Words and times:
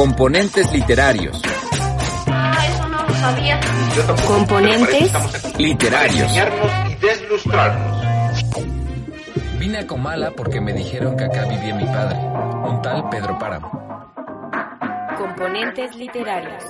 Componentes 0.00 0.72
literarios. 0.72 1.42
Ah, 2.26 2.66
eso 2.66 2.88
no 2.88 3.02
lo 3.06 3.14
sabía. 3.16 3.60
Componentes 4.26 5.12
Literarios. 5.58 6.32
y 6.88 6.94
deslustrarnos. 6.94 8.02
Vine 9.58 9.80
a 9.80 9.86
Comala 9.86 10.30
porque 10.30 10.58
me 10.58 10.72
dijeron 10.72 11.18
que 11.18 11.24
acá 11.24 11.44
vivía 11.44 11.74
mi 11.74 11.84
padre, 11.84 12.16
un 12.16 12.80
tal 12.80 13.10
Pedro 13.10 13.38
Páramo. 13.38 13.70
Componentes 15.18 15.94
literarios. 15.94 16.64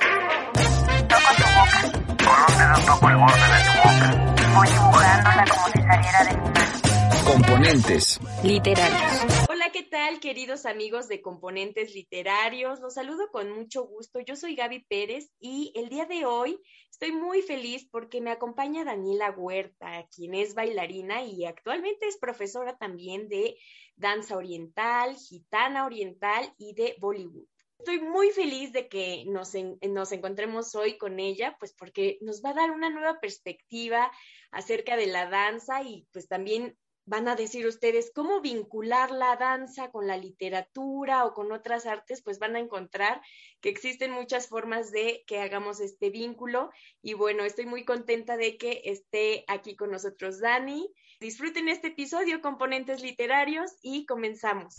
Toco 1.07 1.31
tu 1.37 1.45
boca. 1.55 1.83
Con 2.25 2.53
un 2.53 2.59
dedo 2.59 2.85
toco 2.85 3.09
el 3.11 3.17
borde 3.17 3.35
de 3.39 3.63
tu 3.63 3.79
boca. 3.79 4.35
Voy 4.57 4.67
dibujándola 4.67 5.45
como 5.49 5.67
si 5.69 5.83
saliera 5.83 6.25
de 6.25 6.37
mi 6.37 6.49
mano. 6.49 7.25
Componentes. 7.25 8.21
Literarios. 8.43 9.50
¿Qué 9.73 9.83
tal, 9.85 10.19
queridos 10.19 10.67
amigos 10.67 11.07
de 11.07 11.23
Componentes 11.23 11.95
Literarios? 11.95 12.81
Los 12.81 12.95
saludo 12.95 13.31
con 13.31 13.53
mucho 13.53 13.85
gusto. 13.85 14.19
Yo 14.19 14.35
soy 14.35 14.57
Gaby 14.57 14.85
Pérez 14.89 15.31
y 15.39 15.73
el 15.77 15.89
día 15.89 16.07
de 16.07 16.25
hoy 16.25 16.61
estoy 16.91 17.13
muy 17.13 17.41
feliz 17.43 17.89
porque 17.89 18.21
me 18.21 18.33
acompaña 18.33 18.85
Daniela 18.85 19.31
Huerta, 19.31 20.09
quien 20.13 20.35
es 20.35 20.55
bailarina 20.55 21.23
y 21.23 21.45
actualmente 21.45 22.09
es 22.09 22.19
profesora 22.19 22.79
también 22.79 23.29
de 23.29 23.57
danza 23.95 24.37
oriental, 24.37 25.15
gitana 25.15 25.87
oriental 25.87 26.53
y 26.59 26.75
de 26.75 26.97
Bollywood. 26.99 27.47
Estoy 27.79 28.01
muy 28.01 28.31
feliz 28.31 28.73
de 28.73 28.89
que 28.89 29.25
nos, 29.27 29.53
nos 29.89 30.11
encontremos 30.11 30.75
hoy 30.75 30.99
con 30.99 31.21
ella, 31.21 31.57
pues 31.61 31.75
porque 31.75 32.19
nos 32.23 32.43
va 32.45 32.51
a 32.51 32.55
dar 32.55 32.73
una 32.73 32.91
nueva 32.91 33.21
perspectiva 33.21 34.11
acerca 34.51 34.97
de 34.97 35.07
la 35.07 35.31
danza 35.31 35.83
y 35.83 36.09
pues 36.13 36.27
también 36.27 36.77
van 37.11 37.27
a 37.27 37.35
decir 37.35 37.67
ustedes 37.67 38.13
cómo 38.15 38.41
vincular 38.41 39.11
la 39.11 39.35
danza 39.35 39.91
con 39.91 40.07
la 40.07 40.17
literatura 40.17 41.25
o 41.25 41.35
con 41.35 41.51
otras 41.51 41.85
artes, 41.85 42.23
pues 42.23 42.39
van 42.39 42.55
a 42.55 42.61
encontrar 42.61 43.21
que 43.61 43.69
existen 43.69 44.13
muchas 44.13 44.47
formas 44.47 44.93
de 44.93 45.25
que 45.27 45.41
hagamos 45.41 45.81
este 45.81 46.11
vínculo. 46.11 46.71
Y 47.03 47.15
bueno, 47.15 47.45
estoy 47.45 47.67
muy 47.67 47.85
contenta 47.85 48.37
de 48.37 48.57
que 48.57 48.83
esté 48.85 49.45
aquí 49.49 49.75
con 49.75 49.91
nosotros 49.91 50.39
Dani. 50.39 50.89
Disfruten 51.19 51.69
este 51.69 51.89
episodio, 51.89 52.41
componentes 52.41 53.03
literarios, 53.03 53.73
y 53.83 54.07
comenzamos. 54.07 54.77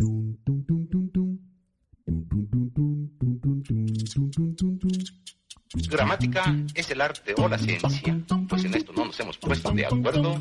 Gramática 5.73 6.55
es 6.73 6.91
el 6.91 6.99
arte 6.99 7.33
o 7.37 7.47
la 7.47 7.57
ciencia, 7.57 8.19
pues 8.49 8.65
en 8.65 8.73
esto 8.73 8.91
no 8.93 9.05
nos 9.05 9.19
hemos 9.19 9.37
puesto 9.37 9.71
de 9.71 9.85
acuerdo, 9.85 10.37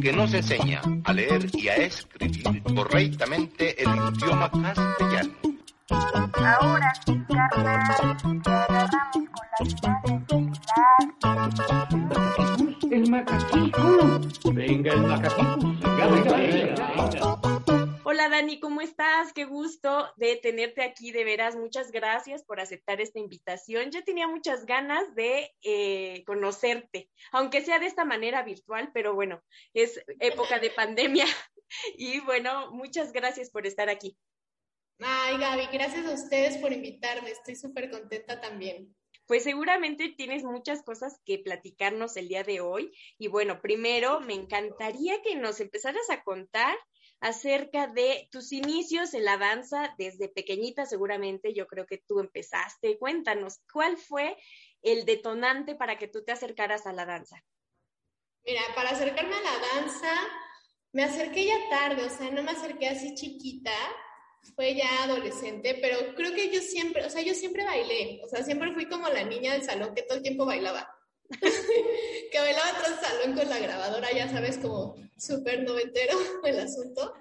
que 0.00 0.12
nos 0.12 0.32
enseña 0.32 0.80
a 1.04 1.12
leer 1.12 1.50
y 1.52 1.68
a 1.68 1.76
escribir 1.76 2.62
correctamente 2.62 3.82
el 3.82 3.88
idioma 3.88 4.50
castellano. 4.50 5.34
Ahora, 5.90 6.92
carnal, 7.28 8.16
El 12.90 13.10
macaquito. 13.10 14.20
Venga, 14.52 14.92
el 14.92 15.02
macaquito. 15.02 15.58
Venga, 15.58 16.06
venga, 16.06 16.36
venga. 16.36 17.29
Hola 18.20 18.36
Dani, 18.36 18.60
¿cómo 18.60 18.82
estás? 18.82 19.32
Qué 19.32 19.46
gusto 19.46 20.12
de 20.18 20.36
tenerte 20.36 20.82
aquí, 20.82 21.10
de 21.10 21.24
veras. 21.24 21.56
Muchas 21.56 21.90
gracias 21.90 22.44
por 22.44 22.60
aceptar 22.60 23.00
esta 23.00 23.18
invitación. 23.18 23.90
Yo 23.90 24.04
tenía 24.04 24.28
muchas 24.28 24.66
ganas 24.66 25.14
de 25.14 25.54
eh, 25.62 26.22
conocerte, 26.26 27.08
aunque 27.32 27.62
sea 27.62 27.78
de 27.78 27.86
esta 27.86 28.04
manera 28.04 28.42
virtual, 28.42 28.90
pero 28.92 29.14
bueno, 29.14 29.42
es 29.72 30.04
época 30.18 30.58
de 30.58 30.68
pandemia. 30.68 31.24
Y 31.96 32.18
bueno, 32.20 32.72
muchas 32.72 33.12
gracias 33.12 33.48
por 33.48 33.64
estar 33.64 33.88
aquí. 33.88 34.18
Ay, 34.98 35.38
Gaby, 35.38 35.68
gracias 35.72 36.04
a 36.04 36.12
ustedes 36.12 36.58
por 36.58 36.72
invitarme. 36.72 37.30
Estoy 37.30 37.54
súper 37.54 37.90
contenta 37.90 38.40
también. 38.40 38.94
Pues 39.26 39.44
seguramente 39.44 40.08
tienes 40.08 40.42
muchas 40.42 40.82
cosas 40.82 41.20
que 41.24 41.38
platicarnos 41.38 42.16
el 42.16 42.26
día 42.26 42.42
de 42.42 42.60
hoy. 42.60 42.92
Y 43.16 43.28
bueno, 43.28 43.60
primero 43.62 44.20
me 44.20 44.34
encantaría 44.34 45.22
que 45.22 45.36
nos 45.36 45.60
empezaras 45.60 46.10
a 46.10 46.24
contar 46.24 46.76
acerca 47.20 47.86
de 47.86 48.28
tus 48.30 48.52
inicios 48.52 49.14
en 49.14 49.24
la 49.24 49.36
danza 49.36 49.94
desde 49.98 50.28
pequeñita, 50.28 50.86
seguramente 50.86 51.52
yo 51.54 51.66
creo 51.66 51.86
que 51.86 51.98
tú 51.98 52.18
empezaste. 52.20 52.98
Cuéntanos, 52.98 53.60
¿cuál 53.72 53.96
fue 53.96 54.36
el 54.82 55.04
detonante 55.04 55.74
para 55.74 55.98
que 55.98 56.08
tú 56.08 56.24
te 56.24 56.32
acercaras 56.32 56.86
a 56.86 56.92
la 56.92 57.04
danza? 57.04 57.42
Mira, 58.44 58.62
para 58.74 58.90
acercarme 58.90 59.34
a 59.36 59.42
la 59.42 59.58
danza, 59.74 60.14
me 60.92 61.04
acerqué 61.04 61.46
ya 61.46 61.68
tarde, 61.68 62.04
o 62.04 62.10
sea, 62.10 62.30
no 62.30 62.42
me 62.42 62.52
acerqué 62.52 62.88
así 62.88 63.14
chiquita, 63.14 63.74
fue 64.54 64.74
ya 64.74 65.04
adolescente, 65.04 65.78
pero 65.80 66.14
creo 66.14 66.34
que 66.34 66.50
yo 66.50 66.60
siempre, 66.60 67.04
o 67.04 67.10
sea, 67.10 67.22
yo 67.22 67.34
siempre 67.34 67.64
bailé, 67.64 68.20
o 68.24 68.28
sea, 68.28 68.42
siempre 68.42 68.72
fui 68.72 68.86
como 68.88 69.08
la 69.08 69.24
niña 69.24 69.52
del 69.52 69.62
salón 69.62 69.94
que 69.94 70.02
todo 70.02 70.16
el 70.16 70.22
tiempo 70.22 70.46
bailaba. 70.46 70.88
Que 72.32 72.38
bailaba 72.38 72.72
del 72.80 72.98
salón 72.98 73.36
con 73.36 73.48
la 73.48 73.58
grabadora, 73.58 74.12
ya 74.12 74.28
sabes, 74.28 74.58
como 74.58 74.96
súper 75.16 75.62
noventero 75.62 76.18
el 76.44 76.60
asunto. 76.60 77.14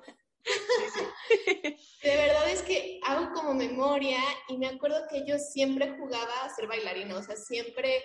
De 2.01 2.15
verdad 2.15 2.49
es 2.49 2.61
que 2.63 2.99
hago 3.05 3.31
como 3.33 3.53
memoria 3.53 4.19
y 4.47 4.57
me 4.57 4.67
acuerdo 4.67 5.05
que 5.09 5.25
yo 5.25 5.37
siempre 5.37 5.95
jugaba 5.97 6.43
a 6.43 6.55
ser 6.55 6.67
bailarina, 6.67 7.17
o 7.17 7.23
sea, 7.23 7.35
siempre 7.35 8.03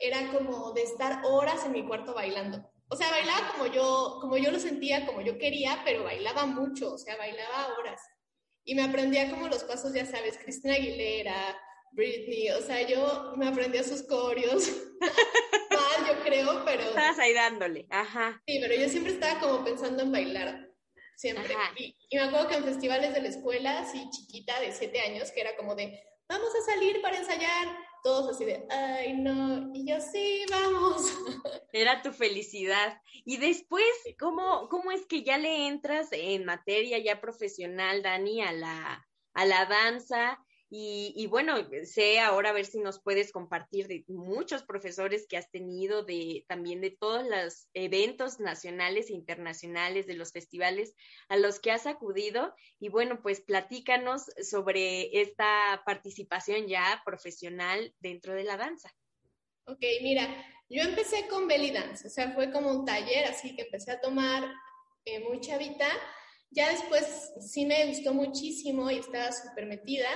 era 0.00 0.32
como 0.32 0.72
de 0.72 0.82
estar 0.82 1.22
horas 1.24 1.64
en 1.64 1.72
mi 1.72 1.86
cuarto 1.86 2.14
bailando. 2.14 2.68
O 2.88 2.96
sea, 2.96 3.10
bailaba 3.10 3.52
como 3.52 3.66
yo, 3.66 4.18
como 4.20 4.38
yo 4.38 4.50
lo 4.50 4.58
sentía, 4.58 5.06
como 5.06 5.20
yo 5.20 5.36
quería, 5.38 5.82
pero 5.84 6.04
bailaba 6.04 6.46
mucho, 6.46 6.94
o 6.94 6.98
sea, 6.98 7.16
bailaba 7.16 7.74
horas. 7.78 8.00
Y 8.64 8.74
me 8.74 8.82
aprendía 8.82 9.30
como 9.30 9.48
los 9.48 9.64
pasos, 9.64 9.92
ya 9.92 10.06
sabes, 10.06 10.38
Cristina 10.38 10.74
Aguilera, 10.74 11.56
Britney, 11.92 12.50
o 12.50 12.60
sea, 12.60 12.86
yo 12.86 13.32
me 13.36 13.48
aprendía 13.48 13.82
sus 13.82 14.02
coreos. 14.02 14.70
Mal, 15.00 16.06
yo 16.08 16.22
creo, 16.24 16.64
pero 16.64 16.82
Estabas 16.82 17.18
ahí 17.18 17.32
dándole, 17.34 17.86
ajá. 17.90 18.42
sí, 18.46 18.58
pero 18.60 18.74
yo 18.74 18.88
siempre 18.88 19.12
estaba 19.12 19.40
como 19.40 19.64
pensando 19.64 20.02
en 20.02 20.12
bailar, 20.12 20.68
siempre. 21.16 21.54
Y, 21.76 21.96
y 22.10 22.16
me 22.16 22.22
acuerdo 22.22 22.48
que 22.48 22.54
en 22.56 22.64
festivales 22.64 23.14
de 23.14 23.22
la 23.22 23.28
escuela, 23.28 23.80
así 23.80 24.08
chiquita, 24.10 24.58
de 24.60 24.72
siete 24.72 25.00
años, 25.00 25.30
que 25.30 25.40
era 25.40 25.56
como 25.56 25.74
de, 25.74 26.02
vamos 26.28 26.50
a 26.54 26.72
salir 26.72 27.00
para 27.00 27.18
ensayar, 27.18 27.76
todos 28.02 28.34
así 28.34 28.44
de, 28.44 28.66
ay, 28.70 29.14
no, 29.14 29.70
y 29.74 29.88
yo, 29.88 30.00
sí, 30.00 30.44
vamos. 30.50 31.02
Era 31.72 32.00
tu 32.02 32.12
felicidad. 32.12 33.00
Y 33.24 33.36
después, 33.36 33.84
¿cómo, 34.18 34.68
cómo 34.68 34.90
es 34.90 35.04
que 35.06 35.22
ya 35.22 35.36
le 35.36 35.66
entras 35.66 36.08
en 36.12 36.44
materia 36.44 36.98
ya 36.98 37.20
profesional, 37.20 38.02
Dani, 38.02 38.42
a 38.42 38.52
la, 38.52 39.06
a 39.34 39.44
la 39.44 39.66
danza? 39.66 40.38
Y, 40.70 41.26
bueno, 41.28 41.54
sé 41.84 42.20
ahora 42.20 42.50
a 42.50 42.52
ver 42.52 42.66
si 42.66 42.78
nos 42.78 43.00
puedes 43.00 43.32
compartir 43.32 43.88
de 43.88 44.04
muchos 44.06 44.62
profesores 44.64 45.26
que 45.26 45.38
has 45.38 45.50
tenido, 45.50 46.02
de 46.02 46.44
también 46.46 46.82
de 46.82 46.90
todos 46.90 47.26
los 47.26 47.68
eventos 47.72 48.38
nacionales 48.38 49.08
e 49.08 49.14
internacionales, 49.14 50.06
de 50.06 50.14
los 50.14 50.32
festivales 50.32 50.94
a 51.28 51.38
los 51.38 51.58
que 51.58 51.70
has 51.70 51.86
acudido. 51.86 52.54
Y 52.80 52.90
bueno, 52.90 53.22
pues 53.22 53.40
platícanos 53.40 54.26
sobre 54.42 55.22
esta 55.22 55.82
participación 55.86 56.66
ya 56.66 57.02
profesional 57.04 57.94
dentro 58.00 58.34
de 58.34 58.44
la 58.44 58.58
danza. 58.58 58.94
Ok, 59.64 59.80
mira, 60.02 60.28
yo 60.68 60.82
empecé 60.82 61.28
con 61.28 61.48
belly 61.48 61.70
dance, 61.70 62.06
o 62.06 62.10
sea, 62.10 62.32
fue 62.32 62.52
como 62.52 62.70
un 62.70 62.84
taller, 62.84 63.24
así 63.24 63.56
que 63.56 63.62
empecé 63.62 63.92
a 63.92 64.00
tomar 64.00 64.44
eh, 65.06 65.20
muy 65.20 65.40
chavita. 65.40 65.86
Ya 66.50 66.70
después 66.70 67.32
sí 67.40 67.64
me 67.64 67.86
gustó 67.86 68.12
muchísimo 68.12 68.90
y 68.90 68.98
estaba 68.98 69.32
súper 69.32 69.66
metida, 69.66 70.08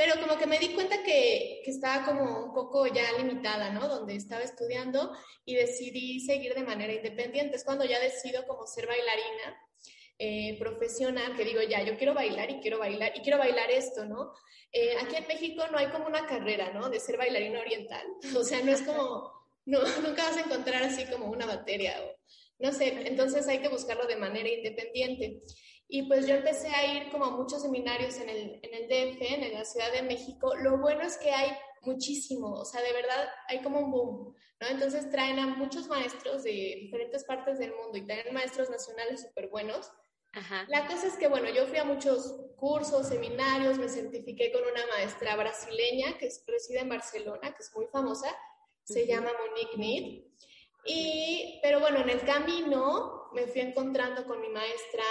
pero 0.00 0.18
como 0.18 0.38
que 0.38 0.46
me 0.46 0.58
di 0.58 0.70
cuenta 0.70 1.02
que, 1.02 1.60
que 1.62 1.70
estaba 1.70 2.06
como 2.06 2.46
un 2.46 2.54
poco 2.54 2.86
ya 2.86 3.12
limitada, 3.18 3.68
¿no? 3.68 3.86
Donde 3.86 4.16
estaba 4.16 4.40
estudiando 4.40 5.12
y 5.44 5.54
decidí 5.54 6.20
seguir 6.20 6.54
de 6.54 6.62
manera 6.62 6.94
independiente. 6.94 7.56
Es 7.56 7.64
cuando 7.64 7.84
ya 7.84 8.00
decido 8.00 8.46
como 8.46 8.66
ser 8.66 8.86
bailarina 8.86 9.62
eh, 10.18 10.58
profesional, 10.58 11.36
que 11.36 11.44
digo, 11.44 11.60
ya, 11.60 11.82
yo 11.82 11.98
quiero 11.98 12.14
bailar 12.14 12.50
y 12.50 12.60
quiero 12.60 12.78
bailar 12.78 13.12
y 13.14 13.20
quiero 13.20 13.36
bailar 13.36 13.70
esto, 13.70 14.06
¿no? 14.06 14.32
Eh, 14.72 14.96
aquí 15.02 15.16
en 15.16 15.26
México 15.26 15.64
no 15.70 15.76
hay 15.76 15.88
como 15.88 16.06
una 16.06 16.26
carrera, 16.26 16.72
¿no? 16.72 16.88
De 16.88 16.98
ser 16.98 17.18
bailarina 17.18 17.60
oriental. 17.60 18.06
O 18.38 18.42
sea, 18.42 18.62
no 18.62 18.72
es 18.72 18.80
como, 18.80 19.30
no, 19.66 19.80
nunca 20.02 20.24
vas 20.24 20.38
a 20.38 20.46
encontrar 20.46 20.82
así 20.82 21.04
como 21.12 21.26
una 21.26 21.44
materia 21.44 22.02
o 22.02 22.20
no 22.58 22.72
sé, 22.72 23.06
entonces 23.06 23.48
hay 23.48 23.58
que 23.58 23.68
buscarlo 23.68 24.06
de 24.06 24.16
manera 24.16 24.48
independiente. 24.48 25.42
Y 25.92 26.04
pues 26.04 26.26
yo 26.28 26.36
empecé 26.36 26.68
a 26.68 26.86
ir 26.94 27.10
como 27.10 27.24
a 27.24 27.30
muchos 27.30 27.62
seminarios 27.62 28.16
en 28.18 28.28
el, 28.28 28.60
en 28.62 28.74
el 28.74 28.88
DF, 28.88 29.22
en 29.44 29.54
la 29.54 29.64
Ciudad 29.64 29.90
de 29.90 30.02
México. 30.02 30.54
Lo 30.54 30.78
bueno 30.78 31.02
es 31.02 31.16
que 31.16 31.32
hay 31.32 31.50
muchísimo, 31.82 32.52
o 32.52 32.64
sea, 32.64 32.80
de 32.80 32.92
verdad 32.92 33.28
hay 33.48 33.60
como 33.60 33.80
un 33.80 33.90
boom, 33.90 34.34
¿no? 34.60 34.66
Entonces 34.68 35.10
traen 35.10 35.38
a 35.40 35.46
muchos 35.48 35.88
maestros 35.88 36.44
de 36.44 36.50
diferentes 36.82 37.24
partes 37.24 37.58
del 37.58 37.74
mundo 37.74 37.98
y 37.98 38.06
traen 38.06 38.32
maestros 38.32 38.70
nacionales 38.70 39.22
súper 39.22 39.48
buenos. 39.48 39.90
Ajá. 40.32 40.64
La 40.68 40.86
cosa 40.86 41.08
es 41.08 41.14
que, 41.14 41.26
bueno, 41.26 41.48
yo 41.50 41.66
fui 41.66 41.78
a 41.78 41.84
muchos 41.84 42.36
cursos, 42.56 43.08
seminarios, 43.08 43.78
me 43.78 43.88
certifiqué 43.88 44.52
con 44.52 44.62
una 44.62 44.86
maestra 44.94 45.34
brasileña 45.34 46.16
que 46.18 46.26
es- 46.26 46.44
reside 46.46 46.80
en 46.80 46.88
Barcelona, 46.90 47.52
que 47.52 47.62
es 47.64 47.74
muy 47.74 47.86
famosa, 47.86 48.28
se 48.84 49.02
Ujú. 49.02 49.08
llama 49.10 49.30
Monique 49.40 49.76
Mead. 49.76 50.22
Y, 50.84 51.58
pero 51.62 51.80
bueno, 51.80 51.98
en 51.98 52.10
el 52.10 52.20
camino 52.20 53.28
me 53.32 53.46
fui 53.48 53.60
encontrando 53.62 54.24
con 54.24 54.40
mi 54.40 54.48
maestra 54.50 55.02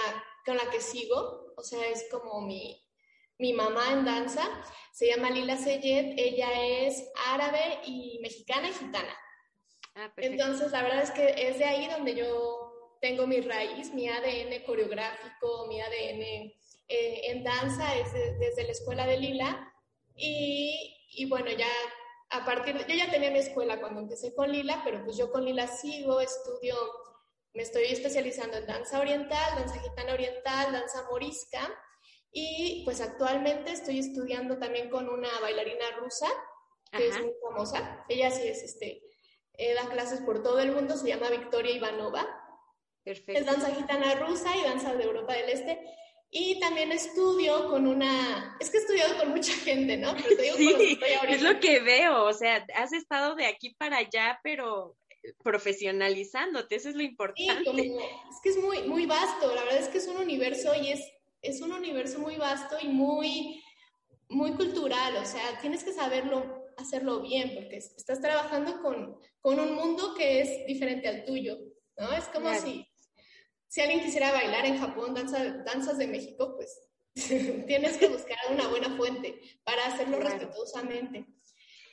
con 0.44 0.56
la 0.56 0.70
que 0.70 0.80
sigo, 0.80 1.52
o 1.56 1.62
sea, 1.62 1.86
es 1.88 2.06
como 2.10 2.40
mi, 2.40 2.82
mi 3.38 3.52
mamá 3.52 3.92
en 3.92 4.04
danza. 4.04 4.42
Se 4.92 5.06
llama 5.06 5.30
Lila 5.30 5.56
Seyed, 5.56 6.14
ella 6.18 6.48
es 6.84 7.10
árabe 7.26 7.80
y 7.86 8.18
mexicana 8.22 8.68
y 8.68 8.72
gitana. 8.72 9.16
Ah. 9.94 10.12
Entonces, 10.16 10.70
la 10.72 10.82
verdad 10.82 11.02
es 11.02 11.10
que 11.10 11.48
es 11.48 11.58
de 11.58 11.64
ahí 11.64 11.88
donde 11.88 12.14
yo 12.14 12.96
tengo 13.00 13.26
mi 13.26 13.40
raíz, 13.40 13.92
mi 13.94 14.08
ADN 14.08 14.62
coreográfico, 14.64 15.66
mi 15.68 15.80
ADN 15.80 16.22
eh, 16.88 17.20
en 17.30 17.44
danza, 17.44 17.94
es 17.96 18.12
de- 18.12 18.34
desde 18.38 18.64
la 18.64 18.72
escuela 18.72 19.06
de 19.06 19.18
Lila. 19.18 19.72
Y, 20.16 21.06
y 21.12 21.26
bueno, 21.26 21.50
ya 21.50 21.68
a 22.30 22.44
partir 22.44 22.76
de, 22.76 22.84
yo 22.92 22.94
ya 23.04 23.10
tenía 23.10 23.30
mi 23.30 23.38
escuela 23.38 23.80
cuando 23.80 24.00
empecé 24.00 24.34
con 24.34 24.52
Lila, 24.52 24.82
pero 24.84 25.02
pues 25.04 25.16
yo 25.16 25.30
con 25.32 25.44
Lila 25.44 25.66
sigo, 25.66 26.20
estudio, 26.20 26.76
me 27.54 27.62
estoy 27.62 27.84
especializando 27.84 28.56
en 28.56 28.66
danza 28.66 29.00
oriental, 29.00 29.56
danza 29.56 29.80
gitana 29.80 30.14
oriental, 30.14 30.72
danza 30.72 31.04
morisca. 31.10 31.68
Y 32.32 32.82
pues 32.84 33.00
actualmente 33.00 33.72
estoy 33.72 33.98
estudiando 33.98 34.58
también 34.58 34.88
con 34.88 35.08
una 35.08 35.28
bailarina 35.40 35.90
rusa, 35.98 36.28
que 36.92 37.08
es 37.08 37.20
muy 37.20 37.32
famosa. 37.42 38.04
Ella 38.08 38.30
sí 38.30 38.46
es, 38.46 38.62
este, 38.62 39.02
eh, 39.54 39.74
da 39.74 39.88
clases 39.90 40.20
por 40.20 40.42
todo 40.42 40.60
el 40.60 40.72
mundo, 40.72 40.96
se 40.96 41.08
llama 41.08 41.28
Victoria 41.30 41.74
Ivanova. 41.74 42.20
Es 43.04 43.20
Perfecto. 43.20 43.50
danza 43.50 43.74
gitana 43.74 44.14
rusa 44.14 44.56
y 44.56 44.62
danza 44.62 44.94
de 44.94 45.04
Europa 45.04 45.32
del 45.34 45.48
Este. 45.50 45.80
Y 46.32 46.60
también 46.60 46.92
estudio 46.92 47.68
con 47.68 47.88
una, 47.88 48.56
es 48.60 48.70
que 48.70 48.76
he 48.76 48.80
estudiado 48.80 49.18
con 49.18 49.30
mucha 49.30 49.52
gente, 49.52 49.96
¿no? 49.96 50.14
Pero 50.14 50.36
te 50.36 50.42
digo 50.42 50.56
Sí, 50.78 50.92
estoy 50.92 51.12
ahorita. 51.14 51.34
es 51.34 51.42
lo 51.42 51.58
que 51.58 51.80
veo, 51.80 52.24
o 52.24 52.32
sea, 52.32 52.64
has 52.76 52.92
estado 52.92 53.34
de 53.34 53.46
aquí 53.46 53.74
para 53.74 53.96
allá, 53.96 54.38
pero 54.44 54.96
profesionalizándote, 55.42 56.76
eso 56.76 56.88
es 56.88 56.94
lo 56.94 57.02
Sí, 57.02 57.06
importante. 57.08 57.64
como, 57.64 57.82
es 57.82 58.40
que 58.42 58.48
es 58.50 58.58
muy, 58.58 58.82
muy 58.82 59.06
vasto, 59.06 59.54
la 59.54 59.62
verdad 59.64 59.78
es 59.80 59.88
que 59.88 59.98
es 59.98 60.08
un 60.08 60.16
universo 60.16 60.74
y 60.74 60.90
es, 60.92 61.00
es 61.42 61.60
un 61.60 61.72
universo 61.72 62.18
muy 62.18 62.36
vasto 62.36 62.76
y 62.80 62.88
muy, 62.88 63.62
muy 64.28 64.52
cultural, 64.52 65.16
o 65.16 65.24
sea, 65.24 65.58
tienes 65.60 65.84
que 65.84 65.92
saberlo, 65.92 66.64
hacerlo 66.76 67.20
bien, 67.20 67.52
porque 67.54 67.76
es- 67.78 67.94
estás 67.96 68.20
trabajando 68.20 68.80
con, 68.82 69.18
con 69.40 69.58
un 69.60 69.74
mundo 69.74 70.14
que 70.16 70.40
es 70.40 70.66
diferente 70.66 71.08
al 71.08 71.24
tuyo, 71.24 71.58
¿no? 71.98 72.12
Es 72.12 72.24
como 72.26 72.48
Claro. 72.48 72.60
si, 72.62 72.86
si 73.68 73.80
alguien 73.80 74.00
quisiera 74.00 74.32
bailar 74.32 74.66
en 74.66 74.78
Japón 74.78 75.14
danza, 75.14 75.44
danzas 75.64 75.98
de 75.98 76.06
México, 76.08 76.54
pues 76.56 76.88
tienes 77.66 77.96
que 77.98 78.08
buscar 78.08 78.38
una 78.50 78.68
buena 78.68 78.96
fuente 78.96 79.40
para 79.64 79.86
hacerlo 79.86 80.18
Claro. 80.18 80.36
respetuosamente. 80.38 81.26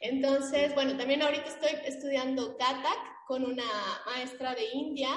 Entonces, 0.02 0.74
bueno, 0.76 0.98
también 0.98 1.22
ahorita 1.22 1.48
estoy 1.48 1.72
estudiando 1.86 2.58
Kathak 2.58 3.26
con 3.28 3.44
una 3.44 3.66
maestra 4.06 4.56
de 4.56 4.66
India, 4.74 5.10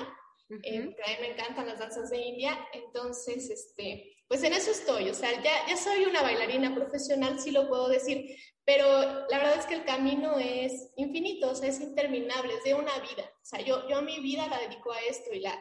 eh, 0.62 0.82
porque 0.84 1.02
a 1.02 1.08
mí 1.08 1.16
me 1.20 1.32
encantan 1.32 1.66
las 1.66 1.78
danzas 1.78 2.10
de 2.10 2.18
India, 2.18 2.58
entonces, 2.72 3.50
este, 3.50 4.16
pues 4.26 4.42
en 4.42 4.52
eso 4.52 4.70
estoy, 4.72 5.08
o 5.08 5.14
sea, 5.14 5.30
ya, 5.42 5.52
ya 5.68 5.76
soy 5.76 6.04
una 6.06 6.22
bailarina 6.22 6.74
profesional, 6.74 7.38
sí 7.38 7.52
lo 7.52 7.68
puedo 7.68 7.88
decir, 7.88 8.36
pero 8.64 8.86
la 9.28 9.38
verdad 9.38 9.58
es 9.58 9.66
que 9.66 9.74
el 9.74 9.84
camino 9.84 10.38
es 10.38 10.90
infinito, 10.96 11.50
o 11.50 11.54
sea, 11.54 11.68
es 11.68 11.80
interminable, 11.80 12.54
es 12.54 12.64
de 12.64 12.74
una 12.74 12.98
vida, 12.98 13.30
o 13.42 13.44
sea, 13.44 13.60
yo, 13.60 13.88
yo 13.88 13.98
a 13.98 14.02
mi 14.02 14.18
vida 14.20 14.48
la 14.48 14.58
dedico 14.58 14.90
a 14.92 15.00
esto 15.02 15.32
y 15.32 15.40
la, 15.40 15.56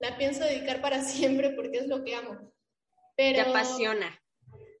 la 0.00 0.16
pienso 0.16 0.44
dedicar 0.44 0.80
para 0.80 1.02
siempre 1.02 1.50
porque 1.50 1.78
es 1.78 1.86
lo 1.86 2.02
que 2.02 2.16
amo. 2.16 2.52
Pero, 3.16 3.44
Te 3.44 3.50
apasiona. 3.50 4.21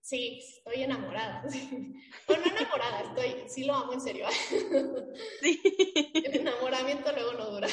Sí, 0.02 0.40
estoy 0.56 0.82
enamorada. 0.82 1.42
Bueno, 2.26 2.44
no 2.46 2.56
enamorada, 2.56 3.00
estoy, 3.02 3.48
sí 3.48 3.64
lo 3.64 3.74
amo 3.74 3.92
en 3.94 4.00
serio. 4.00 4.26
Sí. 5.40 5.60
El 6.24 6.36
enamoramiento 6.40 7.12
luego 7.12 7.32
no 7.34 7.50
dura. 7.50 7.68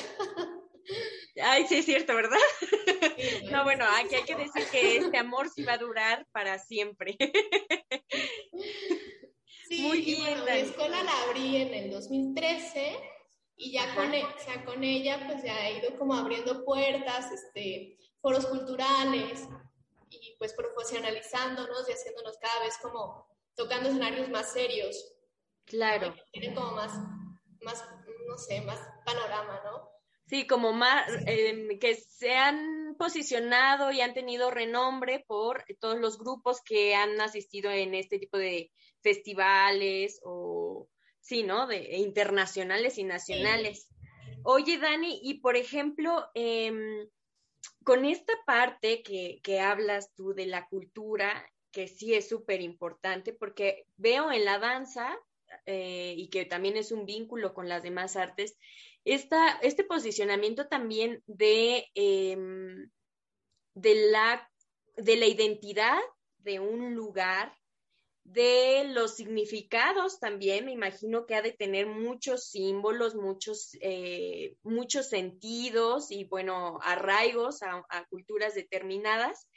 Ay, 1.42 1.66
sí 1.68 1.76
es 1.78 1.86
cierto, 1.86 2.16
¿verdad? 2.16 2.38
Sí, 2.60 3.46
No, 3.52 3.64
bueno, 3.64 3.86
aquí 3.98 4.16
hay 4.16 4.24
que 4.24 4.36
decir 4.36 4.64
que 4.72 4.98
este 4.98 5.18
amor 5.18 5.50
sí 5.50 5.64
va 5.64 5.74
a 5.74 5.78
durar 5.78 6.28
para 6.32 6.58
siempre. 6.60 7.16
Sí, 9.68 9.82
Muy 9.82 10.00
y 10.00 10.16
bueno, 10.16 10.44
mi 10.46 10.52
escuela 10.52 11.04
la 11.04 11.22
abrí 11.24 11.58
en 11.58 11.74
el 11.74 11.92
2013 11.92 13.00
y 13.56 13.72
ya 13.74 13.94
con, 13.94 14.14
e- 14.14 14.24
o 14.24 14.40
sea, 14.40 14.66
con 14.66 14.84
ella 14.84 15.24
pues 15.28 15.44
ya 15.44 15.68
he 15.70 15.78
ido 15.78 15.96
como 15.98 16.16
abriendo 16.16 16.66
puertas, 16.66 17.32
este, 17.32 17.98
foros 18.20 18.48
culturales 18.48 19.48
pues 20.40 20.54
profesionalizándonos 20.54 21.88
y 21.88 21.92
haciéndonos 21.92 22.38
cada 22.40 22.64
vez 22.64 22.76
como 22.82 23.28
tocando 23.56 23.90
escenarios 23.90 24.30
más 24.30 24.52
serios, 24.52 25.16
Claro. 25.66 26.16
tienen 26.32 26.56
como 26.56 26.72
más, 26.72 26.92
más, 27.62 27.86
no 28.28 28.38
sé, 28.38 28.62
más 28.62 28.80
panorama, 29.06 29.62
¿no? 29.64 29.90
Sí, 30.26 30.48
como 30.48 30.74
más 30.74 31.10
eh, 31.26 31.78
que 31.80 31.96
se 31.96 32.36
han 32.36 32.96
posicionado 32.98 33.92
y 33.92 34.02
han 34.02 34.14
tenido 34.14 34.52
renombre 34.52 35.24
por 35.28 35.66
todos 35.80 36.00
los 36.00 36.18
grupos 36.18 36.62
que 36.62 36.96
han 36.96 37.20
asistido 37.20 37.72
en 37.72 37.96
este 37.96 38.20
tipo 38.20 38.38
de 38.38 38.72
festivales 39.02 40.20
o 40.24 40.88
sí, 41.20 41.44
¿no? 41.44 41.68
De 41.68 41.98
internacionales 41.98 42.98
y 42.98 43.04
nacionales. 43.04 43.90
Oye, 44.44 44.78
Dani, 44.78 45.20
y 45.24 45.40
por 45.40 45.56
ejemplo, 45.56 46.30
em, 46.34 47.08
con 47.84 48.06
esta 48.06 48.34
parte 48.46 49.02
que, 49.04 49.60
hablas 49.60 50.14
tú 50.14 50.34
de 50.34 50.46
la 50.46 50.68
cultura, 50.68 51.46
que 51.72 51.88
sí 51.88 52.14
es 52.14 52.30
súper 52.30 52.62
importante, 52.62 53.34
porque 53.34 53.86
veo 53.98 54.32
en 54.32 54.46
la 54.46 54.60
danza, 54.60 55.18
eh, 55.66 56.14
y 56.18 56.30
que 56.30 56.46
también 56.46 56.78
es 56.78 56.92
un 56.92 57.06
vínculo 57.06 57.54
con 57.54 57.68
las 57.68 57.82
demás 57.82 58.16
artes, 58.16 58.58
este 59.04 59.84
posicionamiento 59.86 60.68
también 60.68 61.24
em, 61.26 62.90
de 63.74 64.12
la 64.12 65.26
identidad 65.26 66.00
de 66.38 66.60
un 66.60 66.94
lugar, 66.94 67.59
de 68.32 68.84
los 68.86 69.16
significados 69.16 70.20
también, 70.20 70.66
me 70.66 70.72
imagino 70.72 71.26
que 71.26 71.36
ha 71.36 71.42
de 71.42 71.52
tener 71.52 71.88
muchos 71.88 72.50
símbolos, 72.50 73.16
muchos, 73.16 73.72
eh, 73.82 74.56
muchos 74.64 75.10
sentidos 75.10 76.12
y, 76.12 76.26
bueno, 76.26 76.80
arraigos 76.84 77.64
a, 77.64 77.84
a 77.90 78.06
culturas 78.06 78.54
determinadas. 78.54 79.50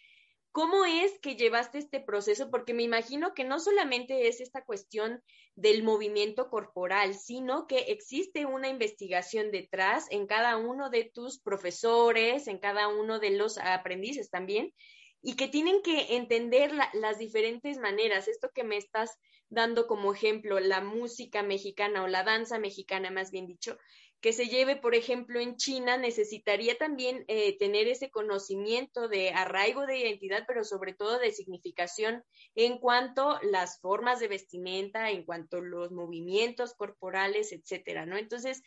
¿Cómo 0.52 0.84
es 0.84 1.18
que 1.20 1.36
llevaste 1.36 1.78
este 1.78 2.00
proceso? 2.00 2.50
Porque 2.50 2.74
me 2.74 2.82
imagino 2.82 3.32
que 3.34 3.44
no 3.44 3.58
solamente 3.58 4.28
es 4.28 4.40
esta 4.40 4.64
cuestión 4.64 5.22
del 5.54 5.82
movimiento 5.82 6.48
corporal, 6.48 7.14
sino 7.14 7.66
que 7.66 7.78
existe 7.78 8.44
una 8.46 8.68
investigación 8.68 9.50
detrás 9.50 10.06
en 10.10 10.26
cada 10.26 10.56
uno 10.56 10.90
de 10.90 11.10
tus 11.12 11.40
profesores, 11.40 12.48
en 12.48 12.58
cada 12.58 12.88
uno 12.88 13.18
de 13.18 13.30
los 13.30 13.58
aprendices 13.58 14.30
también, 14.30 14.74
y 15.22 15.36
que 15.36 15.48
tienen 15.48 15.82
que 15.82 16.16
entender 16.16 16.72
la, 16.72 16.90
las 16.92 17.18
diferentes 17.18 17.78
maneras. 17.78 18.28
Esto 18.28 18.50
que 18.54 18.64
me 18.64 18.76
estás 18.76 19.18
dando 19.48 19.86
como 19.86 20.12
ejemplo, 20.12 20.58
la 20.60 20.80
música 20.80 21.42
mexicana 21.42 22.02
o 22.02 22.08
la 22.08 22.24
danza 22.24 22.58
mexicana, 22.58 23.10
más 23.10 23.30
bien 23.30 23.46
dicho, 23.46 23.78
que 24.22 24.32
se 24.32 24.46
lleve, 24.46 24.76
por 24.76 24.94
ejemplo, 24.94 25.40
en 25.40 25.56
China, 25.56 25.96
necesitaría 25.96 26.78
también 26.78 27.24
eh, 27.26 27.58
tener 27.58 27.88
ese 27.88 28.08
conocimiento 28.08 29.08
de 29.08 29.30
arraigo 29.30 29.84
de 29.84 29.98
identidad, 29.98 30.44
pero 30.46 30.62
sobre 30.62 30.94
todo 30.94 31.18
de 31.18 31.32
significación 31.32 32.22
en 32.54 32.78
cuanto 32.78 33.40
las 33.42 33.80
formas 33.80 34.20
de 34.20 34.28
vestimenta, 34.28 35.10
en 35.10 35.24
cuanto 35.24 35.60
los 35.60 35.90
movimientos 35.90 36.72
corporales, 36.74 37.50
etcétera, 37.50 38.06
¿no? 38.06 38.16
Entonces, 38.16 38.62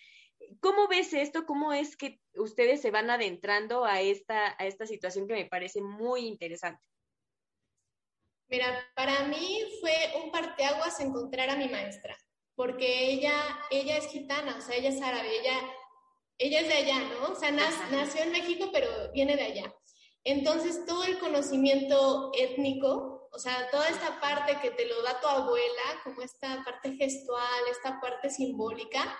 ¿cómo 0.60 0.88
ves 0.88 1.13
esto? 1.13 1.46
¿Cómo 1.46 1.74
es 1.74 1.96
que 1.96 2.20
ustedes 2.36 2.82
se 2.82 2.92
van 2.92 3.10
adentrando 3.10 3.86
a 3.86 4.01
esta, 4.01 4.56
a 4.58 4.65
esta 4.65 4.86
situación 4.86 5.27
que 5.27 5.34
me 5.34 5.46
parece 5.46 5.82
muy 5.82 6.27
interesante? 6.27 6.84
Mira, 8.48 8.88
para 8.96 9.24
mí 9.24 9.63
fue 9.80 9.94
un 10.24 10.32
parteaguas 10.32 11.00
encontrar 11.00 11.50
a 11.50 11.56
mi 11.56 11.68
maestra, 11.68 12.15
porque 12.56 13.10
ella, 13.10 13.34
ella 13.72 13.98
es 13.98 14.08
gitana, 14.08 14.58
o 14.58 14.62
sea, 14.62 14.75
ella 14.75 14.89
es 14.89 15.01
árabe, 15.01 15.39
ella, 15.39 15.60
ella 16.38 16.60
es 16.62 16.68
de 16.68 16.74
allá, 16.74 17.00
¿no? 17.00 17.34
O 17.34 17.36
sea, 17.36 17.51
nació 17.51 18.22
en 18.22 18.32
México, 18.32 18.70
pero 18.72 19.12
viene 19.13 19.36
de 19.36 19.44
allá. 19.44 19.75
Entonces, 20.24 20.86
todo 20.86 21.04
el 21.04 21.18
conocimiento 21.20 22.32
étnico, 22.38 23.30
o 23.32 23.39
sea, 23.39 23.70
toda 23.72 23.89
esta 23.89 24.20
parte 24.22 24.58
que 24.62 24.72
te 24.72 24.88
lo 24.88 25.01
da 25.01 25.20
tu 25.20 25.27
abuela, 25.27 26.01
como 26.04 26.22
esta 26.22 26.63
parte 26.63 26.96
gestual, 26.96 27.63
esta 27.70 28.00
parte 28.00 28.30
simbólica, 28.30 29.18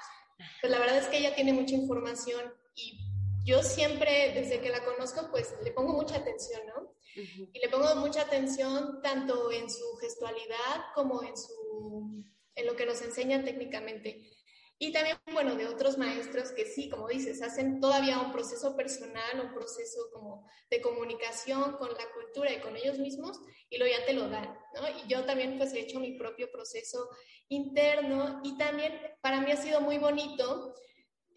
pues 0.62 0.72
la 0.72 0.80
verdad 0.80 0.98
es 0.98 1.08
que 1.08 1.18
ella 1.18 1.36
tiene 1.36 1.54
mucha 1.54 1.76
información 1.76 2.54
y 2.76 3.00
yo 3.46 3.62
siempre, 3.62 4.34
desde 4.34 4.60
que 4.60 4.70
la 4.70 4.84
conozco, 4.84 5.30
pues 5.30 5.54
le 5.64 5.72
pongo 5.72 5.94
mucha 5.94 6.16
atención, 6.16 6.62
¿no? 6.66 6.96
Y 7.16 7.60
le 7.60 7.70
pongo 7.70 7.96
mucha 7.96 8.24
atención 8.24 9.02
tanto 9.02 9.52
en 9.52 9.70
su 9.70 9.96
gestualidad 10.02 10.86
como 10.96 11.24
en, 11.24 11.38
su, 11.38 12.26
en 12.56 12.66
lo 12.66 12.76
que 12.76 12.86
nos 12.86 13.02
enseñan 13.02 13.46
técnicamente. 13.46 14.35
Y 14.78 14.92
también, 14.92 15.18
bueno, 15.32 15.56
de 15.56 15.68
otros 15.68 15.98
maestros 15.98 16.52
que 16.52 16.66
sí, 16.66 16.90
como 16.90 17.08
dices, 17.08 17.42
hacen 17.42 17.80
todavía 17.80 18.20
un 18.20 18.34
proceso 18.34 18.76
personal, 18.76 19.40
un 19.42 19.54
proceso 19.54 20.10
como 20.12 20.46
de 20.70 20.82
comunicación 20.82 21.78
con 21.78 21.90
la 21.94 22.12
cultura 22.14 22.52
y 22.52 22.60
con 22.60 22.76
ellos 22.76 23.00
mismos, 23.00 23.40
y 23.70 23.78
luego 23.78 23.96
ya 23.98 24.06
te 24.06 24.14
lo 24.14 24.28
dan, 24.28 24.54
¿no? 24.74 24.88
Y 24.90 25.08
yo 25.08 25.24
también 25.24 25.58
pues 25.58 25.74
he 25.74 25.80
hecho 25.80 26.00
mi 26.02 26.18
propio 26.18 26.52
proceso 26.52 27.10
interno 27.48 28.42
y 28.44 28.58
también 28.58 29.00
para 29.22 29.40
mí 29.40 29.52
ha 29.52 29.58
sido 29.58 29.80
muy 29.80 29.98
bonito 29.98 30.76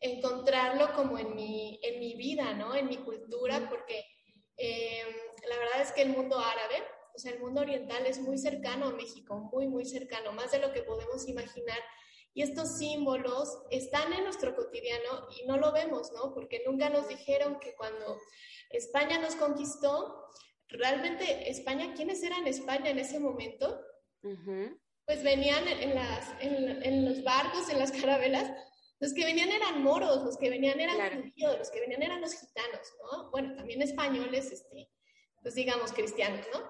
encontrarlo 0.00 0.92
como 0.94 1.18
en 1.18 1.34
mi, 1.36 1.78
en 1.82 2.00
mi 2.00 2.14
vida, 2.14 2.54
¿no? 2.54 2.74
En 2.74 2.88
mi 2.88 2.96
cultura, 2.98 3.68
porque 3.68 4.04
eh, 4.56 5.04
la 5.48 5.58
verdad 5.58 5.82
es 5.82 5.92
que 5.92 6.02
el 6.02 6.08
mundo 6.08 6.38
árabe, 6.40 6.82
o 7.14 7.18
o 7.18 7.20
sea, 7.20 7.32
el 7.32 7.40
mundo 7.40 7.62
oriental 7.62 8.06
es 8.06 8.20
muy 8.20 8.38
cercano 8.38 8.86
a 8.86 8.92
México, 8.92 9.34
muy, 9.52 9.66
muy 9.66 9.84
cercano, 9.84 10.30
más 10.30 10.52
de 10.52 10.60
lo 10.60 10.72
que 10.72 10.82
podemos 10.82 11.26
imaginar. 11.26 11.78
Y 12.34 12.42
estos 12.42 12.78
símbolos 12.78 13.62
están 13.70 14.12
en 14.12 14.24
nuestro 14.24 14.54
cotidiano 14.54 15.28
y 15.36 15.46
no 15.46 15.56
lo 15.56 15.72
vemos, 15.72 16.12
¿no? 16.12 16.32
Porque 16.34 16.62
nunca 16.66 16.88
nos 16.90 17.08
dijeron 17.08 17.58
que 17.58 17.74
cuando 17.74 18.18
España 18.70 19.18
nos 19.18 19.34
conquistó, 19.34 20.24
realmente 20.68 21.50
España, 21.50 21.94
¿quiénes 21.96 22.22
eran 22.22 22.46
España 22.46 22.90
en 22.90 22.98
ese 22.98 23.18
momento? 23.18 23.80
Pues 25.06 25.22
venían 25.22 25.66
en, 25.66 25.94
las, 25.94 26.28
en, 26.40 26.82
en, 26.82 27.04
los 27.06 27.24
barcos, 27.24 27.68
en 27.70 27.78
las 27.78 27.90
carabelas, 28.00 28.50
los 29.00 29.14
que 29.14 29.24
venían 29.24 29.50
eran 29.50 29.82
moros, 29.82 30.22
los 30.24 30.36
que 30.36 30.50
venían 30.50 30.78
eran 30.80 30.96
Claro. 30.96 31.16
judíos, 31.22 31.58
los 31.58 31.70
que 31.70 31.80
venían 31.80 32.02
eran 32.02 32.20
los 32.20 32.32
gitanos, 32.34 32.94
¿no? 33.02 33.30
Bueno, 33.30 33.54
también 33.56 33.80
españoles, 33.80 34.52
este, 34.52 34.90
pues 35.42 35.54
digamos 35.54 35.92
cristianos, 35.92 36.44
¿no? 36.52 36.60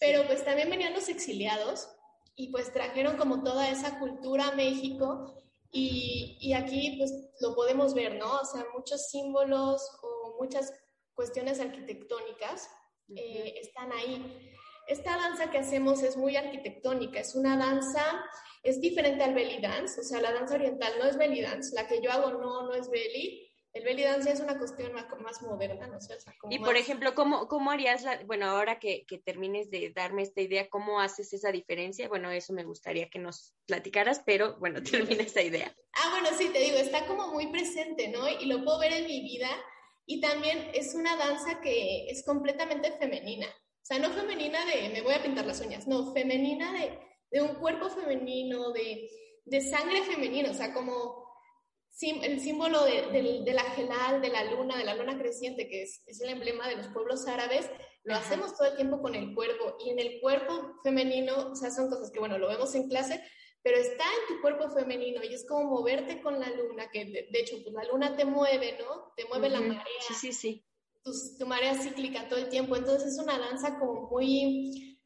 Pero 0.00 0.26
pues 0.26 0.44
también 0.44 0.70
venían 0.70 0.94
los 0.94 1.08
exiliados 1.08 1.88
y 2.34 2.50
pues 2.50 2.72
trajeron 2.72 3.16
como 3.16 3.42
toda 3.42 3.68
esa 3.68 3.98
cultura 3.98 4.48
a 4.48 4.56
México 4.56 5.34
y, 5.70 6.38
y 6.40 6.52
aquí 6.52 6.96
pues 6.98 7.12
lo 7.40 7.54
podemos 7.54 7.94
ver, 7.94 8.16
¿no? 8.16 8.40
O 8.40 8.44
sea, 8.44 8.64
muchos 8.74 9.08
símbolos 9.08 9.82
o 10.02 10.36
muchas 10.40 10.72
cuestiones 11.14 11.60
arquitectónicas 11.60 12.68
eh, 13.16 13.54
están 13.60 13.92
ahí. 13.92 14.50
Esta 14.88 15.16
danza 15.16 15.50
que 15.50 15.58
hacemos 15.58 16.02
es 16.02 16.16
muy 16.16 16.36
arquitectónica, 16.36 17.20
es 17.20 17.34
una 17.34 17.56
danza, 17.56 18.04
es 18.62 18.80
diferente 18.80 19.22
al 19.22 19.34
belly 19.34 19.60
dance, 19.60 20.00
o 20.00 20.04
sea, 20.04 20.20
la 20.20 20.32
danza 20.32 20.54
oriental 20.54 20.92
no 20.98 21.04
es 21.04 21.16
belly 21.16 21.40
dance, 21.40 21.74
la 21.74 21.86
que 21.86 22.00
yo 22.00 22.10
hago 22.10 22.32
no, 22.32 22.66
no 22.66 22.74
es 22.74 22.90
belly, 22.90 23.51
el 23.74 23.84
belly 23.84 24.02
dance 24.02 24.26
ya 24.28 24.34
es 24.34 24.40
una 24.40 24.58
cuestión 24.58 24.92
más, 24.92 25.06
más 25.20 25.40
moderna, 25.42 25.86
¿no? 25.86 25.96
O 25.96 26.00
sea, 26.00 26.16
como 26.38 26.52
Y 26.52 26.58
por 26.58 26.74
más- 26.74 26.80
ejemplo, 26.80 27.14
¿cómo, 27.14 27.48
cómo 27.48 27.70
harías 27.70 28.02
la, 28.02 28.22
bueno, 28.24 28.46
ahora 28.46 28.78
que, 28.78 29.04
que 29.06 29.18
termines 29.18 29.70
de 29.70 29.90
darme 29.94 30.22
esta 30.22 30.40
idea, 30.42 30.68
cómo 30.68 31.00
haces 31.00 31.32
esa 31.32 31.50
diferencia? 31.52 32.08
Bueno, 32.08 32.30
eso 32.30 32.52
me 32.52 32.64
gustaría 32.64 33.08
que 33.08 33.18
nos 33.18 33.54
platicaras, 33.66 34.22
pero 34.26 34.58
bueno, 34.58 34.80
termina 35.16 35.22
esa 35.22 35.42
idea. 35.42 35.74
Ah, 35.94 36.10
bueno, 36.10 36.28
sí, 36.36 36.50
te 36.52 36.58
digo, 36.60 36.76
está 36.76 37.06
como 37.06 37.28
muy 37.28 37.46
presente, 37.48 38.08
¿no? 38.08 38.28
Y 38.28 38.46
lo 38.46 38.64
puedo 38.64 38.78
ver 38.78 38.92
en 38.92 39.06
mi 39.06 39.20
vida. 39.22 39.48
Y 40.04 40.20
también 40.20 40.70
es 40.74 40.94
una 40.94 41.16
danza 41.16 41.60
que 41.60 42.08
es 42.10 42.24
completamente 42.24 42.92
femenina. 42.98 43.46
O 43.46 43.84
sea, 43.84 43.98
no 43.98 44.10
femenina 44.10 44.64
de 44.66 44.88
me 44.90 45.00
voy 45.02 45.14
a 45.14 45.22
pintar 45.22 45.46
las 45.46 45.60
uñas, 45.60 45.86
no, 45.86 46.12
femenina 46.12 46.72
de, 46.72 46.98
de 47.30 47.42
un 47.42 47.54
cuerpo 47.56 47.88
femenino, 47.90 48.72
de, 48.72 49.08
de 49.44 49.60
sangre 49.60 50.02
femenina, 50.02 50.50
o 50.50 50.54
sea, 50.54 50.72
como 50.74 51.21
el 52.00 52.40
símbolo 52.40 52.84
de, 52.84 53.02
del- 53.12 53.44
de 53.44 53.52
la 53.52 53.62
gelal, 53.62 54.20
de 54.20 54.28
la 54.30 54.44
luna, 54.44 54.76
de 54.76 54.84
la 54.84 54.94
luna 54.94 55.18
creciente, 55.18 55.68
que 55.68 55.82
es, 55.82 56.02
es 56.06 56.20
el 56.20 56.30
emblema 56.30 56.66
de 56.68 56.76
los 56.76 56.88
pueblos 56.88 57.26
árabes, 57.26 57.70
lo 58.04 58.14
Ajá. 58.14 58.24
hacemos 58.24 58.56
todo 58.56 58.68
el 58.68 58.76
tiempo 58.76 59.00
con 59.00 59.14
el 59.14 59.34
cuerpo. 59.34 59.76
Y 59.84 59.90
en 59.90 59.98
el 59.98 60.20
cuerpo 60.20 60.80
femenino, 60.82 61.52
o 61.52 61.54
sea, 61.54 61.70
son 61.70 61.88
cosas 61.88 62.10
que, 62.10 62.18
bueno, 62.18 62.38
lo 62.38 62.48
vemos 62.48 62.74
en 62.74 62.88
clase, 62.88 63.22
pero 63.62 63.76
está 63.78 64.04
en 64.04 64.34
tu 64.34 64.40
cuerpo 64.42 64.68
femenino 64.70 65.22
y 65.22 65.34
es 65.34 65.46
como 65.46 65.70
moverte 65.70 66.20
con 66.20 66.40
la 66.40 66.50
luna, 66.50 66.90
que 66.90 67.04
de, 67.04 67.28
de 67.30 67.40
hecho, 67.40 67.56
pues 67.62 67.72
la 67.74 67.84
luna 67.84 68.16
te 68.16 68.24
mueve, 68.24 68.76
¿no? 68.80 69.12
Te 69.16 69.24
mueve 69.26 69.48
la 69.50 69.60
marea, 69.60 69.84
Sí, 70.08 70.14
sí, 70.14 70.32
sí. 70.32 70.66
tu, 71.04 71.12
tu 71.38 71.46
marea 71.46 71.74
cíclica 71.74 72.28
todo 72.28 72.40
el 72.40 72.48
tiempo. 72.48 72.74
Entonces 72.74 73.12
es 73.12 73.18
una 73.22 73.38
danza 73.38 73.78
como 73.78 74.08
muy, 74.10 74.98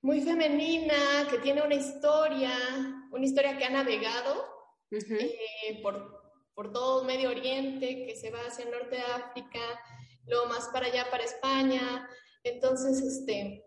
muy 0.00 0.20
femenina, 0.22 1.28
que 1.30 1.38
tiene 1.38 1.62
una 1.62 1.74
historia, 1.76 2.50
una 3.12 3.24
historia 3.24 3.56
que 3.56 3.64
ha 3.64 3.70
navegado 3.70 4.51
Ujú. 4.92 5.14
eh, 5.14 5.80
por, 5.82 6.22
por 6.54 6.72
todo 6.72 7.04
Medio 7.04 7.30
Oriente, 7.30 8.06
que 8.06 8.14
se 8.14 8.30
va 8.30 8.40
hacia 8.40 8.64
el 8.64 8.70
norte 8.70 8.96
de 8.96 9.02
África, 9.02 9.60
luego 10.26 10.46
más 10.46 10.68
para 10.68 10.86
allá, 10.86 11.08
para 11.10 11.24
España. 11.24 12.08
Entonces, 12.44 13.00
este, 13.00 13.64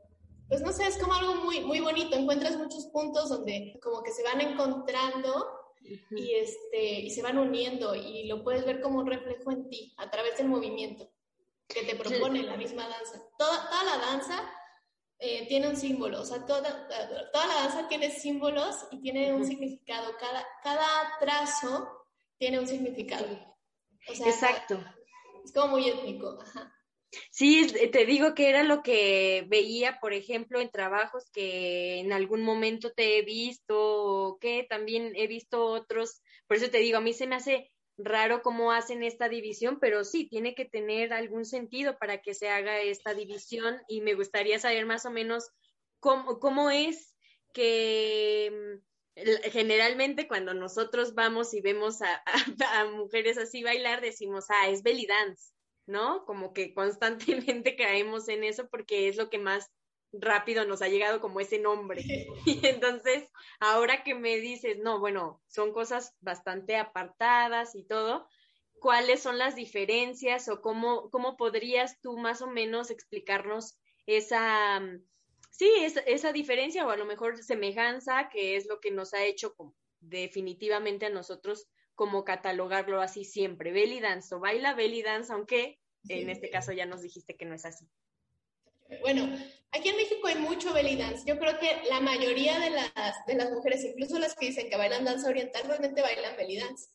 pues 0.47 0.61
no 0.61 0.71
sé, 0.71 0.87
es 0.87 0.97
como 0.97 1.13
algo 1.13 1.35
muy, 1.35 1.61
muy 1.61 1.79
bonito. 1.79 2.15
Encuentras 2.15 2.57
muchos 2.57 2.85
puntos 2.93 3.29
donde 3.29 3.79
como 3.81 4.03
que 4.03 4.11
se 4.11 4.23
van 4.23 4.41
encontrando 4.41 5.73
y, 6.11 6.33
este, 6.35 7.01
y 7.01 7.09
se 7.09 7.21
van 7.21 7.37
uniendo 7.37 7.95
y 7.95 8.27
lo 8.27 8.43
puedes 8.43 8.65
ver 8.65 8.81
como 8.81 8.99
un 8.99 9.07
reflejo 9.07 9.51
en 9.51 9.67
ti 9.69 9.93
a 9.97 10.09
través 10.09 10.37
del 10.37 10.47
movimiento 10.47 11.09
que 11.67 11.83
te 11.83 11.95
propone 11.95 12.43
la 12.43 12.57
misma 12.57 12.87
danza. 12.87 13.21
Toda, 13.37 13.69
toda 13.69 13.83
la 13.83 13.97
danza 13.97 14.51
eh, 15.19 15.47
tiene 15.47 15.69
un 15.69 15.77
símbolo, 15.77 16.21
o 16.21 16.25
sea, 16.25 16.45
toda, 16.45 16.87
toda 17.31 17.47
la 17.47 17.53
danza 17.55 17.87
tiene 17.87 18.11
símbolos 18.11 18.87
y 18.91 19.01
tiene 19.01 19.33
un 19.33 19.45
significado. 19.45 20.15
Cada, 20.19 20.45
cada 20.63 20.87
trazo 21.19 22.07
tiene 22.37 22.59
un 22.59 22.67
significado. 22.67 23.25
O 24.07 24.13
sea, 24.13 24.27
Exacto. 24.27 24.83
Es 25.43 25.51
como 25.53 25.69
muy 25.69 25.89
étnico. 25.89 26.37
Ajá. 26.41 26.71
Sí, 27.31 27.59
es- 27.59 27.91
te 27.91 28.05
digo 28.05 28.33
que 28.33 28.49
era 28.49 28.63
lo 28.63 28.83
que 28.83 29.45
veía, 29.47 29.99
por 30.01 30.13
ejemplo, 30.13 30.59
en 30.59 30.69
trabajos 30.69 31.29
que 31.31 31.99
en 31.99 32.11
algún 32.11 32.41
momento 32.41 32.91
te 32.91 33.17
he 33.17 33.21
visto, 33.21 33.75
o 33.77 34.37
que 34.39 34.65
también 34.69 35.13
he 35.15 35.27
visto 35.27 35.65
otros, 35.65 36.21
por 36.47 36.57
eso 36.57 36.69
te 36.69 36.79
digo, 36.79 36.97
a 36.97 37.01
mí 37.01 37.13
se 37.13 37.27
me 37.27 37.35
hace 37.35 37.71
raro 37.97 38.41
cómo 38.41 38.71
hacen 38.71 39.03
esta 39.03 39.29
división, 39.29 39.79
pero 39.79 40.03
sí, 40.03 40.27
tiene 40.27 40.55
que 40.55 40.65
tener 40.65 41.13
algún 41.13 41.45
sentido 41.45 41.97
para 41.97 42.21
que 42.21 42.33
se 42.33 42.49
haga 42.49 42.79
esta 42.81 43.13
división 43.13 43.81
y 43.87 44.01
me 44.01 44.13
gustaría 44.15 44.59
saber 44.59 44.85
más 44.85 45.05
o 45.05 45.11
menos 45.11 45.49
cómo, 45.99 46.39
cómo 46.39 46.69
es 46.71 47.15
que 47.53 48.81
mm, 49.15 49.21
generalmente 49.51 50.27
cuando 50.27 50.53
nosotros 50.53 51.13
vamos 51.15 51.53
y 51.53 51.61
vemos 51.61 52.01
a, 52.01 52.15
a- 52.25 52.81
a 52.81 52.85
mujeres 52.85 53.37
así 53.37 53.63
bailar, 53.63 54.01
decimos, 54.01 54.45
ah, 54.49 54.69
es 54.69 54.83
belly 54.83 55.05
dance. 55.05 55.51
¿no? 55.87 56.25
Como 56.25 56.51
que 56.53 56.73
constantemente 56.73 57.75
caemos 57.77 58.27
en 58.27 58.43
eso 58.43 58.67
porque 58.69 59.07
es 59.07 59.17
lo 59.17 59.29
que 59.29 59.37
más 59.37 59.69
rápido 60.19 60.65
nos 60.65 60.81
ha 60.81 60.87
llegado 60.87 61.21
como 61.21 61.39
ese 61.39 61.59
nombre. 61.59 62.03
Y 62.45 62.65
entonces, 62.65 63.29
ahora 63.59 64.03
que 64.03 64.15
me 64.15 64.37
dices, 64.37 64.77
no, 64.79 64.99
bueno, 64.99 65.41
son 65.47 65.73
cosas 65.73 66.15
bastante 66.21 66.75
apartadas 66.77 67.75
y 67.75 67.83
todo, 67.85 68.27
¿cuáles 68.79 69.21
son 69.21 69.37
las 69.37 69.55
diferencias 69.55 70.47
o 70.47 70.61
cómo, 70.61 71.09
cómo 71.09 71.37
podrías 71.37 71.99
tú 72.01 72.17
más 72.17 72.41
o 72.41 72.47
menos 72.47 72.91
explicarnos 72.91 73.79
esa, 74.05 74.79
mm, 74.79 75.03
sí, 75.51 75.71
esa, 75.81 76.01
esa 76.01 76.31
diferencia 76.31 76.85
o 76.85 76.91
a 76.91 76.97
lo 76.97 77.05
mejor 77.05 77.41
semejanza 77.43 78.29
que 78.29 78.55
es 78.55 78.67
lo 78.67 78.79
que 78.79 78.91
nos 78.91 79.13
ha 79.13 79.23
hecho 79.23 79.55
como 79.55 79.75
definitivamente 79.99 81.07
a 81.07 81.09
nosotros 81.09 81.67
como 81.95 82.25
catalogarlo 82.25 83.01
así 83.01 83.23
siempre, 83.23 83.71
belly 83.71 84.01
dance 84.01 84.35
o 84.35 84.39
baila 84.39 84.73
belly 84.73 85.01
dance, 85.01 85.31
aunque 85.31 85.79
en 86.09 86.29
este 86.29 86.49
caso 86.49 86.71
ya 86.71 86.85
nos 86.85 87.01
dijiste 87.01 87.35
que 87.35 87.45
no 87.45 87.55
es 87.55 87.65
así. 87.65 87.89
Bueno, 89.01 89.27
aquí 89.75 89.89
en 89.89 89.97
México 89.97 90.27
hay 90.27 90.35
mucho 90.35 90.73
belly 90.73 90.95
dance. 90.95 91.23
Yo 91.25 91.37
creo 91.37 91.59
que 91.59 91.81
la 91.89 91.99
mayoría 91.99 92.59
de 92.59 92.69
las, 92.69 93.25
de 93.27 93.35
las 93.35 93.51
mujeres, 93.51 93.83
incluso 93.83 94.17
las 94.19 94.35
que 94.35 94.47
dicen 94.47 94.69
que 94.69 94.77
bailan 94.77 95.05
danza 95.05 95.29
oriental, 95.29 95.63
realmente 95.67 96.01
bailan 96.01 96.35
belly 96.37 96.57
dance. 96.57 96.89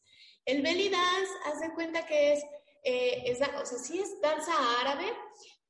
El 0.44 0.62
belly 0.62 0.88
dance, 0.88 1.30
haz 1.44 1.60
de 1.60 1.74
cuenta 1.74 2.06
que 2.06 2.32
es, 2.32 2.44
eh, 2.82 3.22
es 3.26 3.38
o 3.40 3.66
sea, 3.66 3.78
sí 3.78 4.00
es 4.00 4.20
danza 4.20 4.52
árabe, 4.80 5.12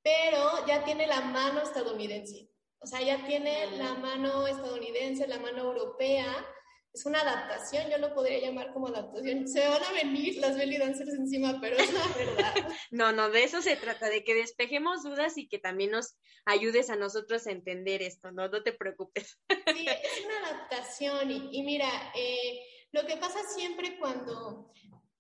pero 0.03 0.67
ya 0.67 0.85
tiene 0.85 1.07
la 1.07 1.21
mano 1.21 1.61
estadounidense. 1.63 2.49
O 2.79 2.87
sea, 2.87 3.03
ya 3.03 3.27
tiene 3.27 3.67
la 3.77 3.95
mano 3.95 4.47
estadounidense, 4.47 5.27
la 5.27 5.39
mano 5.39 5.65
europea. 5.65 6.47
Es 6.93 7.07
una 7.07 7.21
adaptación, 7.21 7.89
yo 7.89 7.99
lo 7.99 8.13
podría 8.15 8.41
llamar 8.41 8.73
como 8.73 8.89
adaptación. 8.89 9.47
Se 9.47 9.67
van 9.69 9.83
a 9.83 9.93
venir 9.93 10.39
las 10.39 10.57
belly 10.57 10.77
dancers 10.77 11.15
encima, 11.15 11.59
pero 11.61 11.77
es 11.77 11.93
la 11.93 12.07
verdad. 12.09 12.55
No, 12.91 13.13
no, 13.13 13.31
de 13.31 13.45
eso 13.45 13.63
se 13.63 13.77
trata, 13.77 14.09
de 14.09 14.25
que 14.25 14.35
despejemos 14.35 15.05
dudas 15.05 15.39
y 15.39 15.49
que 15.49 15.61
también 15.61 15.93
nos 15.93 16.17
ayudes 16.45 16.91
a 16.91 16.97
nosotros 16.97 17.47
a 17.47 17.53
entender 17.53 18.03
esto, 18.03 18.33
no, 18.33 18.49
no 18.49 18.63
te 18.65 18.73
preocupes. 18.73 19.39
Sí, 19.49 19.87
es 19.87 20.25
una 20.25 20.49
adaptación 20.49 21.31
y, 21.31 21.49
y 21.53 21.63
mira, 21.63 21.89
eh, 22.17 22.61
lo 22.91 23.07
que 23.07 23.17
pasa 23.17 23.39
siempre 23.55 23.97
cuando, 24.01 24.73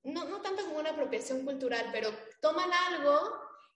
no, 0.02 0.24
no 0.24 0.40
tanto 0.42 0.64
como 0.64 0.78
una 0.78 0.90
apropiación 0.90 1.44
cultural, 1.44 1.90
pero 1.92 2.10
toman 2.40 2.70
algo 2.88 3.32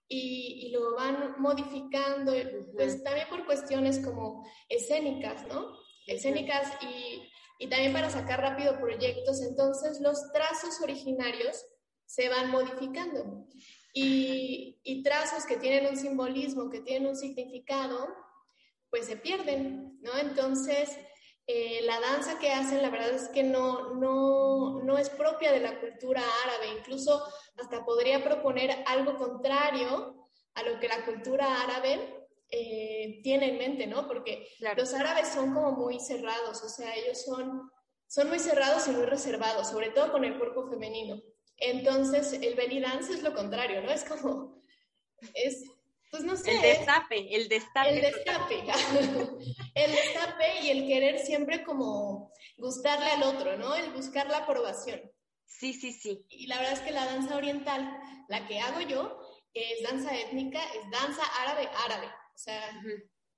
y, 0.08 0.66
y 0.66 0.70
lo 0.70 0.96
van 0.96 1.36
modificando, 1.38 2.32
pues 2.74 3.04
también 3.04 3.28
por 3.28 3.46
cuestiones 3.46 4.00
como 4.00 4.44
escénicas, 4.68 5.46
¿no? 5.46 5.78
Escénicas 6.06 6.72
y, 6.82 7.30
y 7.58 7.68
también 7.68 7.92
para 7.92 8.11
sacar 8.11 8.40
rápido 8.40 8.78
proyectos, 8.80 9.40
entonces 9.42 10.00
los 10.00 10.32
trazos 10.32 10.80
originarios 10.82 11.64
se 12.06 12.28
van 12.28 12.50
modificando. 12.50 13.46
Y, 13.92 14.80
y 14.82 15.02
trazos 15.02 15.46
que 15.46 15.56
tienen 15.56 15.87
un 15.87 15.96
simbolismo, 15.96 16.68
que 16.68 16.80
tienen 16.80 17.08
un 17.08 17.16
significado, 17.16 18.08
pues 18.90 19.06
se 19.06 19.16
pierden, 19.16 19.99
¿no? 20.02 20.16
Entonces, 20.18 20.96
eh, 21.46 21.82
la 21.82 22.00
danza 22.00 22.38
que 22.38 22.50
hacen, 22.52 22.80
la 22.80 22.88
verdad 22.88 23.11
es 23.11 23.28
que 23.28 23.42
no, 23.42 23.94
no, 23.94 24.82
no 24.82 24.96
es 24.96 25.11
propia 25.11 25.52
de 25.52 25.61
la 25.61 25.78
cultura 25.78 26.23
árabe, 26.44 26.78
incluso 26.78 27.23
hasta 27.58 27.84
podría 27.84 28.25
proponer 28.25 28.82
algo 28.87 29.16
contrario 29.16 30.28
a 30.54 30.62
lo 30.62 30.80
que 30.80 30.88
la 30.88 31.04
cultura 31.04 31.62
árabe 31.62 32.24
eh, 32.56 33.20
tiene 33.23 33.50
en 33.50 33.58
mente, 33.58 33.87
¿no? 33.87 34.06
Porque 34.06 34.49
Claro. 34.58 34.80
los 34.82 34.94
árabes 34.94 35.28
son 35.28 35.52
como 35.52 35.73
muy 35.73 35.99
cerrados, 36.00 36.62
o 36.62 36.68
sea, 36.68 36.94
ellos 36.94 37.23
son, 37.25 37.70
son 38.06 38.28
muy 38.28 38.38
cerrados 38.38 38.87
y 38.88 38.92
muy 38.92 39.06
reservados, 39.06 39.68
sobre 39.68 39.90
todo 39.90 40.12
con 40.12 40.25
el 40.25 40.38
cuerpo 40.38 40.68
femenino. 40.68 41.20
Entonces, 41.56 42.32
el 42.32 42.54
belly 42.54 42.80
dance 42.80 43.12
es 43.12 43.23
lo 43.23 43.34
contrario, 43.34 43.82
¿no? 43.82 43.90
Es 43.90 44.04
como, 44.04 44.62
es 45.34 45.64
pues 46.14 46.23
no 46.23 46.37
sé. 46.37 46.54
El 46.54 46.62
destape, 46.62 47.34
el 47.34 47.49
destape. 47.49 47.90
El 47.90 48.00
destape. 48.00 48.54
el 49.75 49.90
destape 49.90 50.61
y 50.62 50.70
el 50.70 50.87
querer 50.87 51.18
siempre 51.18 51.64
como 51.64 52.30
gustarle 52.56 53.06
al 53.06 53.25
otro, 53.25 53.56
¿no? 53.56 53.75
El 53.75 53.90
buscar 53.90 54.28
la 54.28 54.38
aprobación. 54.38 55.00
Sí, 55.44 55.73
sí, 55.73 55.92
sí. 55.92 56.25
Y 56.28 56.46
la 56.46 56.58
verdad 56.58 56.75
es 56.75 56.80
que 56.80 56.92
la 56.92 57.04
danza 57.06 57.37
oriental, 57.37 57.99
la 58.28 58.46
que 58.46 58.61
hago 58.61 58.80
yo, 58.82 59.18
es 59.54 59.82
danza 59.82 60.16
étnica, 60.16 60.61
es 60.75 60.88
danza 60.90 61.23
árabe 61.42 61.68
árabe. 61.84 62.08
O 62.34 62.38
sea, 62.38 62.82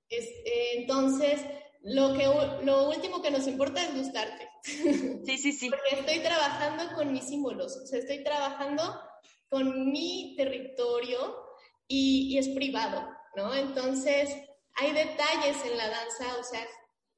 es, 0.09 0.25
eh, 0.25 0.69
entonces 0.79 1.41
lo, 1.83 2.13
que, 2.17 2.25
lo 2.65 2.89
último 2.89 3.21
que 3.21 3.31
nos 3.31 3.47
importa 3.47 3.83
es 3.83 3.95
gustarte. 3.95 4.49
Sí, 5.25 5.37
sí, 5.37 5.51
sí. 5.51 5.69
Porque 5.69 5.99
estoy 5.99 6.19
trabajando 6.19 6.95
con 6.95 7.11
mis 7.11 7.25
símbolos, 7.25 7.75
o 7.75 7.85
sea, 7.85 7.99
estoy 7.99 8.23
trabajando 8.23 8.81
con 9.49 9.91
mi 9.91 10.35
territorio 10.37 11.35
y, 11.87 12.33
y 12.33 12.37
es 12.37 12.49
privado, 12.49 13.09
¿no? 13.35 13.53
Entonces, 13.53 14.29
hay 14.75 14.93
detalles 14.93 15.57
en 15.65 15.77
la 15.77 15.89
danza, 15.89 16.37
o 16.39 16.43
sea, 16.43 16.65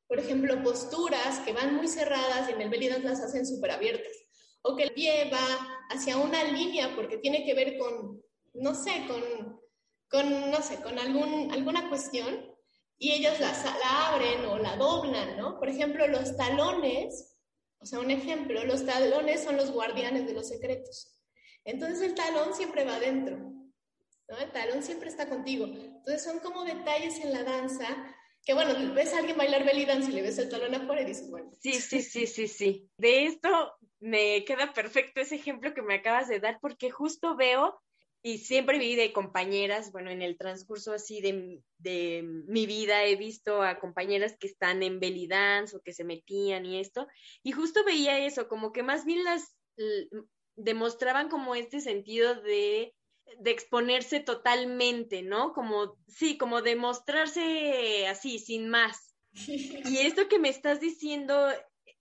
por 0.07 0.19
ejemplo, 0.19 0.63
posturas 0.63 1.39
que 1.45 1.53
van 1.53 1.75
muy 1.75 1.88
cerradas 1.88 2.50
y 2.50 2.53
en 2.53 2.62
el 2.62 2.69
belly 2.69 2.89
dance 2.89 3.07
las 3.07 3.21
hacen 3.21 3.45
súper 3.45 3.71
abiertas. 3.71 4.12
O 4.63 4.75
que 4.75 4.83
el 4.83 4.93
pie 4.93 5.29
va 5.31 5.77
hacia 5.91 6.17
una 6.17 6.43
línea 6.45 6.95
porque 6.95 7.19
tiene 7.19 7.45
que 7.45 7.53
ver 7.53 7.77
con, 7.77 8.19
no 8.53 8.74
sé, 8.74 9.05
con, 9.07 9.59
con 10.10 10.51
no 10.51 10.62
sé, 10.62 10.78
con 10.82 10.98
algún, 10.98 11.51
alguna 11.51 11.89
cuestión 11.89 12.56
y 12.98 13.13
ellos 13.13 13.39
la, 13.39 13.51
la 13.51 14.08
abren 14.10 14.46
o 14.46 14.58
la 14.58 14.75
doblan, 14.75 15.38
¿no? 15.38 15.60
Por 15.60 15.70
ejemplo, 15.70 16.08
los 16.08 16.36
talones, 16.36 17.38
o 17.80 17.86
sea, 17.86 18.00
un 18.00 18.12
ejemplo, 18.12 18.63
los 18.66 18.86
talones 18.86 19.44
son 19.44 19.56
los 19.56 19.72
guardianes 19.72 20.25
de 20.25 20.34
los 20.34 20.50
secretos. 20.50 21.16
Entonces 21.63 22.01
el 22.01 22.16
talón 22.16 22.54
siempre 22.54 22.84
va 22.84 22.96
adentro, 22.96 23.38
¿no? 23.38 24.38
El 24.38 24.51
talón 24.51 24.84
siempre 24.84 25.10
está 25.10 25.30
contigo. 25.30 25.66
Entonces 25.66 26.24
son 26.24 26.39
como 26.39 26.63
detalles 26.63 27.20
en 27.20 27.32
la 27.32 27.44
danza 27.44 28.16
que 28.46 28.54
bueno, 28.54 28.74
ves 28.94 29.13
a 29.13 29.20
alguien 29.20 29.38
bailar 29.38 29.63
belly 29.63 29.86
dance 29.86 30.10
y 30.10 30.13
le 30.13 30.22
ves 30.22 30.39
el 30.39 30.50
talón 30.50 30.74
afuera 30.74 31.01
y 31.01 31.06
dices, 31.06 31.30
bueno. 31.30 31.51
Sí, 31.60 31.74
sí, 31.74 32.01
sí, 32.01 32.25
sí, 32.25 32.48
sí. 32.48 32.89
De 32.98 33.25
esto 33.25 33.50
me 34.00 34.44
queda 34.46 34.74
perfecto 34.74 35.22
ese 35.22 35.36
ejemplo 35.36 35.74
que 35.74 35.82
me 35.82 35.96
acabas 35.96 36.28
de 36.28 36.39
dar 36.39 36.60
porque 36.60 36.89
justo 36.89 37.36
veo 37.36 37.82
y 38.22 38.40
siempre 38.40 38.80
vi 38.80 38.96
de 38.96 39.14
compañeras, 39.14 39.92
bueno, 39.92 40.12
en 40.12 40.22
el 40.22 40.38
transcurso 40.38 40.94
así 40.94 41.22
de, 41.22 41.62
de, 41.78 42.22
mi 42.24 42.66
vida 42.66 43.06
he 43.06 43.16
visto 43.16 43.62
a 43.62 43.80
compañeras 43.80 44.36
que 44.38 44.48
están 44.48 44.84
en 44.84 45.00
belly 45.00 45.28
dance 45.28 45.76
o 45.76 45.82
que 45.82 45.94
se 45.94 46.04
metían 46.04 46.66
y 46.66 46.80
esto, 46.80 47.08
y 47.44 47.54
justo 47.54 47.84
veía 47.86 48.26
eso, 48.26 48.48
como 48.48 48.74
que 48.74 48.84
más 48.84 49.06
bien 49.06 49.24
las 49.24 49.56
demostraban 50.56 51.30
como 51.30 51.56
este 51.56 51.80
sentido 51.80 52.36
de, 52.42 52.94
de 53.40 53.52
exponerse 53.52 54.20
totalmente, 54.20 55.22
¿no? 55.22 55.54
Como, 55.54 55.98
sí, 56.08 56.38
como 56.38 56.62
demostrarse 56.62 58.08
así, 58.08 58.40
sin 58.40 58.70
más. 58.70 59.16
Y 59.86 60.00
esto 60.00 60.28
que 60.28 60.40
me 60.40 60.50
estás 60.50 60.80
diciendo 60.80 61.48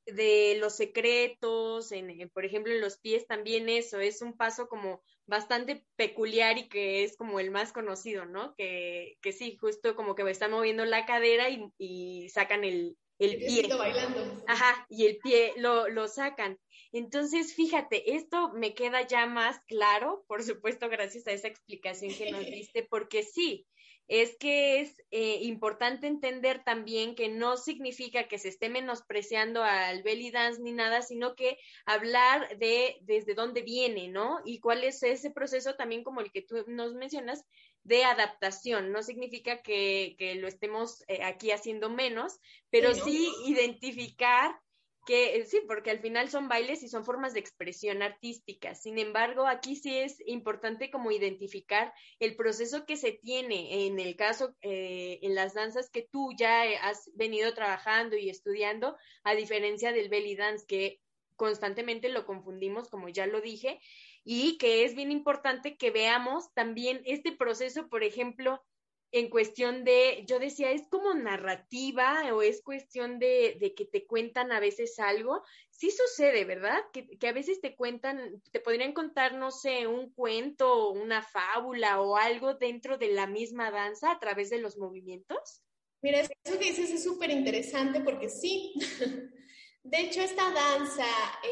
de 0.07 0.57
los 0.59 0.77
secretos, 0.77 1.93
en, 1.93 2.29
por 2.31 2.45
ejemplo, 2.45 2.73
en 2.73 2.81
los 2.81 2.99
pies 2.99 3.27
también 3.27 3.69
eso, 3.69 4.01
es 4.01 4.23
un 4.23 4.37
paso 4.37 4.69
como 4.69 5.03
bastante 5.29 5.85
peculiar 5.97 6.59
y 6.59 6.69
que 6.69 7.05
es 7.05 7.17
como 7.17 7.39
el 7.39 7.51
más 7.51 7.73
conocido, 7.73 8.25
¿no? 8.25 8.55
Que, 8.57 9.19
que 9.23 9.33
sí, 9.33 9.57
justo 9.61 9.95
como 9.95 10.15
que 10.15 10.29
están 10.31 10.51
moviendo 10.51 10.85
la 10.85 11.07
cadera 11.07 11.51
y, 11.51 11.67
y 11.79 12.29
sacan 12.31 12.65
el, 12.65 12.97
el 13.19 13.37
pie. 13.37 13.69
bailando. 13.77 14.43
Ajá, 14.47 14.87
y 14.89 15.07
el 15.07 15.19
pie 15.19 15.53
lo, 15.57 15.89
lo 15.89 16.09
sacan. 16.09 16.59
Entonces, 16.93 17.55
fíjate, 17.55 18.15
esto 18.17 18.53
me 18.55 18.75
queda 18.75 19.07
ya 19.07 19.27
más 19.27 19.61
claro, 19.67 20.25
por 20.27 20.43
supuesto, 20.43 20.89
gracias 20.89 21.27
a 21.27 21.33
esa 21.33 21.49
explicación 21.49 22.15
que 22.15 22.31
nos 22.31 22.41
diste, 22.51 22.87
porque 22.89 23.23
sí, 23.23 23.67
es 24.09 24.37
que 24.37 24.81
es 24.81 25.03
eh, 25.11 25.41
importante 25.43 26.07
entender 26.07 26.65
también 26.65 27.15
que 27.15 27.29
no 27.29 27.59
significa 27.59 28.27
que 28.27 28.39
se 28.39 28.49
esté 28.49 28.71
menospreciando 28.71 29.63
al 29.63 30.03
belly 30.03 30.31
dance 30.31 30.63
ni 30.63 30.73
nada, 30.73 31.03
sino 31.03 31.35
que 31.35 31.59
hablar 31.85 32.57
de 32.59 32.97
desde 33.03 33.35
dónde 33.35 33.61
viene, 33.61 34.09
¿no? 34.09 34.41
Y 34.47 34.61
cuál 34.61 34.83
es 34.83 35.03
ese 35.03 35.31
proceso 35.31 35.75
también 35.75 36.05
como 36.05 36.23
el 36.23 36.33
que 36.33 36.43
tú 36.43 36.65
nos 36.67 36.95
mencionas 36.95 37.45
de 37.85 38.05
adaptación. 38.05 38.93
No 38.93 39.03
significa 39.03 39.63
que, 39.63 40.17
que 40.19 40.37
lo 40.37 40.49
estemos 40.49 41.05
eh, 41.09 41.23
aquí 41.23 41.51
haciendo 41.51 41.91
menos, 41.91 42.41
pero 42.71 42.95
sí, 42.95 43.01
¿no? 43.01 43.05
sí 43.05 43.33
identificar 43.45 44.59
que 45.09 45.43
sí, 45.47 45.63
porque 45.67 45.91
al 45.91 46.01
final 46.01 46.29
son 46.29 46.49
bailes 46.49 46.83
y 46.83 46.89
son 46.91 47.03
formas 47.03 47.33
de 47.33 47.41
expresión 47.41 48.03
artística. 48.03 48.75
Sin 48.75 48.99
embargo, 48.99 49.47
aquí 49.47 49.75
sí 49.75 49.97
es 49.97 50.23
importante 50.27 50.91
como 50.91 51.11
identificar 51.11 51.95
el 52.21 52.37
proceso 52.37 52.85
que 52.85 52.99
se 52.99 53.13
tiene 53.13 53.87
en 53.87 54.01
el 54.01 54.17
caso, 54.17 54.55
eh, 54.61 55.19
en 55.23 55.35
las 55.35 55.55
danzas 55.55 55.89
que 55.89 56.03
tú 56.03 56.33
ya 56.37 56.61
has 56.83 57.11
venido 57.15 57.55
trabajando 57.55 58.19
y 58.19 58.29
estudiando, 58.29 58.99
a 59.25 59.35
diferencia 59.35 59.93
del 59.93 60.11
belly 60.11 60.37
dance, 60.37 60.67
que 60.67 61.01
constantemente 61.37 62.11
lo 62.11 62.27
confundimos, 62.27 62.91
como 62.91 63.09
ya 63.09 63.27
lo 63.27 63.41
dije, 63.41 63.81
y 64.25 64.59
que 64.59 64.85
es 64.85 64.95
bien 64.95 65.11
importante 65.11 65.79
que 65.79 65.91
veamos 65.91 66.53
también 66.53 67.01
este 67.07 67.33
proceso, 67.33 67.89
por 67.89 68.05
ejemplo, 68.05 68.63
en 69.11 69.31
cuestión 69.31 69.85
de, 69.85 70.25
yo 70.27 70.39
decía, 70.39 70.71
es 70.71 70.83
como 70.89 71.15
narrativa 71.15 72.23
o 72.35 72.43
es 72.43 72.63
cuestión 72.63 73.19
de, 73.19 73.57
de, 73.59 73.75
que 73.75 73.87
te 73.87 74.07
cuentan 74.07 74.53
a 74.53 74.61
veces 74.61 74.99
algo. 74.99 75.43
Sí 75.71 75.91
sucede, 75.91 76.45
¿verdad? 76.45 76.79
Que, 76.93 77.09
que, 77.17 77.29
a 77.29 77.33
veces 77.33 77.61
te 77.61 77.75
cuentan, 77.75 78.43
te 78.53 78.61
podrían 78.61 78.93
contar, 78.93 79.35
no 79.35 79.51
sé, 79.51 79.87
un 79.87 80.13
cuento, 80.13 80.91
una 80.91 81.23
fábula 81.23 82.01
o 82.01 82.17
algo 82.17 82.55
dentro 82.55 82.99
de 82.99 83.09
la 83.09 83.27
misma 83.27 83.71
danza 83.71 84.11
a 84.11 84.19
través 84.19 84.51
de 84.51 84.59
los 84.59 84.77
movimientos. 84.77 85.63
Mira, 86.03 86.21
eso 86.21 86.59
que 86.59 86.67
dices 86.67 86.91
es 86.91 87.03
súper 87.03 87.31
interesante 87.31 88.01
porque 88.01 88.29
sí. 88.29 88.75
De 89.83 90.01
hecho, 90.01 90.21
esta 90.21 90.51
danza 90.51 91.07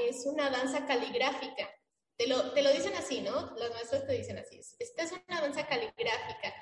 es 0.07 0.27
una 0.27 0.51
danza 0.51 0.85
caligráfica. 0.85 1.71
Te 2.19 2.27
lo, 2.27 2.53
te 2.53 2.63
lo 2.63 2.71
dicen 2.71 2.95
así, 2.95 3.23
¿no? 3.23 3.55
Los 3.57 3.71
maestros 3.71 4.07
te 4.07 4.13
dicen 4.13 4.37
así. 4.37 4.61
Esta 4.79 5.05
es 5.05 5.13
una 5.13 5.41
danza 5.41 5.67
caligráfica 5.67 6.55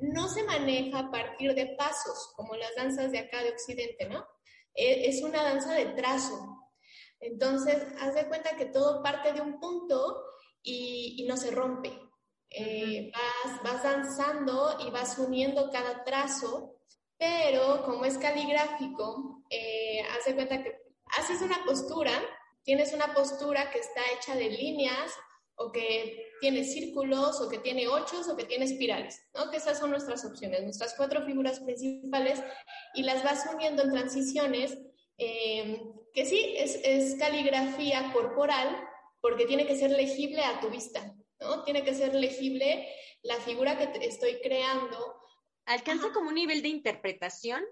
no 0.00 0.28
se 0.28 0.42
maneja 0.44 0.98
a 0.98 1.10
partir 1.10 1.54
de 1.54 1.74
pasos, 1.76 2.32
como 2.36 2.54
las 2.56 2.74
danzas 2.76 3.12
de 3.12 3.18
acá 3.18 3.42
de 3.42 3.50
Occidente, 3.50 4.08
¿no? 4.08 4.26
Es 4.74 5.22
una 5.22 5.42
danza 5.42 5.74
de 5.74 5.86
trazo. 5.86 6.68
Entonces, 7.18 7.76
haz 8.00 8.14
de 8.14 8.26
cuenta 8.28 8.56
que 8.56 8.66
todo 8.66 9.02
parte 9.02 9.32
de 9.32 9.40
un 9.40 9.60
punto 9.60 10.24
y, 10.62 11.16
y 11.18 11.26
no 11.26 11.36
se 11.36 11.50
rompe. 11.50 11.98
Eh, 12.50 13.12
vas, 13.12 13.62
vas 13.62 13.82
danzando 13.82 14.78
y 14.84 14.90
vas 14.90 15.18
uniendo 15.18 15.70
cada 15.70 16.02
trazo, 16.02 16.78
pero 17.16 17.84
como 17.84 18.04
es 18.04 18.18
caligráfico, 18.18 19.44
eh, 19.50 20.02
haz 20.10 20.24
de 20.24 20.34
cuenta 20.34 20.62
que 20.62 20.76
haces 21.18 21.42
una 21.42 21.64
postura, 21.64 22.12
tienes 22.64 22.92
una 22.92 23.14
postura 23.14 23.70
que 23.70 23.78
está 23.78 24.00
hecha 24.16 24.34
de 24.34 24.50
líneas 24.50 25.12
o 25.54 25.70
que 25.70 26.29
tiene 26.40 26.64
círculos, 26.64 27.40
o 27.40 27.48
que 27.48 27.58
tiene 27.58 27.86
ochos, 27.88 28.28
o 28.28 28.36
que 28.36 28.44
tiene 28.44 28.64
espirales, 28.64 29.22
¿no? 29.34 29.50
Que 29.50 29.58
esas 29.58 29.78
son 29.78 29.90
nuestras 29.90 30.24
opciones, 30.24 30.62
nuestras 30.62 30.94
cuatro 30.94 31.24
figuras 31.24 31.60
principales, 31.60 32.42
y 32.94 33.02
las 33.02 33.22
vas 33.22 33.48
uniendo 33.54 33.82
en 33.82 33.92
transiciones, 33.92 34.78
eh, 35.18 35.82
que 36.14 36.24
sí, 36.24 36.54
es, 36.56 36.80
es, 36.82 37.14
caligrafía 37.16 38.12
corporal, 38.12 38.88
porque 39.20 39.46
tiene 39.46 39.66
que 39.66 39.76
ser 39.76 39.90
legible 39.90 40.42
a 40.42 40.60
tu 40.60 40.70
vista, 40.70 41.14
¿no? 41.40 41.62
Tiene 41.64 41.84
que 41.84 41.94
ser 41.94 42.14
legible 42.14 42.88
la 43.22 43.36
figura 43.36 43.78
que 43.78 43.86
te 43.86 44.06
estoy 44.06 44.40
creando. 44.40 45.14
¿Alcanza 45.66 46.06
Ajá. 46.06 46.14
como 46.14 46.30
un 46.30 46.34
nivel 46.34 46.62
de 46.62 46.68
interpretación? 46.68 47.62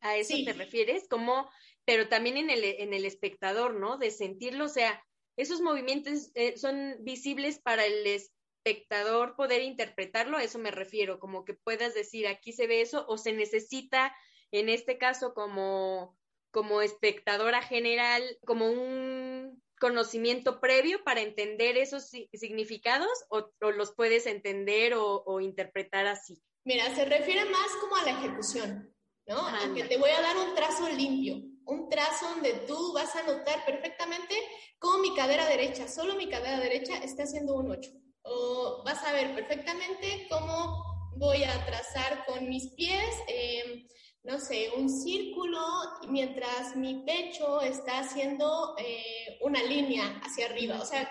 ¿A 0.00 0.16
eso 0.16 0.34
sí. 0.34 0.44
te 0.44 0.52
refieres? 0.52 1.06
Como, 1.08 1.50
pero 1.84 2.08
también 2.08 2.36
en 2.36 2.50
el, 2.50 2.64
en 2.64 2.94
el 2.94 3.04
espectador, 3.04 3.74
¿no? 3.74 3.98
De 3.98 4.10
sentirlo, 4.10 4.64
o 4.64 4.68
sea, 4.68 5.05
esos 5.36 5.60
movimientos 5.60 6.30
eh, 6.34 6.56
son 6.56 6.96
visibles 7.00 7.58
para 7.58 7.84
el 7.84 8.06
espectador 8.06 9.36
poder 9.36 9.62
interpretarlo, 9.62 10.38
a 10.38 10.42
eso 10.42 10.58
me 10.58 10.70
refiero, 10.70 11.18
como 11.18 11.44
que 11.44 11.54
puedas 11.54 11.94
decir 11.94 12.26
aquí 12.26 12.52
se 12.52 12.66
ve 12.66 12.80
eso 12.80 13.04
o 13.08 13.18
se 13.18 13.32
necesita 13.32 14.14
en 14.52 14.68
este 14.68 14.98
caso 14.98 15.34
como 15.34 16.16
como 16.56 16.80
espectadora 16.80 17.60
general, 17.60 18.22
como 18.46 18.70
un 18.70 19.62
conocimiento 19.78 20.58
previo 20.58 21.04
para 21.04 21.20
entender 21.20 21.76
esos 21.76 22.08
significados 22.32 23.10
o, 23.28 23.50
o 23.60 23.70
los 23.72 23.92
puedes 23.92 24.24
entender 24.24 24.94
o, 24.94 25.22
o, 25.26 25.40
interpretar 25.42 26.06
así? 26.06 26.42
Mira, 26.64 26.94
se 26.94 27.04
refiere 27.04 27.44
más 27.44 27.68
como 27.78 27.96
a 27.96 28.04
la 28.04 28.10
ejecución, 28.12 28.90
¿no? 29.26 29.36
Aunque 29.36 29.84
te 29.84 29.98
voy 29.98 30.08
a 30.08 30.22
dar 30.22 30.36
un 30.38 30.54
trazo 30.54 30.88
limpio, 30.88 31.42
un 31.66 31.88
trazo 31.88 32.28
donde 32.30 32.52
tú 32.66 32.92
vas 32.92 33.14
a 33.16 33.22
notar 33.22 33.64
perfectamente 33.64 34.34
cómo 34.78 34.98
mi 34.98 35.14
cadera 35.14 35.46
derecha, 35.46 35.88
solo 35.88 36.14
mi 36.14 36.28
cadera 36.28 36.60
derecha 36.60 36.96
está 36.98 37.24
haciendo 37.24 37.54
un 37.54 37.70
8. 37.70 37.90
O 38.22 38.82
vas 38.84 39.02
a 39.04 39.12
ver 39.12 39.34
perfectamente 39.34 40.26
cómo 40.30 41.12
voy 41.16 41.44
a 41.44 41.66
trazar 41.66 42.24
con 42.26 42.48
mis 42.48 42.68
pies, 42.72 43.14
eh, 43.28 43.86
no 44.22 44.38
sé, 44.40 44.70
un 44.76 44.88
círculo, 44.88 45.60
mientras 46.08 46.76
mi 46.76 47.04
pecho 47.04 47.60
está 47.60 48.00
haciendo 48.00 48.74
eh, 48.78 49.38
una 49.40 49.62
línea 49.62 50.20
hacia 50.24 50.46
arriba. 50.46 50.80
O 50.80 50.84
sea, 50.84 51.08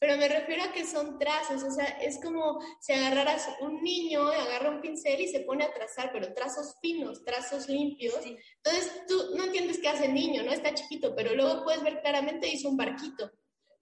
pero 0.00 0.16
me 0.16 0.28
refiero 0.28 0.64
a 0.64 0.72
que 0.72 0.86
son 0.86 1.18
trazos, 1.18 1.62
o 1.62 1.70
sea, 1.70 1.84
es 1.84 2.18
como 2.22 2.58
si 2.80 2.94
agarraras 2.94 3.46
un 3.60 3.82
niño, 3.82 4.26
agarra 4.28 4.70
un 4.70 4.80
pincel 4.80 5.20
y 5.20 5.28
se 5.28 5.40
pone 5.40 5.62
a 5.62 5.74
trazar, 5.74 6.10
pero 6.10 6.32
trazos 6.32 6.76
finos, 6.80 7.22
trazos 7.22 7.68
limpios. 7.68 8.16
Entonces 8.24 9.02
tú 9.06 9.36
no 9.36 9.44
entiendes 9.44 9.78
qué 9.78 9.88
hace 9.88 10.06
el 10.06 10.14
niño, 10.14 10.42
¿no? 10.42 10.52
Está 10.52 10.72
chiquito, 10.72 11.14
pero 11.14 11.34
luego 11.34 11.64
puedes 11.64 11.82
ver 11.82 12.00
claramente 12.00 12.48
hizo 12.48 12.70
un 12.70 12.78
barquito, 12.78 13.30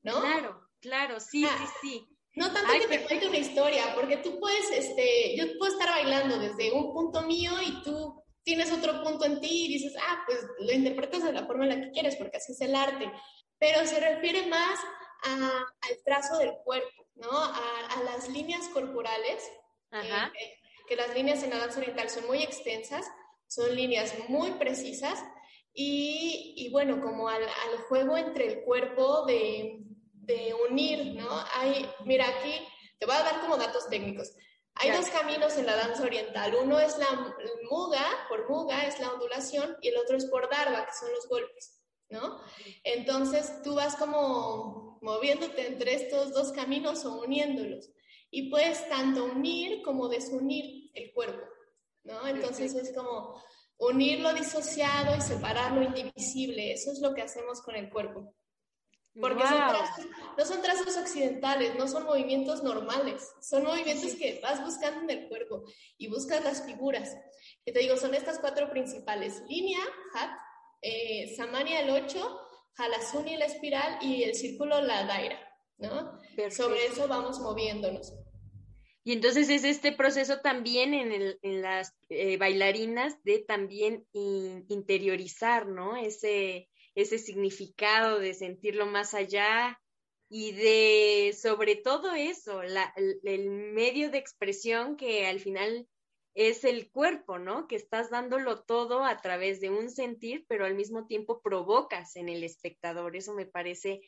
¿no? 0.03 0.21
Claro, 0.21 0.61
claro, 0.81 1.21
sí, 1.21 1.45
Ah, 1.45 1.57
sí, 1.81 1.89
sí. 1.89 2.19
No 2.35 2.53
tanto 2.53 2.73
Ay, 2.73 2.81
que 2.81 2.99
te 2.99 3.05
cuente 3.05 3.29
una 3.29 3.39
historia, 3.39 3.95
porque 3.95 4.17
tú 4.17 4.41
puedes, 4.41 4.71
este, 4.73 5.37
yo 5.37 5.45
puedo 5.57 5.73
estar 5.73 5.89
bailando 5.89 6.39
desde 6.39 6.73
un 6.73 6.93
punto 6.93 7.23
mío 7.23 7.53
y 7.65 7.81
tú 7.85 8.25
tienes 8.43 8.73
otro 8.73 9.05
punto 9.05 9.25
en 9.25 9.41
ti 9.41 9.67
y 9.67 9.69
dices, 9.75 9.95
ah, 10.01 10.25
pues 10.27 10.41
lo 10.59 10.73
interpretas 10.73 11.23
de 11.23 11.33
la 11.33 11.47
forma 11.47 11.65
en 11.65 11.71
la 11.71 11.81
que 11.87 11.93
quieres, 11.93 12.17
porque 12.17 12.39
así 12.39 12.53
es 12.53 12.61
el 12.61 12.75
arte. 12.75 13.11
Pero 13.59 13.87
se 13.87 14.01
refiere 14.01 14.47
más 14.47 14.79
a- 15.25 15.67
al 15.81 16.03
trazo 16.05 16.39
del 16.39 16.53
cuerpo, 16.65 17.07
¿no? 17.17 17.31
A, 17.31 17.87
a 17.97 18.03
las 18.05 18.29
líneas 18.29 18.69
corporales, 18.69 19.43
Ajá. 19.91 20.33
eh, 20.41 20.55
que 20.87 20.97
las 20.97 21.15
líneas 21.15 21.43
en 21.43 21.51
la 21.51 21.59
danza 21.59 21.81
oriental 21.81 22.09
son 22.11 22.27
muy 22.27 22.43
extensas, 22.43 23.07
son 23.47 23.75
líneas 23.75 24.15
muy 24.29 24.53
precisas 24.53 25.23
y, 25.73 26.55
y 26.57 26.71
bueno, 26.71 27.01
como 27.01 27.29
al, 27.29 27.43
al 27.43 27.79
juego 27.89 28.17
entre 28.17 28.47
el 28.47 28.63
cuerpo 28.65 29.25
de, 29.27 29.79
de 30.15 30.55
unir, 30.69 31.15
¿no? 31.15 31.29
Hay, 31.55 31.91
mira, 32.05 32.27
aquí 32.29 32.55
te 32.99 33.07
voy 33.07 33.15
a 33.17 33.23
dar 33.23 33.41
como 33.41 33.57
datos 33.57 33.89
técnicos. 33.89 34.33
Hay 34.81 34.91
Claro. 34.91 35.03
dos 35.05 35.11
caminos 35.11 35.57
en 35.57 35.67
la 35.67 35.75
danza 35.77 36.03
oriental. 36.05 36.55
Uno 36.55 36.79
es 36.79 36.97
la 36.99 37.35
muga, 37.69 38.05
por 38.29 38.49
muga 38.49 38.87
es 38.87 39.01
la 39.01 39.11
ondulación, 39.13 39.77
y 39.83 39.89
el 39.89 39.97
otro 39.99 40.17
es 40.17 40.27
por 40.27 40.49
darba, 40.49 40.87
que 40.87 40.93
son 40.93 41.11
los 41.13 41.27
golpes, 41.29 41.81
¿no? 42.11 42.41
Entonces 42.85 43.61
tú 43.63 43.75
vas 43.75 43.97
como 43.97 44.88
moviéndote 45.03 45.67
entre 45.67 45.95
estos 45.95 46.33
dos 46.33 46.53
caminos 46.53 47.05
o 47.05 47.21
uniéndolos. 47.23 47.91
Y 48.31 48.51
puedes 48.51 48.89
tanto 48.89 49.25
unir 49.25 49.83
como 49.83 50.09
desunir 50.09 50.91
el 50.95 51.13
cuerpo, 51.13 51.47
¿no? 52.05 52.27
Entonces 52.27 52.75
es 52.75 52.93
como 52.95 53.43
unir 53.79 54.21
lo 54.21 54.35
disociado 54.35 55.17
y 55.17 55.21
separar 55.21 55.73
lo 55.73 55.83
indivisible. 55.83 56.73
Eso 56.73 56.93
es 56.93 57.01
lo 57.01 57.15
que 57.15 57.23
hacemos 57.23 57.63
con 57.63 57.75
el 57.77 57.89
cuerpo. 57.91 58.35
Porque 59.21 59.43
son 59.43 59.57
Guau. 59.57 59.71
trazos- 59.71 60.07
no 60.37 60.45
son 60.45 60.63
trazos 60.63 60.97
occidentales, 60.97 61.75
no 61.77 61.89
son 61.89 62.05
movimientos 62.05 62.63
normales, 62.63 63.29
son 63.41 63.65
movimientos 63.65 64.15
que 64.15 64.39
vas 64.41 64.63
buscando 64.65 65.01
en 65.11 65.19
el 65.19 65.29
cuerpo 65.29 65.65
y 65.97 66.09
buscas 66.09 66.45
las 66.45 66.65
figuras. 66.65 67.17
Que 67.65 67.73
te 67.73 67.81
digo, 67.81 67.97
son 67.97 68.15
estas 68.15 68.39
cuatro 68.39 68.71
principales: 68.71 69.43
línea, 69.49 69.81
hat, 70.15 70.31
eh, 70.83 71.35
samania 71.37 71.81
el 71.81 71.91
8, 71.91 72.48
halasuni 72.79 73.37
la 73.37 73.45
espiral 73.47 73.99
y 74.01 74.23
el 74.23 74.35
círculo 74.35 74.81
la 74.81 75.05
daira, 75.05 75.39
¿no? 75.79 76.19
Perfecto. 76.37 76.65
Sobre 76.65 76.87
eso 76.87 77.09
vamos 77.09 77.41
moviéndonos. 77.41 78.15
Y 79.05 79.13
entonces 79.13 79.49
es 79.49 79.65
este 79.65 79.93
proceso 79.93 80.41
también 80.41 80.93
en, 80.95 81.13
el- 81.13 81.39
en 81.43 81.63
las 81.63 81.95
eh, 82.11 82.37
bailarinas 82.37 83.23
de 83.25 83.39
también 83.41 84.07
in- 84.13 84.67
interiorizar, 84.69 85.67
¿no? 85.67 85.97
Ese, 85.97 86.69
ese 86.95 87.19
significado 87.19 88.19
de 88.19 88.35
sentirlo 88.35 88.87
más 88.87 89.15
allá 89.15 89.81
y 90.29 90.53
de, 90.53 91.35
sobre 91.41 91.77
todo 91.77 92.13
eso, 92.13 92.63
la- 92.63 92.93
el, 92.97 93.19
el 93.25 93.49
medio 93.51 94.11
de 94.11 94.19
expresión 94.19 94.97
que 94.97 95.27
al 95.27 95.41
final 95.41 95.89
es 96.35 96.65
el 96.65 96.91
cuerpo, 96.91 97.39
¿no? 97.39 97.67
Que 97.67 97.77
estás 97.77 98.11
dándolo 98.11 98.63
todo 98.63 99.05
a 99.05 99.17
través 99.19 99.61
de 99.61 99.71
un 99.71 99.91
sentir, 99.91 100.45
pero 100.49 100.65
al 100.67 100.75
mismo 100.75 101.07
tiempo 101.07 101.41
provocas 101.43 102.17
en 102.17 102.29
el 102.29 102.45
espectador. 102.45 103.17
Eso 103.17 103.35
me 103.35 103.47
parece 103.47 104.01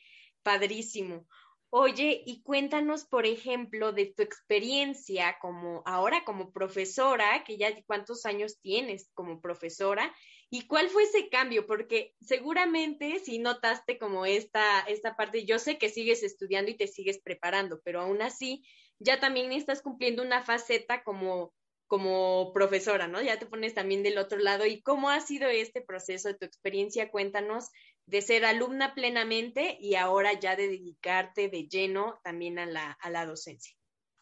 padrísimo. 0.43 1.27
Oye, 1.73 2.21
y 2.25 2.43
cuéntanos, 2.43 3.05
por 3.05 3.25
ejemplo, 3.25 3.93
de 3.93 4.07
tu 4.07 4.23
experiencia 4.23 5.37
como 5.39 5.83
ahora 5.85 6.25
como 6.25 6.51
profesora, 6.51 7.45
que 7.45 7.57
ya 7.57 7.73
cuántos 7.85 8.25
años 8.25 8.59
tienes 8.59 9.09
como 9.13 9.39
profesora, 9.39 10.13
y 10.49 10.67
cuál 10.67 10.89
fue 10.89 11.03
ese 11.03 11.29
cambio, 11.29 11.65
porque 11.65 12.13
seguramente 12.19 13.19
si 13.19 13.39
notaste 13.39 13.97
como 13.97 14.25
esta, 14.25 14.81
esta 14.81 15.15
parte, 15.15 15.45
yo 15.45 15.59
sé 15.59 15.77
que 15.77 15.87
sigues 15.87 16.23
estudiando 16.23 16.69
y 16.71 16.75
te 16.75 16.87
sigues 16.87 17.21
preparando, 17.21 17.79
pero 17.85 18.01
aún 18.01 18.21
así 18.21 18.65
ya 18.99 19.21
también 19.21 19.53
estás 19.53 19.81
cumpliendo 19.81 20.21
una 20.23 20.43
faceta 20.43 21.05
como, 21.05 21.53
como 21.91 22.53
profesora, 22.53 23.09
¿no? 23.09 23.21
Ya 23.21 23.37
te 23.37 23.45
pones 23.45 23.73
también 23.73 24.01
del 24.01 24.17
otro 24.17 24.39
lado. 24.39 24.65
¿Y 24.65 24.81
cómo 24.81 25.09
ha 25.09 25.19
sido 25.19 25.49
este 25.49 25.81
proceso 25.81 26.29
de 26.29 26.35
tu 26.35 26.45
experiencia? 26.45 27.11
Cuéntanos 27.11 27.67
de 28.05 28.21
ser 28.21 28.45
alumna 28.45 28.95
plenamente 28.95 29.75
y 29.77 29.95
ahora 29.95 30.31
ya 30.39 30.55
de 30.55 30.69
dedicarte 30.69 31.49
de 31.49 31.67
lleno 31.67 32.17
también 32.23 32.59
a 32.59 32.65
la, 32.65 32.97
a 33.01 33.09
la 33.09 33.25
docencia. 33.25 33.75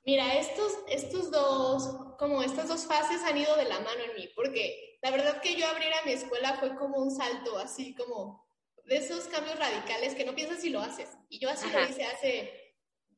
Mira, 0.04 0.40
estos, 0.40 0.80
estos 0.88 1.30
dos, 1.30 2.16
como 2.18 2.42
estas 2.42 2.70
dos 2.70 2.88
fases 2.88 3.22
han 3.22 3.38
ido 3.38 3.56
de 3.56 3.66
la 3.66 3.80
mano 3.82 4.02
en 4.04 4.16
mí, 4.16 4.28
porque 4.36 4.98
la 5.04 5.12
verdad 5.12 5.40
que 5.40 5.56
yo 5.56 5.68
abrir 5.68 5.94
a 5.94 6.06
mi 6.08 6.14
escuela 6.14 6.56
fue 6.56 6.76
como 6.76 6.98
un 6.98 7.12
salto, 7.12 7.60
así 7.60 7.94
como 7.94 8.50
de 8.86 8.98
esos 8.98 9.26
cambios 9.26 9.60
radicales 9.60 10.16
que 10.16 10.26
no 10.26 10.34
piensas 10.34 10.62
si 10.62 10.72
lo 10.72 10.82
haces. 10.82 11.08
Y 11.30 11.38
yo 11.38 11.52
así 11.52 11.68
Ajá. 11.68 11.82
lo 11.82 11.88
hice 11.88 12.04
hace 12.04 12.69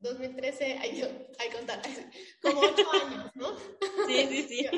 2013, 0.02 0.78
ay, 0.80 1.00
yo, 1.00 1.06
ay, 1.38 1.50
contar, 1.50 1.80
como 2.42 2.60
ocho 2.60 2.92
años, 2.92 3.30
¿no? 3.34 3.56
Sí, 4.06 4.26
sí, 4.28 4.42
sí. 4.48 4.68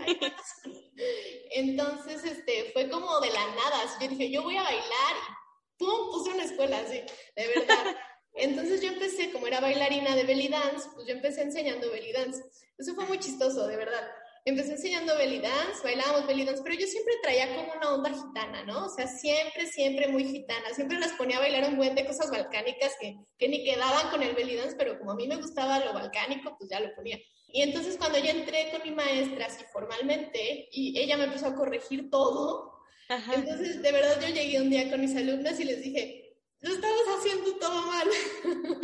Entonces, 1.53 2.25
este, 2.25 2.71
fue 2.73 2.89
como 2.91 3.21
de 3.21 3.31
la 3.31 3.47
nada. 3.47 3.99
Yo 4.01 4.09
dije, 4.09 4.31
yo 4.31 4.43
voy 4.43 4.57
a 4.57 4.63
bailar 4.63 5.17
y 5.17 5.85
¡pum! 5.85 6.11
Puse 6.11 6.31
una 6.31 6.45
escuela 6.45 6.79
así, 6.79 7.03
de 7.37 7.47
verdad. 7.49 7.97
Entonces 8.35 8.83
yo 8.83 8.89
empecé, 8.89 9.31
como 9.33 9.47
era 9.47 9.61
bailarina 9.61 10.15
de 10.15 10.25
belly 10.25 10.49
dance, 10.49 10.89
pues 10.95 11.07
yo 11.07 11.15
empecé 11.15 11.43
enseñando 11.43 11.91
belly 11.91 12.13
dance. 12.13 12.43
Eso 12.77 12.95
fue 12.95 13.07
muy 13.07 13.19
chistoso, 13.19 13.67
de 13.67 13.77
verdad. 13.77 14.11
Empecé 14.47 14.73
enseñando 14.73 15.17
belly 15.17 15.39
dance, 15.39 15.83
bailábamos 15.83 16.27
belly 16.27 16.45
dance, 16.45 16.63
pero 16.63 16.77
yo 16.79 16.87
siempre 16.87 17.15
traía 17.23 17.57
como 17.57 17.73
una 17.73 17.95
onda 17.95 18.11
gitana, 18.11 18.63
¿no? 18.65 18.85
O 18.87 18.89
sea, 18.91 19.07
siempre, 19.07 19.67
siempre 19.67 20.09
muy 20.09 20.25
gitana. 20.25 20.69
Siempre 20.75 20.99
las 20.99 21.13
ponía 21.13 21.39
a 21.39 21.41
bailar 21.41 21.71
un 21.71 21.77
buen 21.77 21.95
de 21.95 22.05
cosas 22.05 22.31
balcánicas 22.31 22.93
que, 23.01 23.17
que 23.39 23.49
ni 23.49 23.65
quedaban 23.65 24.11
con 24.11 24.23
el 24.23 24.35
belly 24.35 24.57
dance, 24.57 24.77
pero 24.77 24.99
como 24.99 25.13
a 25.13 25.15
mí 25.15 25.27
me 25.27 25.37
gustaba 25.37 25.83
lo 25.83 25.95
balcánico, 25.95 26.57
pues 26.59 26.69
ya 26.69 26.79
lo 26.81 26.95
ponía. 26.95 27.19
Y 27.49 27.63
entonces 27.63 27.97
cuando 27.97 28.19
yo 28.19 28.31
entré 28.31 28.69
con 28.71 28.83
mi 28.83 28.91
maestra 28.91 29.47
así 29.47 29.65
formalmente 29.73 30.69
y 30.73 30.99
ella 30.99 31.17
me 31.17 31.25
empezó 31.25 31.47
a 31.47 31.55
corregir 31.55 32.11
todo, 32.11 32.73
Ajá. 33.09 33.35
entonces 33.35 33.81
de 33.81 33.93
verdad 33.93 34.21
yo 34.21 34.35
llegué 34.35 34.61
un 34.61 34.71
día 34.71 34.91
con 34.91 35.01
mis 35.01 35.17
alumnas 35.17 35.59
y 35.61 35.65
les 35.65 35.81
dije, 35.81 36.24
lo 36.65 36.75
estamos 36.75 37.03
haciendo 37.19 37.57
todo 37.59 37.83
mal, 37.83 38.09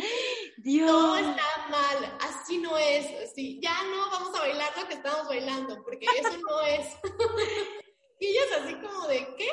Dios. 0.57 0.87
todo 0.87 1.17
está 1.17 1.67
mal, 1.69 2.17
así 2.21 2.59
no 2.59 2.77
es, 2.77 3.07
así, 3.27 3.59
ya 3.61 3.75
no 3.85 4.09
vamos 4.11 4.35
a 4.37 4.41
bailar 4.41 4.71
lo 4.77 4.87
que 4.87 4.93
estamos 4.93 5.27
bailando, 5.27 5.83
porque 5.83 6.05
eso 6.05 6.37
no 6.37 6.61
es. 6.61 6.87
y 8.19 8.27
ellas 8.27 8.47
así 8.61 8.75
como 8.75 9.07
de, 9.07 9.27
¿qué? 9.35 9.49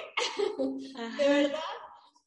Ajá. 0.98 1.16
De 1.16 1.28
verdad. 1.28 1.60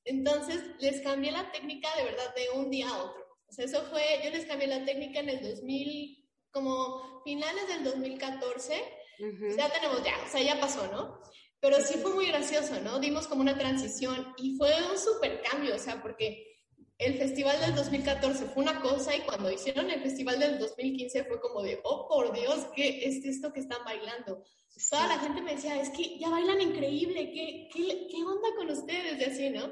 Entonces 0.06 0.64
les 0.80 1.02
cambié 1.02 1.32
la 1.32 1.52
técnica 1.52 1.88
de 1.96 2.06
verdad 2.06 2.34
de 2.34 2.50
un 2.50 2.72
día 2.72 2.90
a 2.90 3.04
otro. 3.04 3.22
O 3.48 3.54
sea, 3.54 3.66
eso 3.66 3.84
fue, 3.84 4.22
yo 4.24 4.32
les 4.32 4.46
cambié 4.46 4.68
la 4.68 4.84
técnica 4.84 5.20
en 5.20 5.30
el 5.30 5.44
2000, 5.44 6.28
como 6.50 7.22
finales 7.24 7.68
del 7.68 7.84
2014. 7.84 8.74
Ujú. 9.20 9.40
Pues 9.40 9.56
ya 9.56 9.70
tenemos 9.70 10.04
ya, 10.04 10.18
o 10.26 10.28
sea, 10.28 10.42
ya 10.42 10.60
pasó, 10.60 10.88
¿no? 10.88 11.22
Pero 11.62 11.78
sí 11.80 12.00
fue 12.00 12.14
muy 12.14 12.26
gracioso, 12.26 12.82
¿no? 12.82 13.00
Dimos 13.00 13.28
como 13.28 13.42
una 13.42 13.58
transición 13.58 14.34
y 14.38 14.58
fue 14.58 14.74
un 14.92 14.98
súper 14.98 15.42
cambio, 15.44 15.76
o 15.76 15.80
sea, 15.80 16.02
porque 16.02 16.52
el 16.98 17.18
festival 17.18 17.60
del 17.62 17.76
2014 17.76 18.46
fue 18.46 18.64
una 18.64 18.82
cosa 18.82 19.16
y 19.16 19.22
cuando 19.22 19.52
hicieron 19.52 19.90
el 19.90 20.02
festival 20.02 20.40
del 20.40 20.60
2015 20.60 21.24
fue 21.26 21.40
como 21.40 21.62
de, 21.62 21.80
oh, 21.84 22.08
por 22.08 22.34
Dios, 22.34 22.68
¿qué 22.76 23.06
es 23.06 23.24
esto 23.24 23.54
que 23.54 23.60
están 23.60 23.84
bailando? 23.86 24.44
Toda 24.90 25.08
la 25.08 25.20
gente 25.20 25.42
me 25.42 25.56
decía, 25.56 25.80
es 25.80 25.90
que 25.90 26.18
ya 26.18 26.30
bailan 26.30 26.62
increíble, 26.62 27.32
¿qué, 27.32 27.70
qué, 27.72 28.08
qué 28.10 28.18
onda 28.24 28.50
con 28.58 28.70
ustedes? 28.72 29.20
Y 29.20 29.24
así, 29.24 29.50
¿no? 29.52 29.72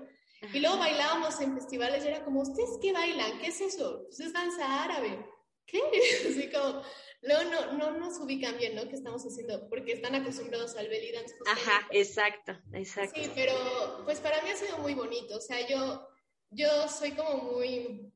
Y 0.54 0.60
luego 0.60 0.78
bailábamos 0.78 1.40
en 1.42 1.54
festivales 1.56 2.06
y 2.06 2.08
era 2.08 2.24
como, 2.24 2.42
¿ustedes 2.42 2.78
qué 2.82 2.94
bailan? 2.94 3.40
¿Qué 3.40 3.48
es 3.48 3.60
eso? 3.62 4.04
Pues 4.06 4.20
es 4.20 4.32
danza 4.32 4.84
árabe. 4.84 5.26
¿Qué? 5.66 5.82
Así 6.30 6.50
como, 6.50 6.82
luego 7.22 7.44
no, 7.44 7.74
no 7.74 7.92
nos 7.92 8.20
ubican 8.20 8.58
bien, 8.58 8.76
¿no? 8.76 8.88
¿Qué 8.88 8.96
estamos 8.96 9.24
haciendo? 9.24 9.68
Porque 9.70 9.94
están 9.94 10.16
acostumbrados 10.16 10.76
al 10.78 10.88
belly 10.88 11.12
dance. 11.12 11.36
justamente. 11.36 11.70
Ajá, 11.70 11.88
exacto, 11.92 12.58
exacto. 12.74 13.20
Sí, 13.22 13.30
pero 13.36 13.54
pues 14.06 14.20
para 14.20 14.42
mí 14.42 14.50
ha 14.50 14.56
sido 14.56 14.78
muy 14.80 14.94
bonito. 14.94 15.38
O 15.38 15.42
sea, 15.42 15.68
yo, 15.68 16.08
yo 16.50 16.88
soy 16.88 17.12
como 17.12 17.52
muy, 17.52 18.12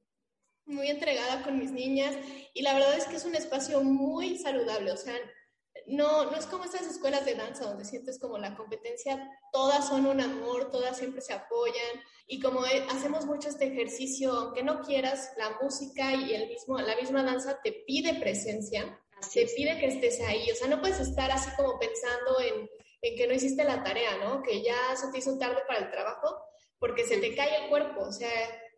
muy 0.66 0.88
entregada 0.88 1.44
con 1.44 1.60
mis 1.60 1.72
niñas 1.72 2.16
y 2.54 2.62
la 2.62 2.74
verdad 2.74 2.98
es 2.98 3.06
que 3.06 3.18
es 3.18 3.26
un 3.26 3.36
espacio 3.36 3.84
muy 3.84 4.38
saludable. 4.38 4.92
O 4.92 4.98
sea, 4.98 5.16
no, 5.88 6.26
no 6.26 6.38
es 6.38 6.46
como 6.46 6.64
estas 6.64 6.88
escuelas 6.88 7.26
de 7.26 7.36
danza 7.36 7.66
donde 7.66 7.86
sientes 7.86 8.20
como 8.20 8.38
la 8.38 8.56
competencia, 8.56 9.30
todas 9.52 9.88
son 9.88 10.06
un 10.06 10.22
amor, 10.22 10.72
todas 10.72 10.98
siempre 10.98 11.22
se 11.22 11.34
apoyan 11.34 12.02
y 12.28 12.40
como 12.40 12.62
hacemos 12.90 13.26
mucho 13.26 13.50
este 13.50 13.68
ejercicio, 13.68 14.32
aunque 14.32 14.64
no 14.64 14.82
quieras, 14.82 15.34
la 15.38 15.58
música 15.62 16.14
y 16.14 16.34
el 16.34 16.48
mismo, 16.48 16.80
la 16.80 16.96
misma 16.96 17.24
danza 17.24 17.60
te 17.64 17.84
pide 17.86 18.16
presencia, 18.16 19.00
Así 19.18 19.40
te 19.40 19.46
es. 19.46 19.54
pide 19.54 19.80
que 19.80 19.88
estés 19.88 20.22
ahí, 20.22 20.50
o 20.52 20.56
sea, 20.56 20.68
no 20.68 20.80
puedes 20.80 21.00
estar 21.00 21.30
así 21.32 21.50
como 21.58 21.78
pensando 21.80 22.40
en, 22.40 22.70
en 23.02 23.16
que 23.16 23.28
no 23.28 23.34
hiciste 23.34 23.64
la 23.64 23.84
tarea, 23.84 24.18
¿no? 24.18 24.42
Que 24.42 24.64
ya 24.64 24.96
se 24.96 25.12
te 25.12 25.20
hizo 25.20 25.38
tarde 25.38 25.62
para 25.68 25.80
el 25.80 25.92
trabajo, 25.92 26.38
porque 26.80 27.06
se 27.06 27.18
te 27.18 27.36
cae 27.36 27.64
el 27.64 27.70
cuerpo, 27.70 28.02
o 28.02 28.12
sea, 28.12 28.30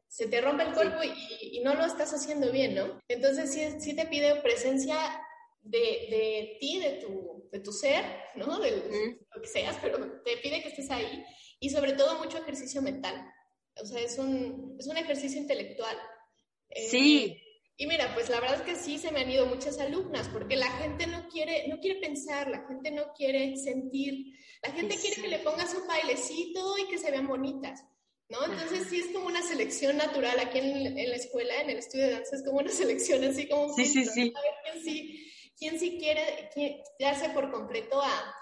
se 0.07 0.27
te 0.27 0.41
rompe 0.41 0.63
el 0.63 0.73
cuerpo 0.73 1.03
y, 1.03 1.57
y, 1.57 1.59
no 1.61 1.75
lo 1.75 1.85
estás 1.85 2.13
haciendo 2.13 2.51
bien, 2.51 2.75
¿no? 2.75 2.99
Entonces 3.07 3.51
sí, 3.53 3.79
sí 3.79 3.95
te 3.95 4.05
pide 4.05 4.41
presencia 4.41 4.95
de, 5.65 5.79
de, 5.79 6.57
ti, 6.59 6.79
de 6.79 6.91
tu, 7.01 7.49
de 7.51 7.59
tu 7.59 7.71
ser, 7.71 8.05
¿no? 8.35 8.59
De 8.59 9.17
lo 9.33 9.41
que 9.41 9.47
seas, 9.47 9.77
pero 9.81 10.21
te 10.23 10.37
pide 10.37 10.61
que 10.61 10.69
estés 10.69 10.89
ahí 10.91 11.23
y 11.59 11.69
sobre 11.69 11.93
todo 11.93 12.19
mucho 12.19 12.37
ejercicio 12.37 12.81
mental. 12.81 13.25
O 13.81 13.85
sea, 13.85 13.99
es 13.99 14.17
un, 14.17 14.77
es 14.79 14.87
un 14.87 14.97
ejercicio 14.97 15.39
intelectual. 15.39 15.97
Sí. 16.89 17.25
Eh, 17.25 17.41
y 17.77 17.87
mira, 17.87 18.13
pues 18.13 18.29
la 18.29 18.39
verdad 18.39 18.61
es 18.61 18.61
que 18.61 18.75
sí 18.75 18.97
se 18.97 19.11
me 19.11 19.19
han 19.19 19.31
ido 19.31 19.45
muchas 19.47 19.79
alumnas, 19.79 20.29
porque 20.29 20.55
la 20.55 20.71
gente 20.77 21.07
no 21.07 21.27
quiere, 21.27 21.67
no 21.67 21.79
quiere 21.79 21.99
pensar, 21.99 22.49
la 22.49 22.65
gente 22.67 22.91
no 22.91 23.11
quiere 23.13 23.57
sentir, 23.57 24.33
la 24.63 24.71
gente 24.71 24.95
quiere 24.95 25.21
que 25.21 25.27
le 25.27 25.39
pongas 25.39 25.73
un 25.73 25.85
bailecito 25.85 26.77
y 26.77 26.87
que 26.87 26.97
se 26.97 27.11
vean 27.11 27.27
bonitas, 27.27 27.83
¿no? 28.29 28.45
Entonces 28.45 28.87
sí 28.89 28.99
es 28.99 29.07
como 29.07 29.27
una 29.27 29.41
selección 29.41 29.97
natural 29.97 30.39
aquí 30.39 30.59
en, 30.59 30.97
en, 30.97 31.09
la 31.09 31.15
escuela, 31.17 31.61
en 31.61 31.69
el 31.69 31.79
estudio 31.79 32.05
de 32.05 32.11
danza, 32.11 32.37
es 32.37 32.43
como 32.43 32.59
una 32.59 32.71
selección 32.71 33.21
así 33.25 33.49
como... 33.49 33.73
Sí, 33.73 33.85
sí, 33.85 34.05
sí. 34.05 34.33
Sí, 34.81 35.24
quién 35.57 35.79
sí 35.79 35.97
quiere 35.99 36.49
darse 36.99 37.29
por 37.29 37.51
completo 37.51 38.01
a, 38.01 38.35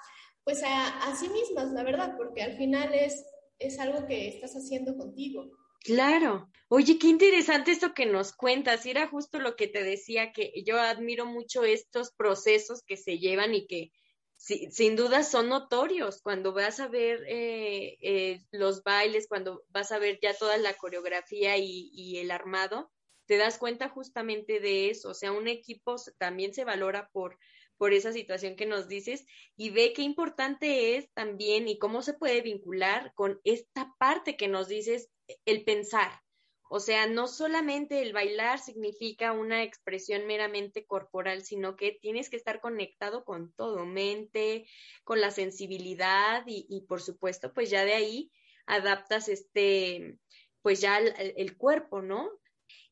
pues 0.43 0.61
a, 0.65 1.15
sí 1.15 1.29
mismas, 1.29 1.71
la 1.71 1.83
verdad, 1.83 2.15
porque 2.17 2.41
al 2.41 2.57
final 2.57 2.93
es, 2.93 3.25
es 3.59 3.79
algo 3.79 4.05
que 4.07 4.27
estás 4.27 4.53
haciendo 4.53 4.95
contigo. 4.97 5.51
Claro. 5.81 6.49
Oye, 6.69 6.97
qué 6.97 7.07
interesante 7.07 7.71
esto 7.71 7.93
que 7.93 8.05
nos 8.05 8.33
cuentas. 8.33 8.85
Era 8.85 9.07
justo 9.07 9.39
lo 9.39 9.55
que 9.55 9.67
te 9.67 9.83
decía, 9.83 10.31
que 10.31 10.51
yo 10.65 10.79
admiro 10.79 11.25
mucho 11.25 11.63
estos 11.63 12.11
procesos 12.13 12.81
que 12.85 12.97
se 12.97 13.19
llevan 13.19 13.53
y 13.53 13.67
que 13.67 13.91
sin 14.37 14.95
duda 14.95 15.23
son 15.23 15.49
notorios. 15.49 16.21
Cuando 16.21 16.53
vas 16.53 16.79
a 16.79 16.87
ver 16.87 17.23
eh, 17.27 17.97
eh, 18.01 18.41
los 18.51 18.83
bailes, 18.83 19.27
cuando 19.27 19.63
vas 19.69 19.91
a 19.91 19.99
ver 19.99 20.19
ya 20.21 20.33
toda 20.33 20.57
la 20.57 20.73
coreografía 20.73 21.57
y, 21.57 22.17
el 22.17 22.31
armado, 22.31 22.91
te 23.25 23.37
das 23.37 23.57
cuenta 23.57 23.89
justamente 23.89 24.59
de 24.59 24.89
eso. 24.89 25.09
O 25.09 25.13
sea, 25.13 25.31
un 25.31 25.47
equipo 25.47 25.95
también 26.17 26.53
se 26.53 26.65
valora 26.65 27.09
por, 27.11 27.37
por 27.77 27.93
esa 27.93 28.13
situación 28.13 28.55
que 28.55 28.65
nos 28.65 28.87
dices 28.87 29.25
y 29.55 29.69
ve 29.69 29.93
qué 29.93 30.01
importante 30.01 30.95
es 30.95 31.11
también 31.13 31.67
y 31.67 31.77
cómo 31.77 32.01
se 32.01 32.13
puede 32.13 32.41
vincular 32.41 33.13
con 33.15 33.39
esta 33.43 33.93
parte 33.97 34.37
que 34.37 34.47
nos 34.47 34.67
dices 34.67 35.09
el 35.45 35.63
pensar. 35.63 36.21
O 36.69 36.79
sea, 36.79 37.05
no 37.05 37.27
solamente 37.27 38.01
el 38.01 38.13
bailar 38.13 38.57
significa 38.57 39.31
una 39.31 39.61
expresión 39.61 40.25
meramente 40.25 40.87
corporal, 40.87 41.43
sino 41.43 41.75
que 41.75 41.91
tienes 42.01 42.31
que 42.31 42.35
estar 42.35 42.61
conectado 42.61 43.25
con 43.25 43.53
todo, 43.53 43.85
mente, 43.85 44.65
con 45.03 45.21
la 45.21 45.29
sensibilidad 45.29 46.43
y, 46.47 46.85
por 46.87 46.99
supuesto, 47.01 47.53
pues 47.53 47.69
ya 47.69 47.85
de 47.85 47.93
ahí 47.93 48.31
adaptas 48.65 49.29
este, 49.29 50.17
pues 50.63 50.81
ya 50.81 50.97
el 50.97 51.57
cuerpo, 51.57 52.01
¿no? 52.01 52.31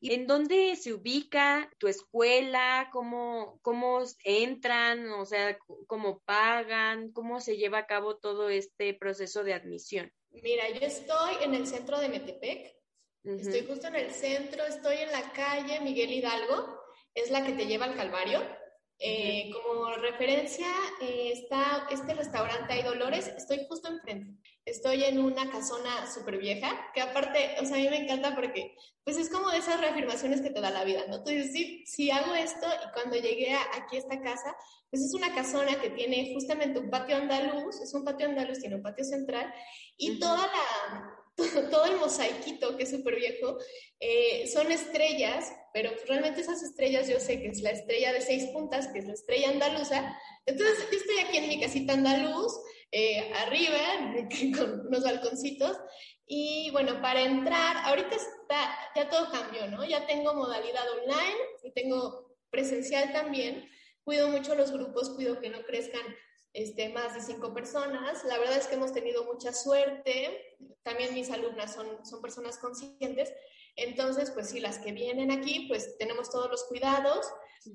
¿Y 0.00 0.14
en 0.14 0.26
dónde 0.26 0.76
se 0.76 0.92
ubica 0.92 1.70
tu 1.78 1.88
escuela? 1.88 2.88
¿Cómo, 2.92 3.58
¿Cómo 3.62 4.02
entran? 4.24 5.10
O 5.10 5.24
sea, 5.24 5.58
¿cómo 5.86 6.20
pagan? 6.24 7.12
¿Cómo 7.12 7.40
se 7.40 7.56
lleva 7.56 7.78
a 7.78 7.86
cabo 7.86 8.16
todo 8.16 8.48
este 8.48 8.94
proceso 8.94 9.44
de 9.44 9.54
admisión? 9.54 10.12
Mira, 10.30 10.68
yo 10.70 10.80
estoy 10.80 11.34
en 11.42 11.54
el 11.54 11.66
centro 11.66 12.00
de 12.00 12.08
Metepec, 12.08 12.74
uh 13.24 13.30
-huh. 13.30 13.40
estoy 13.40 13.66
justo 13.66 13.86
en 13.88 13.96
el 13.96 14.10
centro, 14.10 14.64
estoy 14.64 14.96
en 14.96 15.12
la 15.12 15.30
calle 15.32 15.80
Miguel 15.80 16.10
Hidalgo, 16.10 16.80
es 17.14 17.30
la 17.30 17.44
que 17.44 17.52
te 17.52 17.66
lleva 17.66 17.84
al 17.84 17.94
Calvario. 17.94 18.40
Eh. 18.98 19.50
Como 19.52 19.94
referencia 19.96 20.66
eh, 21.00 21.32
está 21.32 21.86
este 21.90 22.14
restaurante 22.14 22.72
Hay 22.72 22.82
Dolores, 22.82 23.28
estoy 23.36 23.66
justo 23.68 23.88
enfrente. 23.88 24.40
Estoy 24.64 25.02
en 25.04 25.18
una 25.18 25.50
casona 25.50 26.10
súper 26.12 26.38
vieja, 26.38 26.70
que 26.94 27.00
aparte, 27.00 27.56
o 27.60 27.66
sea, 27.66 27.76
a 27.76 27.80
mí 27.80 27.88
me 27.88 28.04
encanta 28.04 28.34
porque, 28.36 28.76
pues 29.02 29.16
es 29.16 29.28
como 29.28 29.50
de 29.50 29.58
esas 29.58 29.80
reafirmaciones 29.80 30.40
que 30.40 30.50
te 30.50 30.60
da 30.60 30.70
la 30.70 30.84
vida, 30.84 31.02
¿no? 31.08 31.18
Dices, 31.18 31.52
sí, 31.52 31.84
sí 31.84 32.10
hago 32.12 32.32
esto 32.34 32.66
y 32.66 32.92
cuando 32.92 33.16
llegué 33.16 33.52
a, 33.52 33.60
aquí 33.74 33.96
a 33.96 33.98
esta 33.98 34.20
casa, 34.20 34.54
pues 34.88 35.02
es 35.02 35.14
una 35.14 35.34
casona 35.34 35.80
que 35.80 35.90
tiene 35.90 36.32
justamente 36.32 36.78
un 36.78 36.90
patio 36.90 37.16
andaluz, 37.16 37.80
es 37.80 37.92
un 37.92 38.04
patio 38.04 38.26
andaluz, 38.26 38.60
tiene 38.60 38.76
un 38.76 38.82
patio 38.82 39.04
central 39.04 39.52
y 39.96 40.10
uh 40.10 40.14
-huh. 40.14 40.20
toda 40.20 40.46
la, 40.46 41.22
todo 41.70 41.84
el 41.86 41.96
mosaiquito 41.96 42.76
que 42.76 42.84
es 42.84 42.90
súper 42.90 43.16
viejo, 43.16 43.58
eh, 43.98 44.46
son 44.52 44.70
estrellas, 44.70 45.52
pero 45.72 45.90
realmente 46.06 46.40
esas 46.40 46.62
estrellas 46.62 47.08
yo 47.08 47.18
sé 47.18 47.40
que 47.40 47.48
es 47.48 47.60
la 47.60 47.70
estrella 47.70 48.12
de 48.12 48.20
seis 48.20 48.46
puntas, 48.52 48.88
que 48.88 48.98
es 48.98 49.06
la 49.06 49.14
estrella 49.14 49.50
andaluza. 49.50 50.16
Entonces 50.46 50.86
yo 50.90 50.98
estoy 50.98 51.18
aquí 51.18 51.38
en 51.38 51.48
mi 51.48 51.60
casita 51.60 51.94
andaluz, 51.94 52.52
eh, 52.90 53.32
arriba, 53.34 53.78
con 54.58 54.86
unos 54.86 55.02
balconcitos, 55.02 55.78
y 56.26 56.70
bueno, 56.70 57.00
para 57.02 57.20
entrar, 57.20 57.76
ahorita 57.84 58.16
está, 58.16 58.78
ya 58.96 59.10
todo 59.10 59.30
cambió, 59.30 59.66
¿no? 59.68 59.84
Ya 59.84 60.06
tengo 60.06 60.34
modalidad 60.34 60.84
online 61.00 61.36
y 61.62 61.72
tengo 61.72 62.36
presencial 62.50 63.12
también. 63.12 63.68
Cuido 64.04 64.28
mucho 64.28 64.54
los 64.54 64.72
grupos, 64.72 65.10
cuido 65.10 65.40
que 65.40 65.50
no 65.50 65.62
crezcan 65.62 66.02
este, 66.52 66.88
más 66.88 67.14
de 67.14 67.20
cinco 67.20 67.52
personas. 67.52 68.24
La 68.24 68.38
verdad 68.38 68.56
es 68.56 68.66
que 68.66 68.76
hemos 68.76 68.92
tenido 68.92 69.24
mucha 69.24 69.52
suerte. 69.52 70.56
También 70.82 71.14
mis 71.14 71.30
alumnas 71.30 71.74
son, 71.74 72.04
son 72.04 72.22
personas 72.22 72.58
conscientes. 72.58 73.32
Entonces, 73.76 74.30
pues 74.30 74.50
sí, 74.50 74.60
las 74.60 74.78
que 74.78 74.92
vienen 74.92 75.30
aquí, 75.30 75.66
pues 75.68 75.96
tenemos 75.98 76.30
todos 76.30 76.50
los 76.50 76.64
cuidados. 76.64 77.26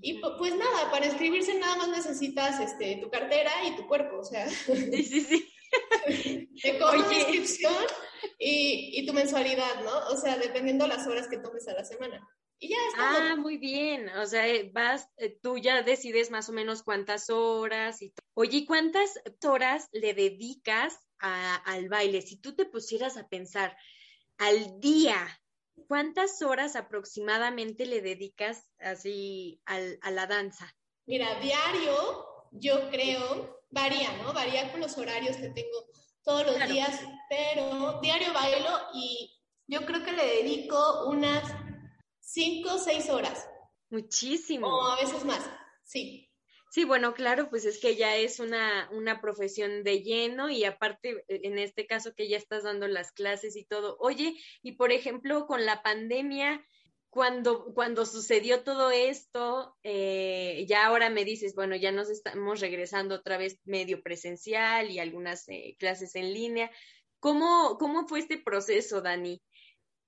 Y 0.01 0.19
pues 0.19 0.55
nada, 0.55 0.91
para 0.91 1.05
inscribirse 1.05 1.57
nada 1.57 1.77
más 1.77 1.89
necesitas 1.89 2.59
este, 2.59 2.97
tu 2.97 3.09
cartera 3.09 3.51
y 3.65 3.75
tu 3.75 3.87
cuerpo, 3.87 4.19
o 4.19 4.23
sea. 4.23 4.49
Sí, 4.49 5.03
sí, 5.03 5.21
sí. 5.21 5.53
Te 6.61 6.79
cobran 6.79 7.07
la 7.07 7.13
inscripción 7.13 7.73
y, 8.37 8.99
y, 8.99 9.05
tu 9.05 9.13
mensualidad, 9.13 9.83
¿no? 9.83 10.07
O 10.09 10.17
sea, 10.17 10.37
dependiendo 10.37 10.87
las 10.87 11.07
horas 11.07 11.27
que 11.27 11.37
tomes 11.37 11.67
a 11.67 11.73
la 11.73 11.85
semana. 11.85 12.25
Y 12.59 12.69
ya 12.69 12.77
está. 12.89 13.31
Ah, 13.31 13.35
muy 13.35 13.57
bien. 13.57 14.09
O 14.09 14.25
sea, 14.25 14.47
eh, 14.47 14.71
vas, 14.73 15.09
eh, 15.17 15.37
tú 15.41 15.57
ya 15.57 15.83
decides 15.83 16.31
más 16.31 16.49
o 16.49 16.53
menos 16.53 16.83
cuántas 16.83 17.29
horas 17.29 18.01
y 18.01 18.13
Oye, 18.39 18.65
¿cuántas 18.67 19.19
horas 19.43 19.89
le 19.91 20.13
dedicas 20.13 20.95
a, 21.17 21.55
al 21.55 21.89
baile? 21.89 22.21
Si 22.21 22.37
tú 22.37 22.55
te 22.55 22.65
pusieras 22.65 23.17
a 23.17 23.27
pensar 23.27 23.75
al 24.37 24.79
día, 24.79 25.17
¿cuántas 25.87 26.41
horas 26.41 26.75
aproximadamente 26.75 27.85
le 27.85 28.01
dedicas 28.01 28.69
así 28.79 29.61
al, 29.65 29.99
a 30.01 30.11
la 30.11 30.27
danza? 30.27 30.75
Mira, 31.05 31.39
diario, 31.39 32.47
yo 32.51 32.89
creo, 32.89 33.61
varía, 33.69 34.11
¿no? 34.23 34.33
Varía 34.33 34.71
con 34.71 34.81
los 34.81 34.97
horarios 34.97 35.37
que 35.37 35.49
tengo 35.49 35.85
todos 36.23 36.45
los 36.45 36.55
claro. 36.55 36.73
días, 36.73 37.01
pero 37.29 37.99
diario 38.01 38.33
bailo 38.33 38.69
y 38.93 39.33
yo 39.67 39.85
creo 39.85 40.03
que 40.03 40.11
le 40.11 40.25
dedico 40.25 41.07
unas 41.07 41.43
cinco 42.19 42.75
o 42.75 42.77
seis 42.79 43.09
horas. 43.09 43.47
Muchísimo. 43.89 44.67
O 44.67 44.87
a 44.91 44.95
veces 44.97 45.23
más, 45.23 45.49
sí. 45.83 46.26
Sí, 46.77 46.85
bueno, 46.85 47.15
claro, 47.15 47.49
pues 47.49 47.65
es 47.65 47.79
que 47.79 47.95
ya 47.95 48.17
es 48.17 48.39
una, 48.39 48.87
una 48.91 49.19
profesión 49.19 49.83
de 49.83 50.03
lleno 50.03 50.51
y 50.51 50.63
aparte, 50.63 51.25
en 51.27 51.57
este 51.57 51.87
caso 51.87 52.13
que 52.13 52.29
ya 52.29 52.37
estás 52.37 52.65
dando 52.65 52.87
las 52.87 53.11
clases 53.11 53.55
y 53.55 53.65
todo. 53.65 53.97
Oye, 53.99 54.35
y 54.61 54.73
por 54.73 54.91
ejemplo, 54.91 55.47
con 55.47 55.65
la 55.65 55.81
pandemia, 55.81 56.63
cuando, 57.09 57.73
cuando 57.73 58.05
sucedió 58.05 58.61
todo 58.61 58.91
esto, 58.91 59.75
eh, 59.81 60.67
ya 60.69 60.85
ahora 60.85 61.09
me 61.09 61.25
dices, 61.25 61.55
bueno, 61.55 61.75
ya 61.75 61.91
nos 61.91 62.11
estamos 62.11 62.59
regresando 62.59 63.15
otra 63.15 63.39
vez 63.39 63.59
medio 63.65 64.03
presencial 64.03 64.91
y 64.91 64.99
algunas 64.99 65.49
eh, 65.49 65.77
clases 65.79 66.13
en 66.13 66.31
línea. 66.31 66.69
¿Cómo, 67.19 67.79
¿Cómo 67.79 68.07
fue 68.07 68.19
este 68.19 68.37
proceso, 68.37 69.01
Dani? 69.01 69.41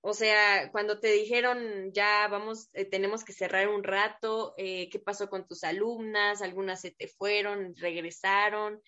O 0.02 0.14
sea, 0.14 0.70
cuando 0.72 0.98
te 0.98 1.12
dijeron 1.12 1.92
ya 1.92 2.26
vamos, 2.28 2.70
eh, 2.72 2.86
tenemos 2.86 3.22
que 3.22 3.34
cerrar 3.34 3.68
un 3.68 3.84
rato, 3.84 4.54
eh, 4.56 4.88
¿qué 4.90 4.98
pasó 4.98 5.28
con 5.28 5.46
tus 5.46 5.62
alumnas? 5.62 6.40
¿Algunas 6.40 6.80
se 6.80 6.90
te 6.90 7.06
fueron, 7.06 7.74
regresaron? 7.76 8.80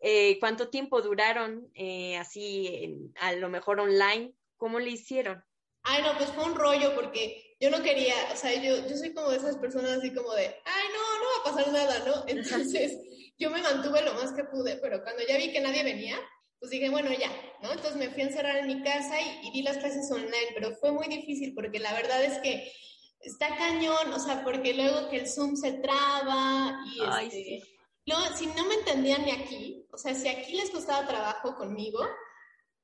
Eh, 0.00 0.38
¿Cuánto 0.38 0.68
tiempo 0.68 1.02
duraron 1.02 1.70
así, 2.18 2.68
en, 2.82 3.12
a 3.20 3.32
lo 3.32 3.48
mejor 3.48 3.80
online? 3.80 4.34
¿Cómo 4.56 4.78
le 4.78 4.90
hicieron? 4.90 5.44
Ay, 5.84 6.02
no, 6.02 6.16
pues 6.16 6.30
fue 6.30 6.44
un 6.44 6.54
rollo 6.54 6.94
porque 6.94 7.56
yo 7.60 7.70
no 7.70 7.82
quería, 7.82 8.14
o 8.32 8.36
sea, 8.36 8.54
yo, 8.54 8.88
yo 8.88 8.96
soy 8.96 9.12
como 9.12 9.30
de 9.30 9.38
esas 9.38 9.56
personas 9.56 9.98
así 9.98 10.14
como 10.14 10.32
de, 10.34 10.46
ay, 10.64 10.84
no, 10.92 11.18
no 11.18 11.24
va 11.24 11.40
a 11.40 11.54
pasar 11.54 11.72
nada, 11.72 11.98
¿no? 12.06 12.24
Entonces, 12.28 12.98
yo 13.36 13.50
me 13.50 13.62
mantuve 13.62 14.02
lo 14.02 14.14
más 14.14 14.32
que 14.32 14.44
pude, 14.44 14.76
pero 14.76 15.02
cuando 15.02 15.22
ya 15.26 15.36
vi 15.36 15.52
que 15.52 15.60
nadie 15.60 15.82
venía, 15.82 16.18
pues 16.62 16.70
dije, 16.70 16.90
bueno, 16.90 17.10
ya, 17.12 17.28
¿no? 17.60 17.72
Entonces 17.72 17.96
me 17.96 18.08
fui 18.10 18.22
a 18.22 18.26
encerrar 18.26 18.58
en 18.58 18.68
mi 18.68 18.84
casa 18.84 19.20
y, 19.20 19.48
y, 19.48 19.50
di 19.50 19.62
las 19.62 19.78
clases 19.78 20.08
online, 20.12 20.52
pero 20.54 20.76
fue 20.76 20.92
muy 20.92 21.08
difícil 21.08 21.54
porque 21.54 21.80
la 21.80 21.92
verdad 21.92 22.22
es 22.22 22.38
que 22.38 22.72
está 23.18 23.56
cañón, 23.56 24.12
o 24.12 24.20
sea, 24.20 24.44
porque 24.44 24.72
luego 24.72 25.10
que 25.10 25.16
el 25.16 25.28
Zoom 25.28 25.56
se 25.56 25.72
traba 25.72 26.78
y 26.94 27.00
Ay, 27.04 27.26
este, 27.26 27.36
sí. 27.36 27.62
luego, 28.06 28.36
si 28.36 28.46
no 28.46 28.64
me 28.66 28.74
entendían 28.74 29.24
ni 29.24 29.32
aquí, 29.32 29.84
o 29.90 29.98
sea, 29.98 30.14
si 30.14 30.28
aquí 30.28 30.54
les 30.54 30.70
costaba 30.70 31.04
trabajo 31.04 31.56
conmigo, 31.56 31.98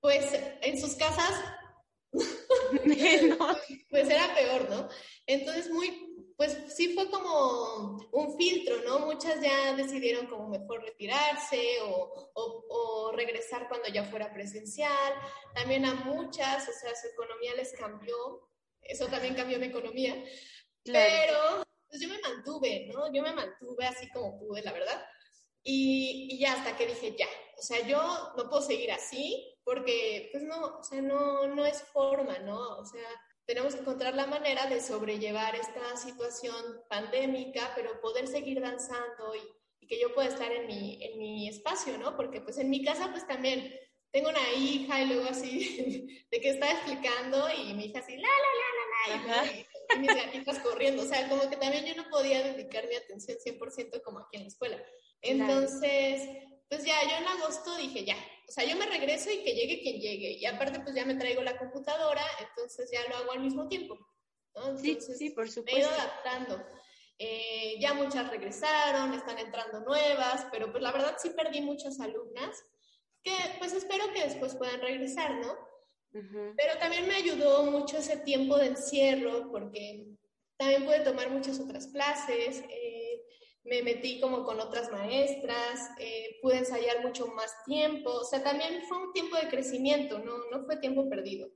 pues 0.00 0.26
en 0.60 0.80
sus 0.80 0.96
casas, 0.96 1.40
pues 3.90 4.10
era 4.10 4.34
peor, 4.34 4.68
¿no? 4.70 4.88
Entonces, 5.24 5.70
muy, 5.70 6.07
pues 6.38 6.56
sí 6.74 6.94
fue 6.94 7.10
como 7.10 8.08
un 8.12 8.38
filtro, 8.38 8.80
¿no? 8.84 9.00
Muchas 9.00 9.42
ya 9.42 9.74
decidieron 9.74 10.26
como 10.28 10.48
mejor 10.48 10.82
retirarse 10.82 11.80
o, 11.82 12.30
o, 12.32 12.64
o, 12.70 13.12
regresar 13.12 13.68
cuando 13.68 13.88
ya 13.88 14.04
fuera 14.04 14.32
presencial. 14.32 15.12
También 15.54 15.84
a 15.84 15.92
muchas, 15.92 16.66
o 16.66 16.72
sea, 16.72 16.94
su 16.96 17.08
economía 17.08 17.54
les 17.56 17.72
cambió 17.72 18.48
eso 18.88 19.06
también 19.06 19.34
cambió 19.34 19.58
mi 19.58 19.66
economía. 19.66 20.14
Claro. 20.82 21.10
Pero 21.10 21.64
pues 21.88 22.00
yo 22.00 22.08
me 22.08 22.20
mantuve, 22.20 22.88
¿no? 22.92 23.12
Yo 23.12 23.22
me 23.22 23.32
mantuve 23.32 23.86
así 23.86 24.08
como 24.10 24.38
pude, 24.38 24.62
la 24.62 24.72
verdad. 24.72 25.06
Y, 25.62 26.28
y 26.30 26.38
ya 26.38 26.54
hasta 26.54 26.76
que 26.76 26.86
dije, 26.86 27.14
ya, 27.16 27.28
o 27.58 27.62
sea, 27.62 27.86
yo 27.86 28.00
no 28.36 28.48
puedo 28.48 28.62
seguir 28.62 28.90
así 28.90 29.54
porque, 29.64 30.30
pues 30.32 30.42
no, 30.44 30.78
o 30.78 30.82
sea, 30.82 31.02
no, 31.02 31.46
no 31.48 31.66
es 31.66 31.82
forma, 31.82 32.38
¿no? 32.38 32.78
O 32.78 32.84
sea, 32.86 33.06
tenemos 33.48 33.74
que 33.74 33.80
encontrar 33.80 34.14
la 34.14 34.26
manera 34.26 34.66
de 34.66 34.78
sobrellevar 34.78 35.56
esta 35.56 35.96
situación 35.96 36.82
pandémica, 36.90 37.72
pero 37.74 37.98
poder 38.02 38.28
seguir 38.28 38.60
danzando 38.60 39.34
y, 39.34 39.40
y 39.80 39.86
que 39.86 39.98
yo 39.98 40.14
pueda 40.14 40.28
estar 40.28 40.52
en 40.52 40.66
mi, 40.66 41.02
en 41.02 41.18
mi 41.18 41.48
espacio, 41.48 41.96
¿no? 41.96 42.14
Porque 42.14 42.42
pues 42.42 42.58
en 42.58 42.68
mi 42.68 42.84
casa 42.84 43.10
pues 43.10 43.26
también 43.26 43.74
tengo 44.12 44.28
una 44.28 44.52
hija 44.52 45.00
y 45.00 45.06
luego 45.06 45.30
así 45.30 46.26
de 46.30 46.40
que 46.40 46.50
estaba 46.50 46.72
explicando 46.72 47.48
y 47.48 47.72
mi 47.72 47.86
hija 47.86 48.00
así, 48.00 48.18
la, 48.18 48.28
la, 48.28 49.16
la, 49.16 49.26
la, 49.26 49.42
la, 49.44 49.52
y, 49.52 49.66
y 49.94 49.98
mis 49.98 50.14
gatitas 50.14 50.58
corriendo, 50.58 51.02
o 51.04 51.06
sea, 51.06 51.26
como 51.30 51.48
que 51.48 51.56
también 51.56 51.86
yo 51.86 51.96
no 51.96 52.06
podía 52.10 52.42
dedicar 52.42 52.86
mi 52.86 52.96
atención 52.96 53.38
100% 53.38 54.02
como 54.02 54.18
aquí 54.18 54.36
en 54.36 54.42
la 54.42 54.48
escuela. 54.48 54.84
Entonces, 55.22 56.28
pues 56.68 56.84
ya, 56.84 57.02
yo 57.02 57.16
en 57.16 57.26
agosto 57.28 57.74
dije, 57.78 58.04
ya, 58.04 58.16
o 58.48 58.50
sea, 58.50 58.64
yo 58.64 58.76
me 58.76 58.86
regreso 58.86 59.30
y 59.30 59.42
que 59.44 59.54
llegue 59.54 59.82
quien 59.82 60.00
llegue. 60.00 60.30
Y 60.32 60.46
aparte, 60.46 60.80
pues 60.80 60.94
ya 60.94 61.04
me 61.04 61.16
traigo 61.16 61.42
la 61.42 61.58
computadora, 61.58 62.22
entonces 62.40 62.90
ya 62.90 63.06
lo 63.08 63.16
hago 63.16 63.32
al 63.32 63.40
mismo 63.40 63.68
tiempo. 63.68 63.98
¿no? 64.54 64.76
Sí, 64.78 64.98
sí, 65.00 65.30
por 65.30 65.44
Me 65.44 65.50
he 65.50 65.52
supuesto. 65.52 65.78
ido 65.80 65.90
adaptando. 65.90 66.64
Eh, 67.18 67.76
ya 67.80 67.94
muchas 67.94 68.30
regresaron, 68.30 69.12
están 69.12 69.38
entrando 69.38 69.80
nuevas, 69.80 70.46
pero 70.50 70.70
pues 70.70 70.82
la 70.82 70.92
verdad 70.92 71.16
sí 71.18 71.30
perdí 71.30 71.60
muchas 71.60 72.00
alumnas 72.00 72.56
que 73.22 73.34
pues 73.58 73.72
espero 73.72 74.12
que 74.14 74.22
después 74.22 74.54
puedan 74.54 74.80
regresar, 74.80 75.34
¿no? 75.34 75.52
Ujú. 76.14 76.54
Pero 76.56 76.78
también 76.78 77.06
me 77.08 77.16
ayudó 77.16 77.64
mucho 77.64 77.98
ese 77.98 78.18
tiempo 78.18 78.56
de 78.56 78.66
encierro 78.68 79.50
porque 79.50 80.06
también 80.56 80.84
pude 80.84 81.00
tomar 81.00 81.30
muchas 81.30 81.58
otras 81.60 81.88
clases, 81.88 82.62
eh, 82.70 82.87
me 83.68 83.82
metí 83.82 84.20
como 84.20 84.44
con 84.44 84.60
otras 84.60 84.90
maestras, 84.90 85.90
eh, 85.98 86.38
pude 86.42 86.58
ensayar 86.58 87.02
mucho 87.02 87.26
más 87.28 87.52
tiempo, 87.64 88.10
o 88.10 88.24
sea, 88.24 88.42
también 88.42 88.82
fue 88.88 88.98
un 88.98 89.12
tiempo 89.12 89.36
de 89.36 89.48
crecimiento, 89.48 90.18
no, 90.18 90.38
no 90.50 90.64
fue 90.64 90.76
tiempo 90.76 91.08
perdido. 91.08 91.48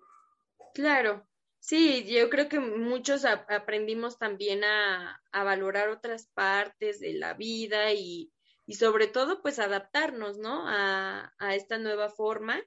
Claro, 0.75 1.27
sí, 1.59 2.05
yo 2.05 2.31
creo 2.31 2.49
que 2.49 2.61
muchos 2.61 3.25
aprendimos 3.25 4.19
también 4.19 4.65
a, 4.65 5.21
a 5.33 5.45
valorar 5.45 5.89
otras 5.89 6.29
partes 6.35 7.01
de 7.01 7.15
la 7.15 7.35
vida 7.35 7.93
y, 7.93 8.33
y 8.67 8.75
sobre 8.75 9.07
todo 9.07 9.43
pues 9.43 9.59
adaptarnos, 9.59 10.39
¿no? 10.39 10.67
A, 10.67 11.33
a 11.39 11.55
esta 11.55 11.79
nueva 11.79 12.09
forma. 12.09 12.61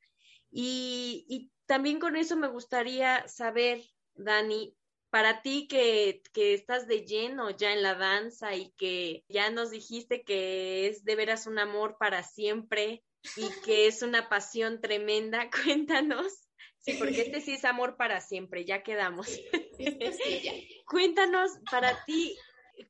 Y, 0.51 1.25
y 1.27 1.51
también 1.65 1.99
con 1.99 2.15
eso 2.15 2.36
me 2.38 2.47
gustaría 2.47 3.27
saber, 3.27 3.81
Dani, 4.13 4.77
para 5.15 5.41
ti 5.41 5.65
que, 5.69 6.21
que 6.34 6.54
estás 6.54 6.88
de 6.88 7.06
lleno 7.06 7.49
ya 7.49 7.71
en 7.71 7.82
la 7.82 7.95
danza 7.95 8.54
y 8.54 8.71
que 8.71 9.23
ya 9.30 9.49
nos 9.49 9.71
dijiste 9.71 10.23
que 10.23 10.88
es 10.88 11.06
de 11.06 11.15
veras 11.15 11.47
un 11.47 11.58
amor 11.58 11.95
para 11.97 12.21
siempre 12.21 13.01
y 13.38 13.47
que 13.63 13.88
es 13.88 14.01
una 14.01 14.28
pasión 14.28 14.82
tremenda, 14.82 15.49
cuéntanos. 15.63 16.49
Sí, 16.80 16.95
porque 16.99 17.21
este 17.21 17.39
sí 17.39 17.54
es 17.54 17.63
amor 17.63 17.95
para 17.95 18.19
siempre, 18.19 18.65
ya 18.65 18.84
quedamos. 18.84 19.28
Sí, 19.28 20.41
ya. 20.43 20.51
Cuéntanos 20.86 21.49
para 21.71 22.04
ti, 22.04 22.38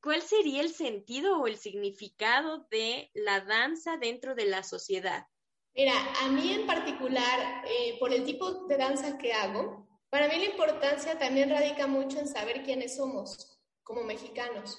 ¿cuál 0.02 0.20
sería 0.20 0.62
el 0.62 0.74
sentido 0.74 1.40
o 1.40 1.46
el 1.46 1.56
significado 1.56 2.66
de 2.72 3.08
la 3.14 3.42
danza 3.42 3.98
dentro 3.98 4.34
de 4.34 4.46
la 4.46 4.64
sociedad? 4.64 5.28
Mira, 5.76 5.94
a 6.22 6.28
mí 6.28 6.54
en 6.54 6.66
particular, 6.66 7.64
eh, 7.68 7.96
por 8.00 8.12
el 8.12 8.24
tipo 8.24 8.66
de 8.66 8.76
danza 8.78 9.16
que 9.16 9.32
hago, 9.32 9.85
para 10.10 10.28
mí 10.28 10.38
la 10.38 10.46
importancia 10.46 11.18
también 11.18 11.50
radica 11.50 11.86
mucho 11.86 12.18
en 12.18 12.28
saber 12.28 12.62
quiénes 12.62 12.96
somos 12.96 13.60
como 13.82 14.02
mexicanos. 14.02 14.78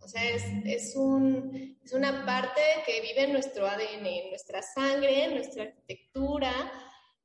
O 0.00 0.08
sea, 0.08 0.30
es, 0.30 0.44
es, 0.64 0.96
un, 0.96 1.78
es 1.84 1.92
una 1.92 2.24
parte 2.24 2.60
que 2.86 3.00
vive 3.00 3.24
en 3.24 3.32
nuestro 3.32 3.66
ADN, 3.66 4.06
en 4.06 4.30
nuestra 4.30 4.62
sangre, 4.62 5.24
en 5.24 5.34
nuestra 5.34 5.64
arquitectura, 5.64 6.52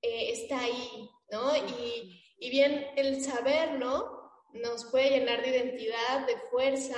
eh, 0.01 0.31
está 0.31 0.59
ahí, 0.59 1.09
¿no? 1.31 1.55
Y, 1.55 2.21
y 2.37 2.49
bien, 2.49 2.87
el 2.97 3.23
saberlo 3.23 4.31
nos 4.53 4.85
puede 4.85 5.11
llenar 5.11 5.41
de 5.41 5.49
identidad, 5.49 6.27
de 6.27 6.37
fuerza 6.51 6.97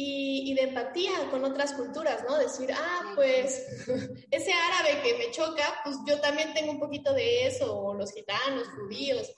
y, 0.00 0.50
y, 0.50 0.54
de 0.54 0.62
empatía 0.62 1.12
con 1.30 1.44
otras 1.44 1.74
culturas, 1.74 2.24
¿no? 2.26 2.38
Decir, 2.38 2.72
ah, 2.72 3.12
pues 3.14 3.66
ese 4.30 4.52
árabe 4.52 5.02
que 5.02 5.18
me 5.18 5.30
choca, 5.30 5.80
pues 5.84 5.96
yo 6.06 6.20
también 6.20 6.54
tengo 6.54 6.72
un 6.72 6.80
poquito 6.80 7.12
de 7.12 7.46
eso, 7.46 7.78
o 7.78 7.94
los 7.94 8.12
gitanos, 8.12 8.68
judíos, 8.68 9.30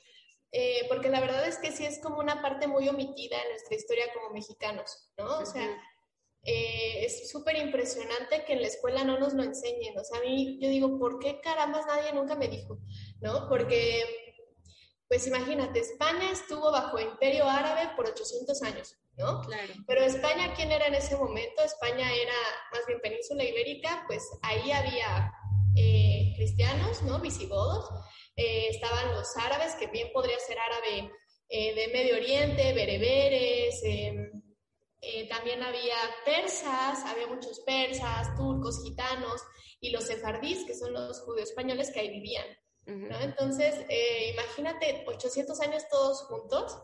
eh, 0.52 0.86
porque 0.88 1.08
la 1.08 1.20
verdad 1.20 1.48
es 1.48 1.58
que 1.58 1.72
sí 1.72 1.84
es 1.84 1.98
como 1.98 2.18
una 2.18 2.40
parte 2.40 2.68
muy 2.68 2.88
omitida 2.88 3.40
en 3.42 3.48
nuestra 3.48 3.74
historia 3.74 4.04
como 4.14 4.30
mexicanos, 4.30 5.10
¿no? 5.18 5.38
O 5.38 5.46
sea, 5.46 5.66
eh, 6.44 7.04
es 7.04 7.30
súper 7.30 7.56
impresionante 7.56 8.44
que 8.44 8.52
en 8.52 8.62
la 8.62 8.68
escuela 8.68 9.02
no 9.02 9.18
nos 9.18 9.34
lo 9.34 9.42
enseñen, 9.42 9.98
o 9.98 10.04
sea, 10.04 10.18
a 10.18 10.22
mí 10.22 10.58
yo 10.60 10.68
digo, 10.68 10.98
¿por 10.98 11.18
qué 11.18 11.40
carambas 11.40 11.86
nadie 11.86 12.12
nunca 12.12 12.36
me 12.36 12.48
dijo? 12.48 12.78
¿No? 13.20 13.48
Porque, 13.48 14.04
pues 15.08 15.26
imagínate, 15.26 15.80
España 15.80 16.30
estuvo 16.30 16.70
bajo 16.70 17.00
imperio 17.00 17.48
árabe 17.48 17.90
por 17.96 18.06
800 18.06 18.62
años, 18.62 18.96
¿no? 19.16 19.40
Claro. 19.42 19.72
Pero 19.86 20.02
España, 20.02 20.54
¿quién 20.54 20.72
era 20.72 20.86
en 20.86 20.94
ese 20.94 21.16
momento? 21.16 21.62
España 21.62 22.12
era 22.12 22.34
más 22.72 22.86
bien 22.86 23.00
península 23.00 23.44
ibérica, 23.44 24.04
pues 24.06 24.22
ahí 24.42 24.70
había 24.72 25.32
eh, 25.76 26.32
cristianos, 26.36 27.02
¿no? 27.02 27.20
Visigodos, 27.20 27.88
eh, 28.36 28.68
estaban 28.68 29.12
los 29.12 29.36
árabes, 29.36 29.74
que 29.74 29.88
bien 29.88 30.10
podría 30.12 30.38
ser 30.38 30.58
árabe 30.58 31.10
eh, 31.48 31.74
de 31.74 31.88
Medio 31.88 32.16
Oriente, 32.16 32.72
bereberes, 32.72 33.80
eh, 33.84 35.28
también 35.28 35.62
había 35.62 35.96
persas, 36.24 37.04
había 37.04 37.26
muchos 37.26 37.60
persas, 37.60 38.34
turcos, 38.36 38.82
gitanos, 38.82 39.42
y 39.80 39.90
los 39.90 40.04
sefardíes, 40.04 40.64
que 40.64 40.74
son 40.74 40.92
los 40.92 41.20
judíos 41.20 41.50
españoles 41.50 41.90
que 41.90 42.00
ahí 42.00 42.10
vivían. 42.10 42.46
¿no? 42.86 43.20
Entonces, 43.20 43.74
imagínate 44.32 45.04
800 45.06 45.60
años 45.60 45.84
todos 45.90 46.22
juntos, 46.22 46.78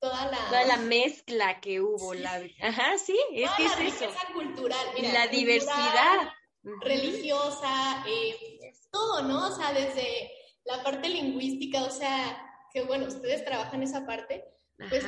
toda 0.00 0.26
la... 0.30 0.38
Toda 0.48 0.64
la 0.64 0.76
mezcla 0.94 1.60
que 1.60 1.80
hubo, 1.80 2.14
la... 2.14 2.42
Ajá, 2.62 2.98
sí, 2.98 3.18
es 3.32 3.46
toda 3.46 3.56
que 3.56 3.82
la 3.82 3.88
es 3.88 4.02
eso. 4.02 4.14
cultural. 4.32 4.86
Mira, 4.94 5.12
la 5.12 5.20
cultural, 5.22 5.30
diversidad. 5.30 6.28
religiosa, 6.82 8.04
eh, 8.08 8.72
todo, 8.90 9.22
¿no? 9.22 9.48
O 9.48 9.56
sea, 9.56 9.72
desde 9.72 10.30
la 10.64 10.82
parte 10.82 11.08
lingüística, 11.08 11.82
o 11.84 11.90
sea, 11.90 12.40
que 12.72 12.82
bueno, 12.82 13.06
ustedes 13.06 13.44
trabajan 13.44 13.82
esa 13.82 14.06
parte, 14.06 14.44
pues, 14.88 15.04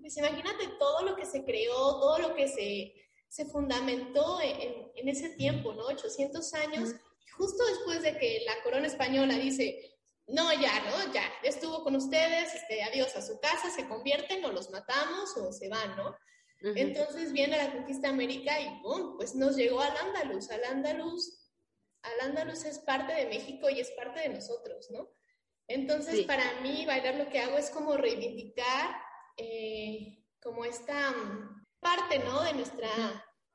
pues 0.00 0.16
imagínate 0.16 0.68
todo 0.78 1.02
lo 1.02 1.14
que 1.16 1.26
se 1.26 1.44
creó, 1.44 2.00
todo 2.00 2.18
lo 2.18 2.34
que 2.34 2.48
se, 2.48 2.94
se 3.28 3.46
fundamentó 3.46 4.40
en, 4.40 4.90
en 4.94 5.08
ese 5.08 5.30
tiempo, 5.30 5.72
¿no? 5.74 5.84
800 5.86 6.54
años, 6.54 6.90
y 7.24 7.30
justo 7.30 7.64
después 7.66 8.02
de 8.02 8.16
que 8.18 8.42
la 8.46 8.62
corona 8.62 8.86
española 8.86 9.34
dice, 9.34 9.91
no, 10.26 10.52
ya, 10.52 10.80
¿no? 10.80 11.12
Ya, 11.12 11.24
ya 11.42 11.48
estuvo 11.50 11.82
con 11.82 11.96
ustedes, 11.96 12.54
este, 12.54 12.82
adiós 12.82 13.14
a 13.16 13.22
su 13.22 13.40
casa, 13.40 13.70
se 13.70 13.88
convierten 13.88 14.44
o 14.44 14.52
los 14.52 14.70
matamos 14.70 15.36
o 15.36 15.52
se 15.52 15.68
van, 15.68 15.96
¿no? 15.96 16.16
Entonces 16.76 17.32
viene 17.32 17.56
la 17.56 17.72
conquista 17.72 18.06
de 18.06 18.14
América 18.14 18.60
y 18.60 18.80
¡pum! 18.82 19.16
pues 19.16 19.34
nos 19.34 19.56
llegó 19.56 19.80
al 19.80 19.96
Andaluz. 19.96 20.48
Al 20.50 20.62
Andaluz, 20.64 21.50
al 22.02 22.20
Andaluz 22.28 22.64
es 22.64 22.78
parte 22.78 23.12
de 23.14 23.26
México 23.26 23.68
y 23.68 23.80
es 23.80 23.90
parte 23.90 24.20
de 24.20 24.28
nosotros, 24.28 24.88
¿no? 24.90 25.10
Entonces, 25.66 26.14
Sí. 26.14 26.22
para 26.22 26.60
mí, 26.60 26.86
bailar 26.86 27.16
lo 27.16 27.28
que 27.28 27.40
hago 27.40 27.58
es 27.58 27.70
como 27.70 27.96
reivindicar 27.96 28.96
eh, 29.36 30.24
como 30.40 30.64
esta 30.64 31.10
mm, 31.10 31.66
parte, 31.80 32.18
¿no? 32.20 32.42
De 32.42 32.52
nuestra, 32.52 32.90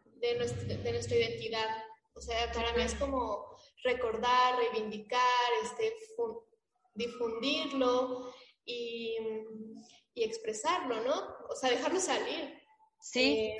de, 0.03 0.35
nuestra, 0.35 0.63
de 0.63 0.91
nuestra 0.91 1.15
identidad. 1.17 1.83
O 2.13 2.21
sea, 2.21 2.51
para 2.51 2.73
mí 2.73 2.81
es 2.81 2.95
como 2.95 3.55
recordar, 3.83 4.57
reivindicar, 4.57 5.21
este, 5.63 5.93
difundirlo 6.97 8.33
y, 8.65 9.15
y 10.13 10.23
expresarlo, 10.23 11.01
¿no? 11.01 11.35
O 11.49 11.55
sea, 11.55 11.69
dejarlo 11.69 11.99
salir. 11.99 12.61
Sí, 12.99 13.19
Eh, 13.21 13.57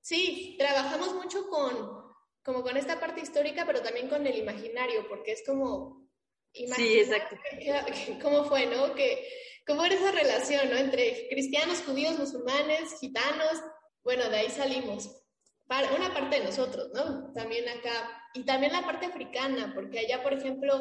sí, 0.00 0.56
trabajamos 0.58 1.14
mucho 1.14 1.46
con, 1.48 2.02
como 2.42 2.62
con 2.62 2.76
esta 2.76 2.98
parte 2.98 3.20
histórica, 3.20 3.64
pero 3.66 3.82
también 3.82 4.08
con 4.08 4.26
el 4.26 4.38
imaginario, 4.38 5.06
porque 5.08 5.32
es 5.32 5.44
como 5.46 6.08
imaginar 6.52 6.98
exacto. 6.98 7.36
cómo 8.22 8.44
fue, 8.44 8.66
¿no? 8.66 8.94
Que, 8.94 9.28
cómo 9.66 9.84
era 9.84 9.94
esa 9.94 10.10
relación, 10.10 10.70
¿no? 10.70 10.76
Entre 10.76 11.28
cristianos, 11.28 11.82
judíos, 11.82 12.18
musulmanes, 12.18 12.98
gitanos, 13.00 13.60
bueno, 14.02 14.28
de 14.28 14.36
ahí 14.38 14.50
salimos. 14.50 15.23
Para, 15.66 15.92
una 15.94 16.12
parte 16.12 16.38
de 16.38 16.44
nosotros, 16.44 16.90
¿no? 16.92 17.32
También 17.32 17.68
acá. 17.68 18.22
Y 18.34 18.44
también 18.44 18.72
la 18.72 18.82
parte 18.84 19.06
africana, 19.06 19.72
porque 19.74 20.00
allá, 20.00 20.22
por 20.22 20.32
ejemplo, 20.34 20.80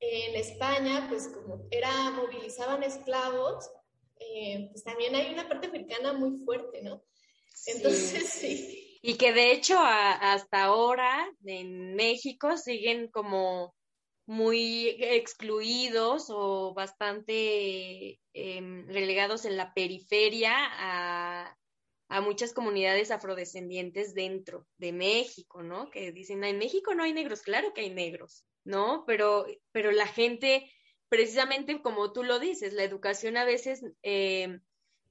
en 0.00 0.36
España, 0.36 1.06
pues 1.08 1.28
como 1.28 1.66
era, 1.70 2.10
movilizaban 2.10 2.82
esclavos, 2.82 3.70
eh, 4.18 4.68
pues 4.70 4.84
también 4.84 5.14
hay 5.14 5.32
una 5.32 5.48
parte 5.48 5.66
africana 5.66 6.12
muy 6.12 6.44
fuerte, 6.44 6.82
¿no? 6.82 7.02
Entonces, 7.66 8.28
sí. 8.32 8.98
Y 9.02 9.16
que 9.16 9.32
de 9.32 9.52
hecho 9.52 9.78
a- 9.78 10.32
hasta 10.32 10.64
ahora 10.64 11.28
en 11.44 11.94
México 11.94 12.56
siguen 12.56 13.10
como 13.10 13.74
muy 14.26 14.96
excluidos 15.00 16.26
o 16.30 16.72
bastante 16.72 18.20
em, 18.32 18.86
relegados 18.86 19.44
en 19.44 19.56
la 19.56 19.74
periferia 19.74 20.54
a 20.56 21.58
muchas 22.22 22.52
comunidades 22.52 23.10
afrodescendientes 23.10 24.14
dentro 24.14 24.66
de 24.78 24.92
México, 24.92 25.62
¿no? 25.62 25.90
Que 25.90 26.12
dicen, 26.12 26.42
en 26.44 26.58
México 26.58 26.94
no 26.94 27.02
hay 27.02 27.12
negros, 27.12 27.42
claro 27.42 27.74
que 27.74 27.82
hay 27.82 27.90
negros, 27.90 28.46
¿no? 28.64 29.04
Pero, 29.06 29.46
pero 29.72 29.92
la 29.92 30.06
gente, 30.06 30.70
precisamente 31.08 31.82
como 31.82 32.12
tú 32.12 32.24
lo 32.24 32.38
dices, 32.38 32.72
la 32.72 32.84
educación 32.84 33.36
a 33.36 33.44
veces 33.44 33.84
eh, 34.02 34.60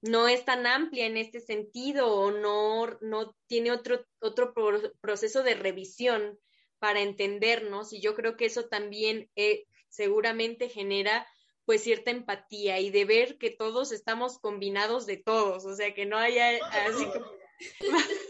no 0.02 0.28
es 0.28 0.46
tan 0.46 0.66
amplia 0.66 1.06
en 1.06 1.18
este 1.18 1.40
sentido 1.40 2.08
o 2.14 2.32
no, 2.32 2.98
no 3.02 3.36
tiene 3.48 3.72
otro, 3.72 4.06
otro 4.20 4.54
proceso 5.00 5.44
de 5.44 5.54
revisión 5.54 6.40
para 6.80 7.02
entendernos 7.02 7.94
y 7.94 8.02
yo 8.02 8.16
creo 8.16 8.36
que 8.36 8.46
eso 8.46 8.68
también 8.68 9.30
eh, 9.36 9.66
seguramente 9.90 10.70
genera 10.70 11.28
pues 11.66 11.84
cierta 11.84 12.12
empatía 12.12 12.80
y 12.80 12.90
de 12.90 13.06
ver 13.06 13.38
que 13.38 13.50
todos 13.50 13.92
estamos 13.92 14.40
combinados 14.40 15.06
de 15.06 15.18
todos, 15.18 15.66
o 15.66 15.76
sea, 15.76 15.94
que 15.94 16.06
no 16.06 16.18
haya 16.18 16.58
así 16.88 17.06
como... 17.06 17.26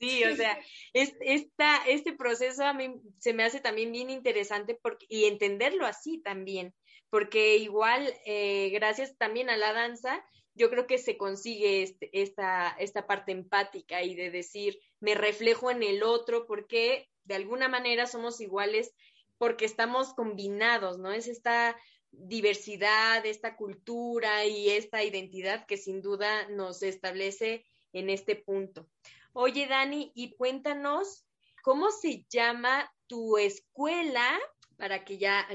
sí, 0.00 0.24
o 0.24 0.36
sea, 0.36 0.58
es, 0.92 1.14
esta, 1.20 1.76
este 1.86 2.12
proceso 2.12 2.64
a 2.64 2.72
mí 2.72 2.94
se 3.18 3.32
me 3.32 3.44
hace 3.44 3.60
también 3.60 3.92
bien 3.92 4.10
interesante 4.10 4.78
porque, 4.80 5.06
y 5.08 5.24
entenderlo 5.24 5.86
así 5.86 6.18
también, 6.18 6.74
porque 7.10 7.56
igual, 7.56 8.14
eh, 8.24 8.70
gracias 8.70 9.16
también 9.18 9.50
a 9.50 9.56
la 9.56 9.72
danza, 9.72 10.24
yo 10.54 10.70
creo 10.70 10.86
que 10.86 10.98
se 10.98 11.16
consigue 11.16 11.82
este, 11.82 12.10
esta, 12.12 12.70
esta 12.78 13.06
parte 13.06 13.32
empática 13.32 14.02
y 14.02 14.14
de 14.14 14.30
decir, 14.30 14.78
me 15.00 15.14
reflejo 15.14 15.70
en 15.70 15.82
el 15.82 16.02
otro 16.02 16.46
porque 16.46 17.08
de 17.24 17.34
alguna 17.34 17.68
manera 17.68 18.06
somos 18.06 18.40
iguales 18.40 18.92
porque 19.38 19.64
estamos 19.64 20.12
combinados, 20.12 20.98
¿no? 20.98 21.12
Es 21.12 21.28
esta 21.28 21.76
diversidad, 22.12 23.24
esta 23.24 23.56
cultura 23.56 24.44
y 24.44 24.70
esta 24.70 25.02
identidad 25.02 25.66
que 25.66 25.76
sin 25.76 26.02
duda 26.02 26.48
nos 26.48 26.82
establece 26.82 27.64
en 27.92 28.10
este 28.10 28.36
punto. 28.36 28.88
Oye, 29.32 29.66
Dani, 29.66 30.12
y 30.14 30.34
cuéntanos 30.34 31.24
cómo 31.62 31.90
se 31.90 32.26
llama 32.28 32.92
tu 33.06 33.38
escuela 33.38 34.38
para 34.76 35.04
que 35.04 35.18
ya 35.18 35.46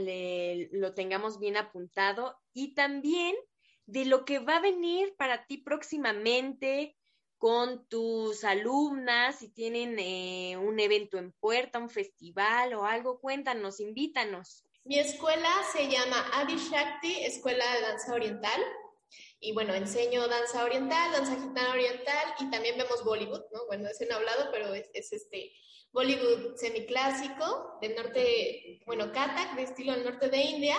lo 0.72 0.94
tengamos 0.94 1.40
bien 1.40 1.58
apuntado 1.58 2.38
y 2.54 2.74
también 2.74 3.36
de 3.86 4.06
lo 4.06 4.26
que 4.26 4.40
va 4.40 4.58
a 4.58 4.62
venir 4.62 5.16
para 5.18 5.46
ti 5.46 5.58
próximamente 5.58 6.96
con 7.38 7.86
tus 7.88 8.44
alumnas, 8.44 9.40
si 9.40 9.50
tienen 9.50 9.98
eh, 10.00 10.58
un 10.58 10.80
evento 10.80 11.18
en 11.18 11.32
puerta, 11.34 11.80
un 11.80 11.90
festival 11.90 12.74
o 12.74 12.86
algo, 12.86 13.20
cuéntanos, 13.20 13.80
invítanos. 13.80 14.64
Mi 14.86 15.00
escuela 15.00 15.50
se 15.74 15.88
llama 15.88 16.30
Adi 16.34 16.58
Shakti, 16.58 17.24
Escuela 17.24 17.66
de 17.74 17.82
Danza 17.82 18.14
Oriental. 18.14 18.62
Y 19.40 19.52
bueno, 19.52 19.74
enseño 19.74 20.28
danza 20.28 20.64
oriental, 20.64 21.12
danza 21.12 21.34
gitana 21.34 21.72
oriental 21.72 22.36
y 22.40 22.52
también 22.52 22.78
vemos 22.78 23.04
Bollywood, 23.04 23.46
¿no? 23.52 23.66
Bueno, 23.66 23.90
ese 23.90 24.06
no 24.06 24.16
hablado, 24.16 24.50
pero 24.52 24.76
es, 24.76 24.88
es 24.94 25.12
este 25.12 25.52
Bollywood 25.92 26.56
semiclásico 26.56 27.80
del 27.82 27.96
norte, 27.96 28.82
bueno, 28.86 29.12
Kathak, 29.12 29.56
de 29.56 29.64
estilo 29.64 29.94
del 29.94 30.04
norte 30.04 30.30
de 30.30 30.38
India. 30.38 30.78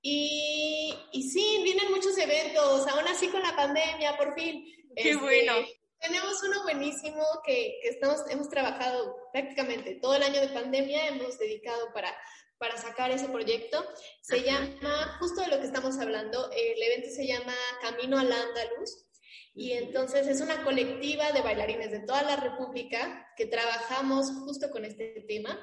Y, 0.00 0.94
y 1.12 1.22
sí, 1.28 1.60
vienen 1.64 1.90
muchos 1.90 2.16
eventos, 2.18 2.86
aún 2.86 3.08
así 3.08 3.28
con 3.28 3.42
la 3.42 3.56
pandemia, 3.56 4.16
por 4.16 4.32
fin. 4.34 4.64
Qué 4.94 5.10
este, 5.10 5.16
bueno. 5.16 5.54
Tenemos 5.98 6.40
uno 6.44 6.62
buenísimo 6.62 7.24
que, 7.44 7.80
que, 7.82 7.88
estamos, 7.88 8.20
hemos 8.30 8.48
trabajado 8.48 9.16
prácticamente 9.32 9.96
todo 9.96 10.14
el 10.14 10.22
año 10.22 10.40
de 10.40 10.48
pandemia, 10.48 11.08
hemos 11.08 11.36
dedicado 11.36 11.92
para, 11.92 12.16
para 12.60 12.76
sacar 12.76 13.10
ese 13.10 13.28
proyecto. 13.28 13.82
Se 14.20 14.42
llama, 14.42 15.16
justo 15.18 15.40
de 15.40 15.48
lo 15.48 15.58
que 15.58 15.66
estamos 15.66 15.98
hablando, 15.98 16.50
el 16.52 16.82
evento 16.82 17.08
se 17.08 17.26
llama 17.26 17.54
Camino 17.80 18.18
al 18.18 18.30
Andaluz. 18.30 19.06
Y 19.54 19.72
entonces 19.72 20.28
es 20.28 20.40
una 20.42 20.62
colectiva 20.62 21.32
de 21.32 21.40
bailarines 21.40 21.90
de 21.90 22.00
toda 22.00 22.22
la 22.22 22.36
República 22.36 23.26
que 23.36 23.46
trabajamos 23.46 24.30
justo 24.44 24.70
con 24.70 24.84
este 24.84 25.24
tema. 25.26 25.58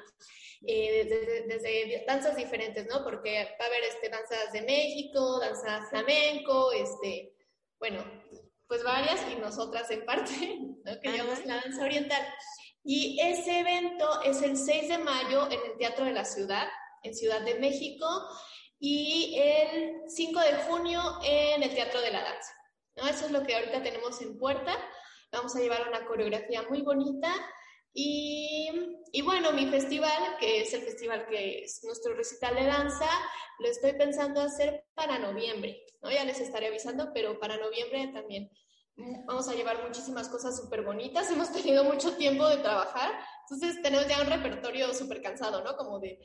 Eh, 0.66 1.04
desde, 1.04 1.46
desde, 1.46 2.04
danzas 2.04 2.36
diferentes, 2.36 2.84
¿no? 2.88 3.04
Porque 3.04 3.44
va 3.60 3.64
a 3.64 3.68
haber 3.68 3.84
este, 3.84 4.08
danzas 4.08 4.52
de 4.52 4.62
México, 4.62 5.38
danza 5.38 5.86
flamenco, 5.88 6.72
este, 6.72 7.32
bueno, 7.78 8.04
pues 8.66 8.82
varias 8.82 9.20
y 9.30 9.36
nosotras 9.36 9.88
en 9.92 10.04
parte, 10.04 10.32
¿no? 10.84 11.00
que 11.00 11.12
llamamos 11.12 11.46
la 11.46 11.60
danza 11.62 11.84
oriental. 11.84 12.26
Y 12.82 13.20
ese 13.20 13.60
evento 13.60 14.22
es 14.22 14.42
el 14.42 14.56
6 14.56 14.88
de 14.88 14.98
mayo 14.98 15.46
en 15.46 15.60
el 15.70 15.78
Teatro 15.78 16.04
de 16.04 16.12
la 16.12 16.24
Ciudad, 16.24 16.66
en 17.02 17.14
Ciudad 17.14 17.40
de 17.42 17.54
México, 17.56 18.06
y 18.80 19.38
el 19.38 20.02
5 20.08 20.40
de 20.40 20.54
junio 20.68 21.00
en 21.24 21.62
el 21.62 21.74
Teatro 21.74 22.00
de 22.00 22.12
la 22.12 22.22
Danza. 22.22 22.52
¿no? 22.96 23.06
Eso 23.08 23.26
es 23.26 23.32
lo 23.32 23.42
que 23.42 23.56
ahorita 23.56 23.82
tenemos 23.82 24.20
en 24.20 24.38
puerta. 24.38 24.76
Vamos 25.32 25.54
a 25.56 25.60
llevar 25.60 25.88
una 25.88 26.06
coreografía 26.06 26.62
muy 26.68 26.82
bonita. 26.82 27.32
Y, 27.92 28.70
y, 29.12 29.22
bueno, 29.22 29.52
mi 29.52 29.66
festival, 29.66 30.36
que 30.38 30.60
es 30.60 30.72
el 30.74 30.82
festival 30.82 31.26
que 31.28 31.64
es 31.64 31.82
nuestro 31.82 32.14
recital 32.14 32.54
de 32.54 32.66
danza, 32.66 33.08
lo 33.58 33.66
estoy 33.66 33.94
pensando 33.94 34.40
hacer 34.40 34.84
para 34.94 35.18
noviembre. 35.18 35.84
¿no? 36.02 36.10
Ya 36.10 36.24
les 36.24 36.38
estaré 36.38 36.68
avisando, 36.68 37.10
pero 37.12 37.40
para 37.40 37.56
noviembre 37.56 38.10
también 38.12 38.50
vamos 39.26 39.48
a 39.48 39.54
llevar 39.54 39.84
muchísimas 39.84 40.28
cosas 40.28 40.56
súper 40.56 40.82
bonitas. 40.82 41.30
Hemos 41.30 41.52
tenido 41.52 41.82
mucho 41.82 42.16
tiempo 42.16 42.46
de 42.48 42.58
trabajar, 42.58 43.12
entonces 43.48 43.82
tenemos 43.82 44.06
ya 44.06 44.20
un 44.20 44.28
repertorio 44.28 44.92
súper 44.94 45.22
cansado, 45.22 45.62
¿no? 45.64 45.76
Como 45.76 45.98
de, 45.98 46.18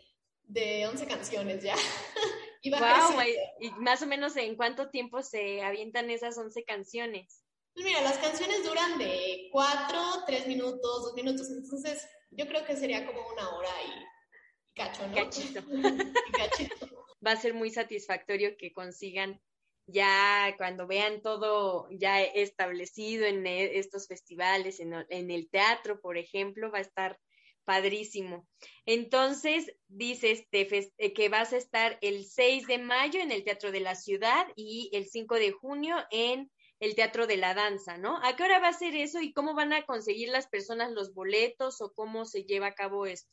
de 0.43 0.87
11 0.87 1.07
canciones 1.07 1.63
ya. 1.63 1.75
y, 2.61 2.71
wow, 2.71 3.21
y 3.59 3.71
más 3.71 4.01
o 4.01 4.07
menos 4.07 4.35
en 4.35 4.55
cuánto 4.55 4.89
tiempo 4.89 5.21
se 5.21 5.61
avientan 5.61 6.09
esas 6.09 6.37
11 6.37 6.63
canciones. 6.63 7.43
Pues 7.73 7.85
mira, 7.85 8.01
las 8.01 8.17
canciones 8.19 8.63
duran 8.63 8.97
de 8.99 9.49
4, 9.51 9.99
3 10.27 10.47
minutos, 10.47 11.03
2 11.03 11.13
minutos, 11.15 11.49
entonces 11.49 12.07
yo 12.29 12.47
creo 12.47 12.65
que 12.65 12.75
sería 12.75 13.05
como 13.05 13.27
una 13.29 13.49
hora 13.49 13.69
y 13.87 14.75
cacho, 14.75 15.07
¿no? 15.07 15.15
Cachito. 15.15 15.59
y 16.29 16.31
cachito. 16.31 16.87
Va 17.25 17.31
a 17.31 17.37
ser 17.37 17.53
muy 17.53 17.71
satisfactorio 17.71 18.57
que 18.57 18.73
consigan 18.73 19.41
ya 19.87 20.53
cuando 20.57 20.87
vean 20.87 21.21
todo 21.21 21.87
ya 21.91 22.21
establecido 22.21 23.25
en 23.25 23.45
e, 23.45 23.79
estos 23.79 24.07
festivales, 24.07 24.79
en, 24.79 24.93
el 25.09 25.49
teatro, 25.49 25.99
por 25.99 26.17
ejemplo, 26.17 26.71
va 26.71 26.77
a 26.77 26.81
estar 26.81 27.19
padrísimo. 27.65 28.47
Entonces, 28.85 29.73
dices 29.87 30.45
eh, 30.51 31.13
que 31.13 31.29
vas 31.29 31.53
a 31.53 31.57
estar 31.57 31.97
el 32.01 32.25
6 32.25 32.67
de 32.67 32.77
mayo 32.77 33.19
en 33.19 33.31
el 33.31 33.43
Teatro 33.43 33.71
de 33.71 33.79
la 33.79 33.95
Ciudad 33.95 34.47
y 34.55 34.89
el 34.93 35.07
5 35.07 35.35
de 35.35 35.51
junio 35.51 35.97
en 36.11 36.51
el 36.79 36.95
Teatro 36.95 37.27
de 37.27 37.37
la 37.37 37.53
Danza, 37.53 37.97
¿no? 37.97 38.19
¿A 38.23 38.35
qué 38.35 38.43
hora 38.43 38.59
va 38.59 38.67
a 38.67 38.73
ser 38.73 38.95
eso 38.95 39.21
y 39.21 39.31
cómo 39.31 39.53
van 39.53 39.71
a 39.73 39.85
conseguir 39.85 40.29
las 40.29 40.47
personas 40.47 40.91
los 40.91 41.13
boletos 41.13 41.81
o 41.81 41.93
cómo 41.93 42.25
se 42.25 42.43
lleva 42.43 42.67
a 42.67 42.75
cabo 42.75 43.05
esto? 43.05 43.31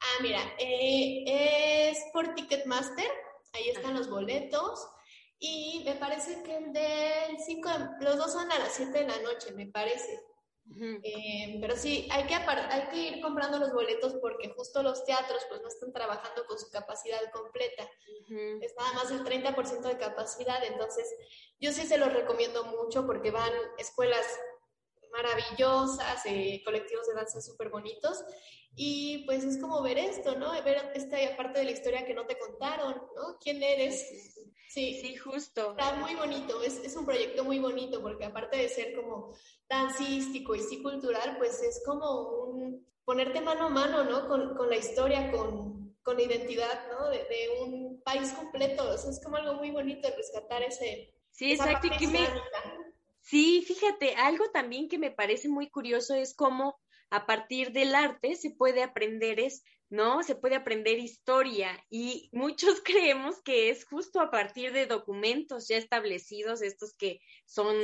Ah, 0.00 0.22
mira, 0.22 0.40
eh, 0.58 1.90
es 1.90 1.98
por 2.12 2.34
Ticketmaster, 2.34 3.10
ahí 3.52 3.68
están 3.68 3.94
los 3.94 4.08
boletos. 4.08 4.86
Y 5.44 5.82
me 5.84 5.96
parece 5.96 6.40
que 6.44 6.56
el 6.56 6.72
del 6.72 7.38
5, 7.44 7.70
los 8.00 8.16
dos 8.16 8.32
son 8.32 8.50
a 8.52 8.58
las 8.60 8.74
7 8.76 8.96
de 8.96 9.08
la 9.08 9.20
noche, 9.22 9.50
me 9.52 9.66
parece. 9.66 10.20
Eh, 10.74 11.58
pero 11.60 11.76
sí, 11.76 12.08
hay 12.10 12.24
que, 12.24 12.34
hay 12.34 12.88
que 12.88 12.96
ir 12.96 13.20
comprando 13.20 13.58
los 13.58 13.72
boletos 13.72 14.14
porque 14.14 14.48
justo 14.50 14.82
los 14.82 15.04
teatros 15.04 15.44
pues 15.48 15.60
no 15.60 15.68
están 15.68 15.92
trabajando 15.92 16.44
con 16.46 16.58
su 16.58 16.70
capacidad 16.70 17.20
completa. 17.32 17.88
Es 18.60 18.74
nada 18.78 18.92
más 18.94 19.10
el 19.10 19.24
30% 19.24 19.82
de 19.82 19.98
capacidad, 19.98 20.64
entonces 20.64 21.06
yo 21.60 21.72
sí 21.72 21.82
se 21.82 21.98
los 21.98 22.12
recomiendo 22.12 22.64
mucho 22.64 23.06
porque 23.06 23.30
van 23.30 23.52
escuelas 23.78 24.24
maravillosas, 25.12 26.26
eh, 26.26 26.62
colectivos 26.64 27.06
de 27.06 27.14
danza 27.14 27.40
súper 27.40 27.68
bonitos 27.68 28.24
y 28.74 29.24
pues 29.26 29.44
es 29.44 29.58
como 29.58 29.82
ver 29.82 29.98
esto, 29.98 30.36
¿no? 30.36 30.50
Ver 30.62 30.92
esta 30.94 31.16
parte 31.36 31.58
de 31.58 31.66
la 31.66 31.70
historia 31.72 32.06
que 32.06 32.14
no 32.14 32.26
te 32.26 32.38
contaron, 32.38 32.94
¿no? 33.16 33.38
¿Quién 33.38 33.62
eres? 33.62 34.32
Sí, 34.68 34.98
sí, 35.02 35.16
justo. 35.16 35.72
Está 35.72 35.96
muy 35.96 36.14
bonito, 36.14 36.62
es, 36.62 36.78
es, 36.78 36.96
un 36.96 37.04
proyecto 37.04 37.44
muy 37.44 37.58
bonito 37.58 38.00
porque 38.00 38.24
aparte 38.24 38.56
de 38.56 38.70
ser 38.70 38.94
como 38.94 39.34
dancístico 39.68 40.54
y 40.54 40.60
sí 40.60 40.82
cultural, 40.82 41.36
pues 41.36 41.62
es 41.62 41.82
como 41.84 42.44
un 42.46 42.86
ponerte 43.04 43.42
mano 43.42 43.66
a 43.66 43.68
mano, 43.68 44.04
¿no? 44.04 44.26
Con, 44.26 44.56
con 44.56 44.70
la 44.70 44.76
historia, 44.76 45.30
con, 45.30 45.94
con, 46.02 46.16
la 46.16 46.22
identidad, 46.22 46.86
¿no? 46.90 47.10
De, 47.10 47.18
de, 47.18 47.50
un 47.60 48.02
país 48.02 48.32
completo. 48.32 48.90
O 48.90 48.96
sea, 48.96 49.10
es 49.10 49.22
como 49.22 49.36
algo 49.36 49.54
muy 49.54 49.70
bonito 49.70 50.08
rescatar 50.16 50.62
ese... 50.62 51.14
Sí, 51.30 51.52
exacto. 51.52 51.88
Y 52.00 52.06
me... 52.06 52.20
Sí, 53.22 53.64
fíjate, 53.66 54.14
algo 54.16 54.50
también 54.50 54.88
que 54.88 54.98
me 54.98 55.10
parece 55.10 55.48
muy 55.48 55.70
curioso 55.70 56.14
es 56.14 56.34
cómo 56.34 56.78
a 57.10 57.26
partir 57.26 57.72
del 57.72 57.94
arte 57.94 58.34
se 58.36 58.50
puede 58.50 58.82
aprender 58.82 59.40
es 59.40 59.62
¿no? 59.92 60.22
Se 60.22 60.34
puede 60.34 60.56
aprender 60.56 60.98
historia 60.98 61.84
y 61.90 62.30
muchos 62.32 62.80
creemos 62.84 63.42
que 63.42 63.68
es 63.68 63.84
justo 63.84 64.20
a 64.20 64.30
partir 64.30 64.72
de 64.72 64.86
documentos 64.86 65.68
ya 65.68 65.76
establecidos, 65.76 66.62
estos 66.62 66.94
que 66.94 67.20
son, 67.44 67.76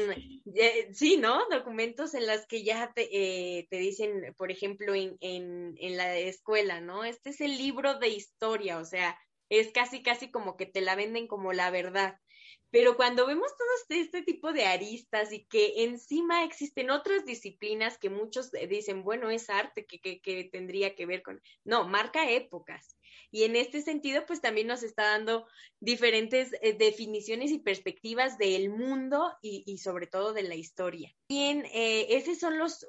sí, 0.92 1.18
¿no? 1.18 1.46
Documentos 1.50 2.14
en 2.14 2.26
los 2.26 2.46
que 2.46 2.64
ya 2.64 2.90
te, 2.94 3.08
eh, 3.12 3.66
te 3.68 3.76
dicen, 3.76 4.34
por 4.38 4.50
ejemplo, 4.50 4.94
en, 4.94 5.18
en, 5.20 5.74
en, 5.78 5.96
la 5.98 6.16
escuela, 6.16 6.80
¿no? 6.80 7.04
Este 7.04 7.28
es 7.28 7.42
el 7.42 7.58
libro 7.58 7.98
de 7.98 8.08
historia, 8.08 8.78
o 8.78 8.86
sea, 8.86 9.18
es 9.50 9.70
casi, 9.70 10.02
casi 10.02 10.30
como 10.30 10.56
que 10.56 10.64
te 10.64 10.80
la 10.80 10.94
venden 10.94 11.26
como 11.26 11.52
la 11.52 11.70
verdad. 11.70 12.18
Pero 12.70 12.96
cuando 12.96 13.26
vemos 13.26 13.50
todo 13.56 13.98
este 14.00 14.22
tipo 14.22 14.52
de 14.52 14.66
aristas 14.66 15.32
y 15.32 15.44
que 15.46 15.84
encima 15.84 16.44
existen 16.44 16.90
otras 16.90 17.24
disciplinas 17.24 17.96
que 17.98 18.10
muchos 18.10 18.50
dicen, 18.68 19.02
bueno, 19.02 19.30
es 19.30 19.48
arte, 19.48 19.86
que, 19.86 20.00
que, 20.00 20.44
tendría 20.44 20.94
que 20.94 21.06
ver 21.06 21.22
con... 21.22 21.40
No, 21.64 21.88
marca 21.88 22.30
épocas. 22.30 22.96
Y 23.30 23.44
en 23.44 23.56
este 23.56 23.82
sentido, 23.82 24.24
pues 24.26 24.40
también 24.40 24.66
nos 24.66 24.82
está 24.82 25.04
dando 25.04 25.46
diferentes 25.80 26.52
eh, 26.60 26.74
definiciones 26.74 27.50
y 27.50 27.58
perspectivas 27.58 28.38
del 28.38 28.70
mundo 28.70 29.34
y, 29.42 29.64
y, 29.66 29.78
sobre 29.78 30.06
todo 30.06 30.32
de 30.32 30.42
la 30.42 30.54
historia. 30.54 31.14
Bien, 31.28 31.64
eh, 31.72 32.06
¿esos 32.10 32.38
son 32.38 32.58
los, 32.58 32.86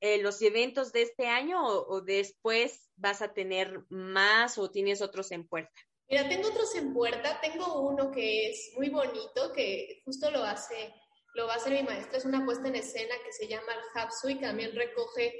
eh, 0.00 0.18
los 0.22 0.40
eventos 0.42 0.92
de 0.92 1.02
este 1.02 1.26
año 1.26 1.64
o 1.64 2.00
después 2.00 2.90
vas 2.96 3.22
a 3.22 3.32
tener 3.32 3.84
más 3.88 4.58
o 4.58 4.70
tienes 4.70 5.02
otros 5.02 5.30
en 5.32 5.46
puerta? 5.46 5.80
Mira, 6.12 6.28
tengo 6.28 6.48
otros 6.48 6.74
en 6.74 6.92
puerta. 6.92 7.40
Tengo 7.40 7.80
uno 7.80 8.10
que 8.10 8.50
es 8.50 8.72
muy 8.76 8.90
bonito, 8.90 9.50
que 9.50 10.02
justo 10.04 10.30
lo 10.30 10.44
hace, 10.44 10.92
lo 11.32 11.46
va 11.46 11.54
a 11.54 11.56
hacer 11.56 11.72
mi 11.72 11.82
maestra. 11.82 12.18
Es 12.18 12.26
una 12.26 12.44
puesta 12.44 12.68
en 12.68 12.76
escena 12.76 13.14
que 13.24 13.32
se 13.32 13.48
llama 13.48 13.72
El 13.72 13.98
Hapsu 13.98 14.28
y 14.28 14.34
también 14.34 14.76
recoge, 14.76 15.34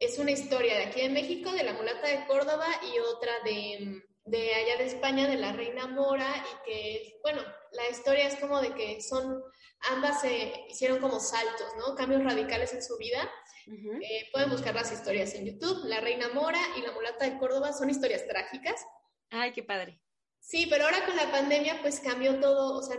es 0.00 0.18
una 0.18 0.32
historia 0.32 0.76
de 0.76 0.84
aquí 0.86 1.02
de 1.02 1.10
México, 1.10 1.52
de 1.52 1.62
la 1.62 1.72
mulata 1.72 2.08
de 2.08 2.26
Córdoba 2.26 2.66
y 2.92 2.98
otra 2.98 3.32
de, 3.44 4.02
de 4.24 4.54
allá 4.54 4.78
de 4.78 4.86
España, 4.86 5.28
de 5.28 5.36
la 5.36 5.52
reina 5.52 5.86
Mora, 5.86 6.34
y 6.36 6.68
que, 6.68 7.20
bueno, 7.22 7.40
la 7.70 7.88
historia 7.88 8.26
es 8.26 8.34
como 8.40 8.60
de 8.60 8.74
que 8.74 9.00
son, 9.00 9.40
ambas 9.88 10.20
se 10.22 10.66
hicieron 10.68 10.98
como 10.98 11.20
saltos, 11.20 11.68
¿no? 11.76 11.94
Cambios 11.94 12.24
radicales 12.24 12.74
en 12.74 12.82
su 12.82 12.96
vida. 12.98 13.30
Uh 13.68 13.70
-huh. 13.70 14.02
eh, 14.02 14.28
pueden 14.32 14.50
buscar 14.50 14.74
las 14.74 14.90
historias 14.90 15.32
en 15.34 15.46
YouTube. 15.46 15.84
La 15.84 16.00
reina 16.00 16.28
Mora 16.30 16.60
y 16.76 16.80
la 16.80 16.90
mulata 16.90 17.24
de 17.24 17.38
Córdoba 17.38 17.72
son 17.72 17.88
historias 17.88 18.26
trágicas. 18.26 18.84
Ay, 19.30 19.52
qué 19.52 19.62
padre. 19.62 20.00
Sí, 20.48 20.66
pero 20.70 20.86
ahora 20.86 21.04
con 21.04 21.14
la 21.14 21.30
pandemia 21.30 21.78
pues 21.82 22.00
cambió 22.00 22.40
todo, 22.40 22.78
o 22.78 22.82
sea, 22.82 22.96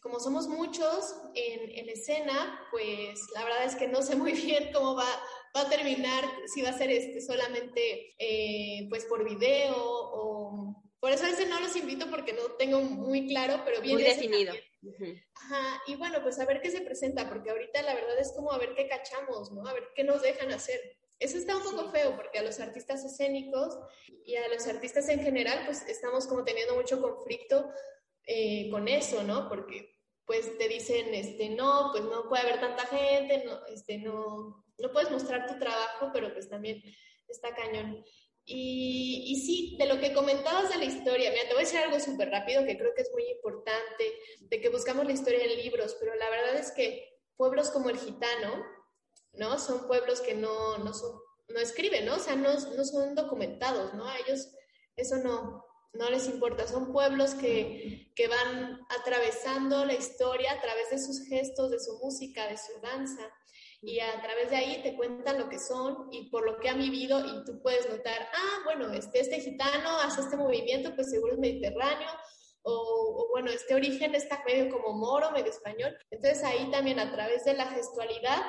como 0.00 0.18
somos 0.18 0.48
muchos 0.48 1.14
en, 1.32 1.70
en, 1.78 1.88
escena, 1.88 2.60
pues 2.72 3.20
la 3.34 3.44
verdad 3.44 3.66
es 3.66 3.76
que 3.76 3.86
no 3.86 4.02
sé 4.02 4.16
muy 4.16 4.32
bien 4.46 4.72
cómo 4.72 4.96
va, 4.96 5.06
va 5.56 5.60
a 5.60 5.68
terminar, 5.68 6.24
si 6.52 6.60
va 6.60 6.70
a 6.70 6.76
ser 6.76 6.90
este 6.90 7.20
solamente 7.20 8.16
eh, 8.18 8.88
pues 8.88 9.04
por 9.04 9.24
video 9.24 9.76
o... 9.76 10.82
Por 10.98 11.12
eso 11.12 11.24
a 11.24 11.30
veces 11.30 11.48
no 11.48 11.60
los 11.60 11.76
invito 11.76 12.10
porque 12.10 12.32
no 12.32 12.42
tengo 12.58 12.80
muy 12.80 13.28
claro, 13.28 13.62
pero 13.64 13.80
bien 13.80 13.94
muy 13.94 14.02
definido. 14.02 14.52
Uh 14.82 14.88
-huh. 14.88 15.24
Ajá, 15.36 15.80
y 15.86 15.94
bueno, 15.94 16.20
pues 16.24 16.40
a 16.40 16.46
ver 16.46 16.60
qué 16.60 16.72
se 16.72 16.80
presenta, 16.80 17.28
porque 17.28 17.50
ahorita 17.50 17.80
la 17.82 17.94
verdad 17.94 18.18
es 18.18 18.32
como 18.34 18.50
a 18.50 18.58
ver 18.58 18.74
qué 18.74 18.88
cachamos, 18.88 19.52
¿no? 19.52 19.64
A 19.68 19.72
ver 19.72 19.84
qué 19.94 20.02
nos 20.02 20.20
dejan 20.22 20.50
hacer. 20.50 20.80
Eso 21.18 21.36
está 21.36 21.56
un 21.56 21.64
poco 21.64 21.84
sí. 21.84 21.90
feo 21.92 22.16
porque 22.16 22.38
a 22.38 22.42
los 22.42 22.60
artistas 22.60 23.04
escénicos 23.04 23.76
y 24.24 24.36
a 24.36 24.48
los 24.48 24.66
artistas 24.66 25.08
en 25.08 25.20
general, 25.20 25.62
pues 25.66 25.82
estamos 25.88 26.26
como 26.26 26.44
teniendo 26.44 26.74
mucho 26.74 27.00
conflicto 27.00 27.70
eh, 28.24 28.68
con 28.70 28.86
eso, 28.88 29.22
¿no? 29.22 29.48
Porque 29.48 29.98
pues 30.26 30.58
te 30.58 30.68
dicen, 30.68 31.14
este, 31.14 31.48
no, 31.48 31.88
pues 31.90 32.04
no 32.04 32.28
puede 32.28 32.42
haber 32.42 32.60
tanta 32.60 32.86
gente, 32.86 33.44
no, 33.46 33.64
este, 33.66 33.96
no, 33.96 34.62
no 34.76 34.92
puedes 34.92 35.10
mostrar 35.10 35.46
tu 35.46 35.58
trabajo, 35.58 36.10
pero 36.12 36.32
pues 36.34 36.50
también 36.50 36.82
está 37.26 37.54
cañón. 37.54 38.04
Y, 38.44 39.24
y, 39.26 39.36
sí, 39.40 39.76
de 39.78 39.86
lo 39.86 39.98
que 39.98 40.12
comentabas 40.12 40.70
de 40.70 40.78
la 40.78 40.84
historia, 40.84 41.30
mira, 41.30 41.44
te 41.44 41.54
voy 41.54 41.62
a 41.62 41.64
decir 41.66 41.78
algo 41.80 41.98
súper 41.98 42.30
rápido 42.30 42.64
que 42.64 42.76
creo 42.78 42.94
que 42.94 43.02
es 43.02 43.10
muy 43.12 43.24
importante, 43.30 44.12
de 44.40 44.60
que 44.60 44.68
buscamos 44.68 45.06
la 45.06 45.12
historia 45.12 45.44
en 45.44 45.56
libros, 45.56 45.96
pero 45.98 46.14
la 46.14 46.30
verdad 46.30 46.56
es 46.56 46.72
que 46.72 47.18
pueblos 47.36 47.70
como 47.70 47.88
el 47.88 47.98
gitano, 47.98 48.64
¿no? 49.38 49.58
Son 49.58 49.86
pueblos 49.86 50.20
que 50.20 50.34
no, 50.34 50.78
no, 50.78 50.92
son, 50.92 51.12
no 51.48 51.60
escriben, 51.60 52.06
¿no? 52.06 52.16
O 52.16 52.18
sea, 52.18 52.36
no, 52.36 52.52
no 52.52 52.84
son 52.84 53.14
documentados, 53.14 53.94
¿no? 53.94 54.06
A 54.06 54.18
ellos 54.18 54.48
eso 54.96 55.16
no, 55.16 55.64
no 55.92 56.10
les 56.10 56.28
importa. 56.28 56.66
Son 56.66 56.92
pueblos 56.92 57.34
que, 57.34 58.12
que 58.14 58.28
van 58.28 58.80
atravesando 59.00 59.84
la 59.84 59.94
historia 59.94 60.52
a 60.52 60.60
través 60.60 60.90
de 60.90 60.98
sus 60.98 61.26
gestos, 61.28 61.70
de 61.70 61.80
su 61.80 61.98
música, 61.98 62.46
de 62.48 62.58
su 62.58 62.80
danza. 62.82 63.22
Y 63.80 64.00
a 64.00 64.20
través 64.20 64.50
de 64.50 64.56
ahí 64.56 64.82
te 64.82 64.96
cuentan 64.96 65.38
lo 65.38 65.48
que 65.48 65.60
son 65.60 66.08
y 66.10 66.30
por 66.30 66.44
lo 66.44 66.58
que 66.58 66.68
han 66.68 66.78
vivido 66.78 67.20
y 67.20 67.44
tú 67.44 67.62
puedes 67.62 67.88
notar, 67.88 68.28
ah, 68.34 68.60
bueno, 68.64 68.92
este, 68.92 69.20
este 69.20 69.40
gitano 69.40 70.00
hace 70.00 70.22
este 70.22 70.36
movimiento, 70.36 70.96
pues 70.96 71.10
seguro 71.10 71.34
es 71.34 71.38
mediterráneo, 71.38 72.10
o, 72.62 72.72
o, 72.72 73.28
bueno, 73.30 73.52
este 73.52 73.76
origen 73.76 74.16
está 74.16 74.42
medio 74.44 74.68
como 74.68 74.98
moro, 74.98 75.30
medio 75.30 75.52
español. 75.52 75.96
Entonces 76.10 76.42
ahí 76.42 76.68
también 76.72 76.98
a 76.98 77.12
través 77.12 77.44
de 77.44 77.54
la 77.54 77.66
gestualidad 77.66 78.42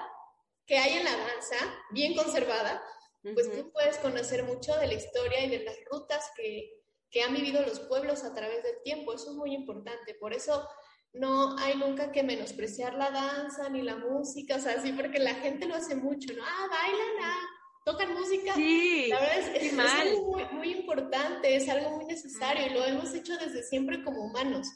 que 0.70 0.78
hay 0.78 1.00
en 1.00 1.04
la 1.04 1.18
danza, 1.18 1.56
bien 1.90 2.16
conservada, 2.16 2.82
pues 3.24 3.48
uh 3.48 3.52
-huh. 3.52 3.58
tú 3.64 3.72
puedes 3.72 3.98
conocer 3.98 4.44
mucho 4.44 4.76
de 4.78 4.86
la 4.86 4.94
historia 4.94 5.44
y 5.44 5.50
de 5.50 5.64
las 5.64 5.76
rutas 5.92 6.32
que, 6.38 6.70
que 7.10 7.24
han 7.24 7.34
vivido 7.34 7.62
los 7.64 7.80
pueblos 7.80 8.24
a 8.24 8.36
través 8.36 8.62
del 8.62 8.76
tiempo. 8.84 9.12
Eso 9.12 9.32
es 9.32 9.36
muy 9.36 9.56
importante. 9.56 10.14
Por 10.14 10.32
eso 10.32 10.70
no 11.12 11.58
hay 11.58 11.76
nunca 11.76 12.12
que 12.12 12.22
menospreciar 12.22 12.94
la 12.94 13.10
danza 13.10 13.68
ni 13.70 13.82
la 13.82 13.96
música, 13.96 14.58
o 14.58 14.60
sea, 14.60 14.80
sí, 14.80 14.94
porque 14.94 15.18
la 15.18 15.34
gente 15.34 15.66
lo 15.66 15.74
hace 15.74 15.96
mucho, 15.96 16.34
¿no? 16.34 16.44
Ah, 16.46 16.68
bailan, 16.70 17.24
ah, 17.24 17.48
tocan 17.84 18.14
música. 18.14 18.54
Sí, 18.54 19.08
la 19.08 19.20
verdad 19.22 19.40
es, 19.40 19.48
es, 19.64 19.74
es 19.74 19.80
algo 19.80 20.32
muy, 20.32 20.44
muy, 20.52 20.72
importante, 20.72 21.56
es 21.56 21.68
algo 21.68 21.90
muy 21.98 22.06
necesario 22.06 22.68
y 22.68 22.70
lo 22.76 22.86
hemos 22.86 23.12
hecho 23.16 23.36
desde 23.38 23.64
siempre 23.64 24.04
como 24.04 24.22
humanos. 24.22 24.68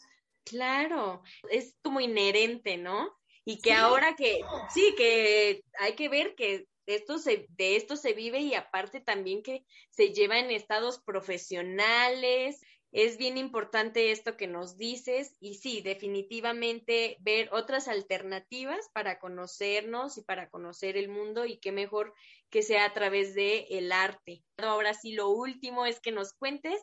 Claro, 0.43 1.21
es 1.51 1.77
como 1.83 2.01
inherente, 2.01 2.77
¿no? 2.77 3.15
Y 3.45 3.59
que 3.59 3.71
sí, 3.71 3.75
ahora 3.75 4.15
que, 4.15 4.39
sí, 4.73 4.93
que 4.95 5.63
hay 5.79 5.95
que 5.95 6.09
ver 6.09 6.35
que 6.35 6.65
esto 6.85 7.17
se, 7.17 7.45
de 7.49 7.75
esto 7.75 7.95
se 7.95 8.13
vive 8.13 8.39
y 8.39 8.55
aparte 8.55 8.99
también 8.99 9.43
que 9.43 9.65
se 9.91 10.13
lleva 10.13 10.39
en 10.39 10.51
estados 10.51 11.01
profesionales. 11.03 12.59
Es 12.91 13.17
bien 13.17 13.37
importante 13.37 14.11
esto 14.11 14.37
que 14.37 14.47
nos 14.47 14.77
dices 14.77 15.35
y 15.39 15.55
sí, 15.55 15.81
definitivamente 15.81 17.17
ver 17.21 17.49
otras 17.51 17.87
alternativas 17.87 18.87
para 18.93 19.17
conocernos 19.17 20.17
y 20.17 20.21
para 20.21 20.49
conocer 20.49 20.95
el 20.95 21.09
mundo 21.09 21.45
y 21.45 21.57
qué 21.57 21.71
mejor 21.71 22.13
que 22.51 22.61
sea 22.61 22.85
a 22.85 22.93
través 22.93 23.33
de 23.33 23.65
el 23.71 23.91
arte. 23.91 24.43
Ahora 24.57 24.93
sí, 24.93 25.13
lo 25.13 25.29
último 25.29 25.87
es 25.87 25.99
que 25.99 26.11
nos 26.11 26.33
cuentes 26.33 26.79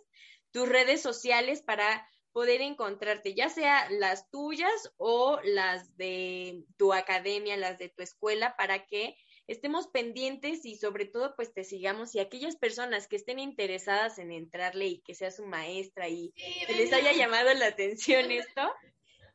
tus 0.51 0.69
redes 0.69 1.01
sociales 1.01 1.63
para 1.63 2.09
poder 2.33 2.61
encontrarte, 2.61 3.35
ya 3.35 3.49
sea 3.49 3.89
las 3.91 4.31
tuyas 4.31 4.93
o 4.97 5.41
las 5.43 5.97
de 5.97 6.65
tu 6.77 6.93
academia, 6.93 7.57
las 7.57 7.79
de 7.79 7.89
tu 7.89 8.03
escuela, 8.03 8.57
para 8.57 8.87
que 8.87 9.17
estemos 9.47 9.89
pendientes 9.89 10.65
y 10.65 10.77
sobre 10.77 11.07
todo 11.07 11.35
pues 11.35 11.53
te 11.53 11.65
sigamos 11.65 12.15
y 12.15 12.21
aquellas 12.21 12.57
personas 12.57 13.09
que 13.09 13.17
estén 13.17 13.41
interesadas 13.41 14.19
en 14.19 14.31
entrarle 14.31 14.87
y 14.87 15.01
que 15.01 15.15
sea 15.15 15.31
su 15.33 15.45
maestra 15.45 16.09
y 16.09 16.33
sí, 16.37 16.67
que 16.67 16.75
les 16.75 16.93
haya 16.93 17.13
llamado 17.13 17.53
la 17.55 17.67
atención 17.67 18.31
esto, 18.31 18.63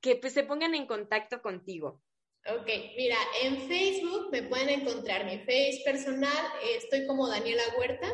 que 0.02 0.16
pues 0.16 0.34
se 0.34 0.43
pongan 0.43 0.74
en 0.74 0.88
contacto 0.88 1.41
contigo. 1.41 2.02
Ok, 2.48 2.68
mira, 2.96 3.18
en 3.41 3.68
Facebook 3.68 4.30
me 4.32 4.43
pueden 4.43 4.70
encontrar 4.70 5.26
mi 5.26 5.39
face 5.39 5.82
personal, 5.84 6.46
estoy 6.76 7.08
como 7.08 7.28
Daniela 7.28 7.64
Huerta, 7.78 8.08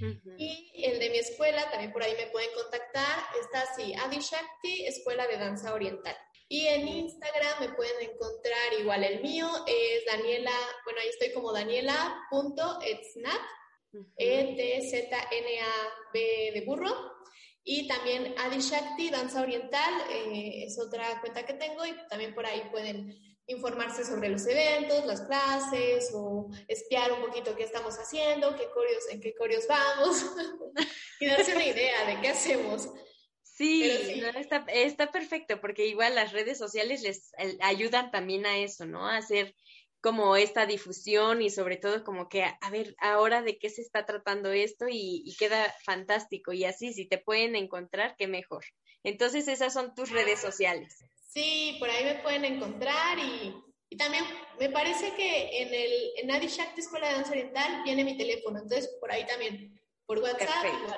Uh 0.00 0.06
-huh. 0.06 0.34
Y 0.38 0.84
el 0.84 0.98
de 0.98 1.10
mi 1.10 1.18
escuela, 1.18 1.70
también 1.70 1.92
por 1.92 2.02
ahí 2.02 2.14
me 2.16 2.28
pueden 2.28 2.50
contactar, 2.54 3.24
está 3.40 3.60
así, 3.62 3.94
Adi 3.94 4.18
Shakti, 4.18 4.86
Escuela 4.86 5.26
de 5.26 5.38
Danza 5.38 5.74
Oriental. 5.74 6.16
Y 6.48 6.66
en 6.66 6.88
Instagram 6.88 7.60
me 7.60 7.68
pueden 7.70 8.10
encontrar 8.10 8.72
igual 8.78 9.04
el 9.04 9.20
mío, 9.20 9.48
es 9.66 10.04
Daniela, 10.06 10.56
bueno, 10.84 11.00
ahí 11.00 11.08
estoy 11.08 11.32
como 11.32 11.52
daniela.etsnat, 11.52 13.40
uh 13.92 13.98
-huh. 13.98 14.06
E-T-Z-N-A-B 14.16 16.18
de 16.54 16.60
burro. 16.62 17.18
Y 17.64 17.86
también 17.86 18.34
Adi 18.38 18.60
Shakti, 18.60 19.10
Danza 19.10 19.42
Oriental, 19.42 19.92
eh, 20.10 20.64
es 20.64 20.80
otra 20.80 21.20
cuenta 21.20 21.44
que 21.44 21.52
tengo 21.52 21.84
y 21.84 21.94
también 22.08 22.34
por 22.34 22.46
ahí 22.46 22.62
pueden 22.70 23.14
informarse 23.48 24.04
sobre 24.04 24.28
los 24.28 24.46
eventos, 24.46 25.06
las 25.06 25.22
clases 25.22 26.10
o 26.14 26.48
espiar 26.68 27.12
un 27.12 27.22
poquito 27.22 27.56
qué 27.56 27.64
estamos 27.64 27.96
haciendo, 27.96 28.54
qué 28.54 28.68
corios, 28.70 29.08
en 29.10 29.20
qué 29.20 29.34
corios 29.34 29.66
vamos 29.66 30.24
y 31.20 31.26
darse 31.26 31.54
una 31.54 31.64
idea 31.64 32.06
de 32.06 32.20
qué 32.20 32.28
hacemos. 32.28 32.88
Sí, 33.42 33.90
sí. 33.90 34.20
No, 34.20 34.28
está, 34.38 34.64
está 34.68 35.10
perfecto 35.10 35.60
porque 35.60 35.86
igual 35.86 36.14
las 36.14 36.32
redes 36.32 36.58
sociales 36.58 37.02
les 37.02 37.32
ayudan 37.60 38.10
también 38.10 38.46
a 38.46 38.58
eso, 38.58 38.86
¿no? 38.86 39.08
A 39.08 39.16
hacer 39.16 39.56
como 40.00 40.36
esta 40.36 40.66
difusión 40.66 41.42
y 41.42 41.50
sobre 41.50 41.76
todo 41.76 42.04
como 42.04 42.28
que 42.28 42.44
a 42.44 42.70
ver 42.70 42.94
ahora 43.00 43.42
de 43.42 43.58
qué 43.58 43.70
se 43.70 43.82
está 43.82 44.04
tratando 44.04 44.52
esto 44.52 44.86
y, 44.88 45.22
y 45.24 45.34
queda 45.36 45.74
fantástico 45.84 46.52
y 46.52 46.64
así 46.64 46.92
si 46.92 47.08
te 47.08 47.18
pueden 47.18 47.56
encontrar 47.56 48.14
qué 48.16 48.28
mejor. 48.28 48.64
Entonces 49.02 49.48
esas 49.48 49.72
son 49.72 49.94
tus 49.94 50.10
redes 50.10 50.38
sociales. 50.38 50.98
Sí, 51.28 51.76
por 51.78 51.90
ahí 51.90 52.04
me 52.04 52.14
pueden 52.16 52.44
encontrar 52.46 53.18
y, 53.18 53.54
y 53.90 53.96
también 53.96 54.24
me 54.58 54.70
parece 54.70 55.14
que 55.14 55.62
en 55.62 55.74
el 55.74 55.92
en 56.16 56.30
Adi 56.30 56.46
Shakti 56.46 56.80
Escuela 56.80 57.08
de 57.08 57.14
Danza 57.14 57.32
Oriental 57.32 57.82
viene 57.84 58.02
mi 58.02 58.16
teléfono, 58.16 58.58
entonces 58.58 58.88
por 58.98 59.12
ahí 59.12 59.26
también, 59.26 59.78
por 60.06 60.18
WhatsApp 60.18 60.62
Perfecto. 60.62 60.96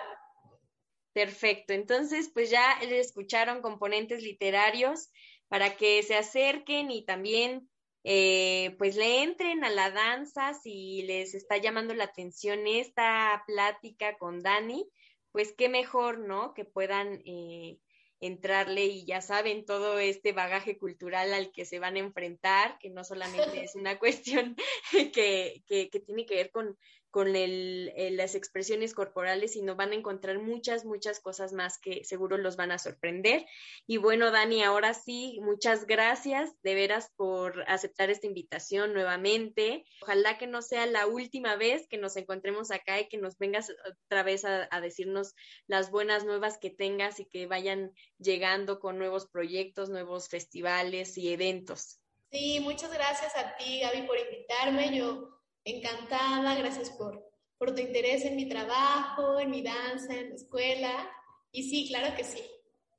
Perfecto, 1.13 1.73
entonces 1.73 2.31
pues 2.33 2.49
ya 2.49 2.79
le 2.81 3.01
escucharon 3.01 3.61
componentes 3.61 4.23
literarios 4.23 5.11
para 5.49 5.77
que 5.77 6.01
se 6.05 6.15
acerquen 6.15 6.93
y 6.93 7.05
también 7.05 7.69
eh, 8.05 8.77
pues 8.79 8.95
le 8.97 9.25
entren 9.25 9.65
a 9.65 9.71
la 9.71 9.91
danza 9.91 10.55
si 10.55 11.03
les 11.03 11.35
está 11.35 11.57
llamando 11.57 11.93
la 11.93 12.05
atención 12.05 12.69
esta 12.69 13.43
plática 13.49 14.17
con 14.17 14.41
Dani, 14.41 14.89
pues 15.33 15.53
qué 15.59 15.69
mejor, 15.69 16.21
¿no? 16.21 16.55
Que 16.55 16.65
puedan 16.65 17.21
eh, 17.27 17.79
entrarle 18.21 18.85
y 18.85 19.05
ya 19.05 19.21
saben 19.21 19.65
todo 19.65 19.99
este 19.99 20.33
bagaje 20.33 20.77
cultural 20.77 21.33
al 21.33 21.51
que 21.53 21.65
se 21.65 21.79
van 21.79 21.97
a 21.97 22.01
enfrentar, 22.01 22.79
que 22.79 22.91
no 22.91 23.03
solamente 23.03 23.65
es 23.65 23.75
una 23.75 23.99
cuestión 23.99 24.57
que, 24.91 25.63
que, 25.67 25.89
que 25.91 26.01
tiene 26.01 26.27
que 26.27 26.37
ver 26.37 26.51
con, 26.51 26.77
con 27.11 27.35
el, 27.37 27.93
las 28.17 28.35
expresiones 28.35 28.95
corporales, 28.95 29.53
sino 29.53 29.77
van 29.77 29.93
a 29.93 29.97
encontrar 29.97 30.39
muchas, 30.39 30.85
muchas 30.85 31.21
cosas 31.21 31.53
más 31.53 31.79
que 31.79 32.05
seguro 32.05 32.39
los 32.39 32.57
van 32.57 32.71
a 32.71 32.79
sorprender. 32.79 33.47
Y 33.87 33.97
bueno, 33.97 34.31
Dani, 34.31 34.63
ahora 34.63 34.95
sí, 34.95 35.39
muchas 35.43 35.87
gracias 35.87 36.51
de 36.63 36.75
veras 36.75 37.11
por 37.17 37.65
aceptar 37.69 38.11
esta 38.11 38.27
invitación 38.27 38.93
nuevamente. 38.93 39.85
Ojalá 40.03 40.39
que 40.39 40.47
no 40.47 40.63
sea 40.63 40.87
la 40.87 41.07
última 41.07 41.57
vez 41.57 41.87
que 41.89 41.99
nos 41.99 42.17
encontremos 42.17 42.71
acá 42.71 43.01
y 43.01 43.09
que 43.09 43.19
nos 43.19 43.39
vengas 43.39 43.73
otra 44.07 44.23
vez 44.23 44.45
a, 44.45 44.69
a 44.71 44.81
decirnos 44.81 45.35
las 45.67 45.91
buenas 45.91 46.25
nuevas 46.25 46.59
que 46.59 46.71
tengas 46.71 47.21
y 47.21 47.27
que 47.27 47.47
vayan 47.47 47.93
llegando 48.19 48.79
con 48.79 48.99
nuevos 48.99 49.27
proyectos, 49.27 49.91
nuevos 49.91 50.29
festivales 50.29 51.19
y 51.19 51.33
eventos. 51.33 52.01
Sí, 52.31 52.61
muchas 52.61 52.93
gracias 52.93 53.37
a 53.37 53.57
ti, 53.57 53.81
Gaby, 53.81 54.03
por 54.03 54.17
invitarme. 54.17 54.97
Yo 54.97 55.40
encantada, 55.65 56.55
gracias 56.55 56.91
por, 56.91 57.25
por 57.59 57.75
tu 57.75 57.81
interés 57.81 58.25
en 58.25 58.37
mi 58.37 58.49
trabajo, 58.49 59.39
en 59.39 59.51
mi 59.51 59.63
danza, 59.63 60.15
en 60.15 60.31
la 60.31 60.35
escuela. 60.35 61.11
Y 61.53 61.69
sí, 61.69 61.89
claro 61.89 62.15
que 62.17 62.25
sí. 62.25 62.43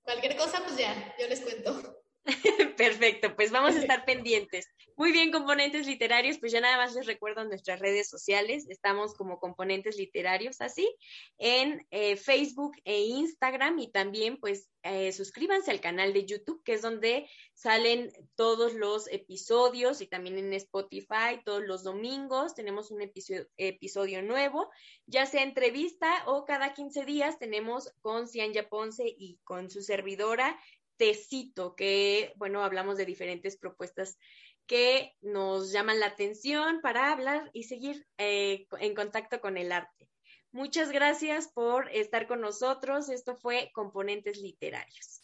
Cualquier 0.03 0.35
cosa, 0.35 0.63
pues 0.63 0.77
ya, 0.77 1.15
yo 1.19 1.27
les 1.27 1.41
cuento. 1.41 2.03
Perfecto, 2.77 3.35
pues 3.35 3.51
vamos 3.51 3.75
a 3.75 3.79
estar 3.79 4.05
pendientes. 4.05 4.67
Muy 5.01 5.11
bien, 5.11 5.31
componentes 5.31 5.87
literarios, 5.87 6.37
pues 6.37 6.51
ya 6.51 6.61
nada 6.61 6.77
más 6.77 6.93
les 6.93 7.07
recuerdo 7.07 7.43
nuestras 7.43 7.79
redes 7.79 8.07
sociales, 8.07 8.67
estamos 8.69 9.15
como 9.15 9.39
componentes 9.39 9.97
literarios 9.97 10.61
así, 10.61 10.95
en 11.39 11.87
eh, 11.89 12.15
Facebook 12.17 12.73
e 12.85 13.05
Instagram 13.05 13.79
y 13.79 13.91
también 13.91 14.37
pues 14.37 14.69
eh, 14.83 15.11
suscríbanse 15.11 15.71
al 15.71 15.81
canal 15.81 16.13
de 16.13 16.27
YouTube, 16.27 16.61
que 16.63 16.73
es 16.73 16.83
donde 16.83 17.27
salen 17.55 18.11
todos 18.35 18.75
los 18.75 19.11
episodios 19.11 20.01
y 20.01 20.07
también 20.07 20.37
en 20.37 20.53
Spotify 20.53 21.41
todos 21.43 21.63
los 21.63 21.83
domingos 21.83 22.53
tenemos 22.53 22.91
un 22.91 23.01
episodio, 23.01 24.21
nuevo, 24.21 24.69
ya 25.07 25.25
sea 25.25 25.41
entrevista 25.41 26.25
o 26.27 26.45
cada 26.45 26.75
15 26.75 27.05
días 27.05 27.39
tenemos 27.39 27.91
con 28.01 28.27
Cianya 28.27 28.69
Ponce 28.69 29.05
y 29.07 29.39
con 29.45 29.71
su 29.71 29.81
servidora 29.81 30.59
Tecito, 31.01 31.75
que, 31.75 32.31
bueno, 32.35 32.63
hablamos 32.63 32.95
de 32.95 33.07
diferentes 33.07 33.57
propuestas 33.57 34.19
que 34.67 35.13
nos 35.21 35.71
llaman 35.71 35.99
la 35.99 36.07
atención 36.07 36.81
para 36.81 37.11
hablar 37.11 37.49
y 37.53 37.63
seguir 37.63 38.05
eh, 38.17 38.67
en 38.79 38.95
contacto 38.95 39.41
con 39.41 39.57
el 39.57 39.71
arte. 39.71 40.09
Muchas 40.51 40.91
gracias 40.91 41.47
por 41.47 41.89
estar 41.89 42.27
con 42.27 42.41
nosotros. 42.41 43.09
Esto 43.09 43.35
fue 43.37 43.71
Componentes 43.73 44.41
Literarios. 44.41 45.21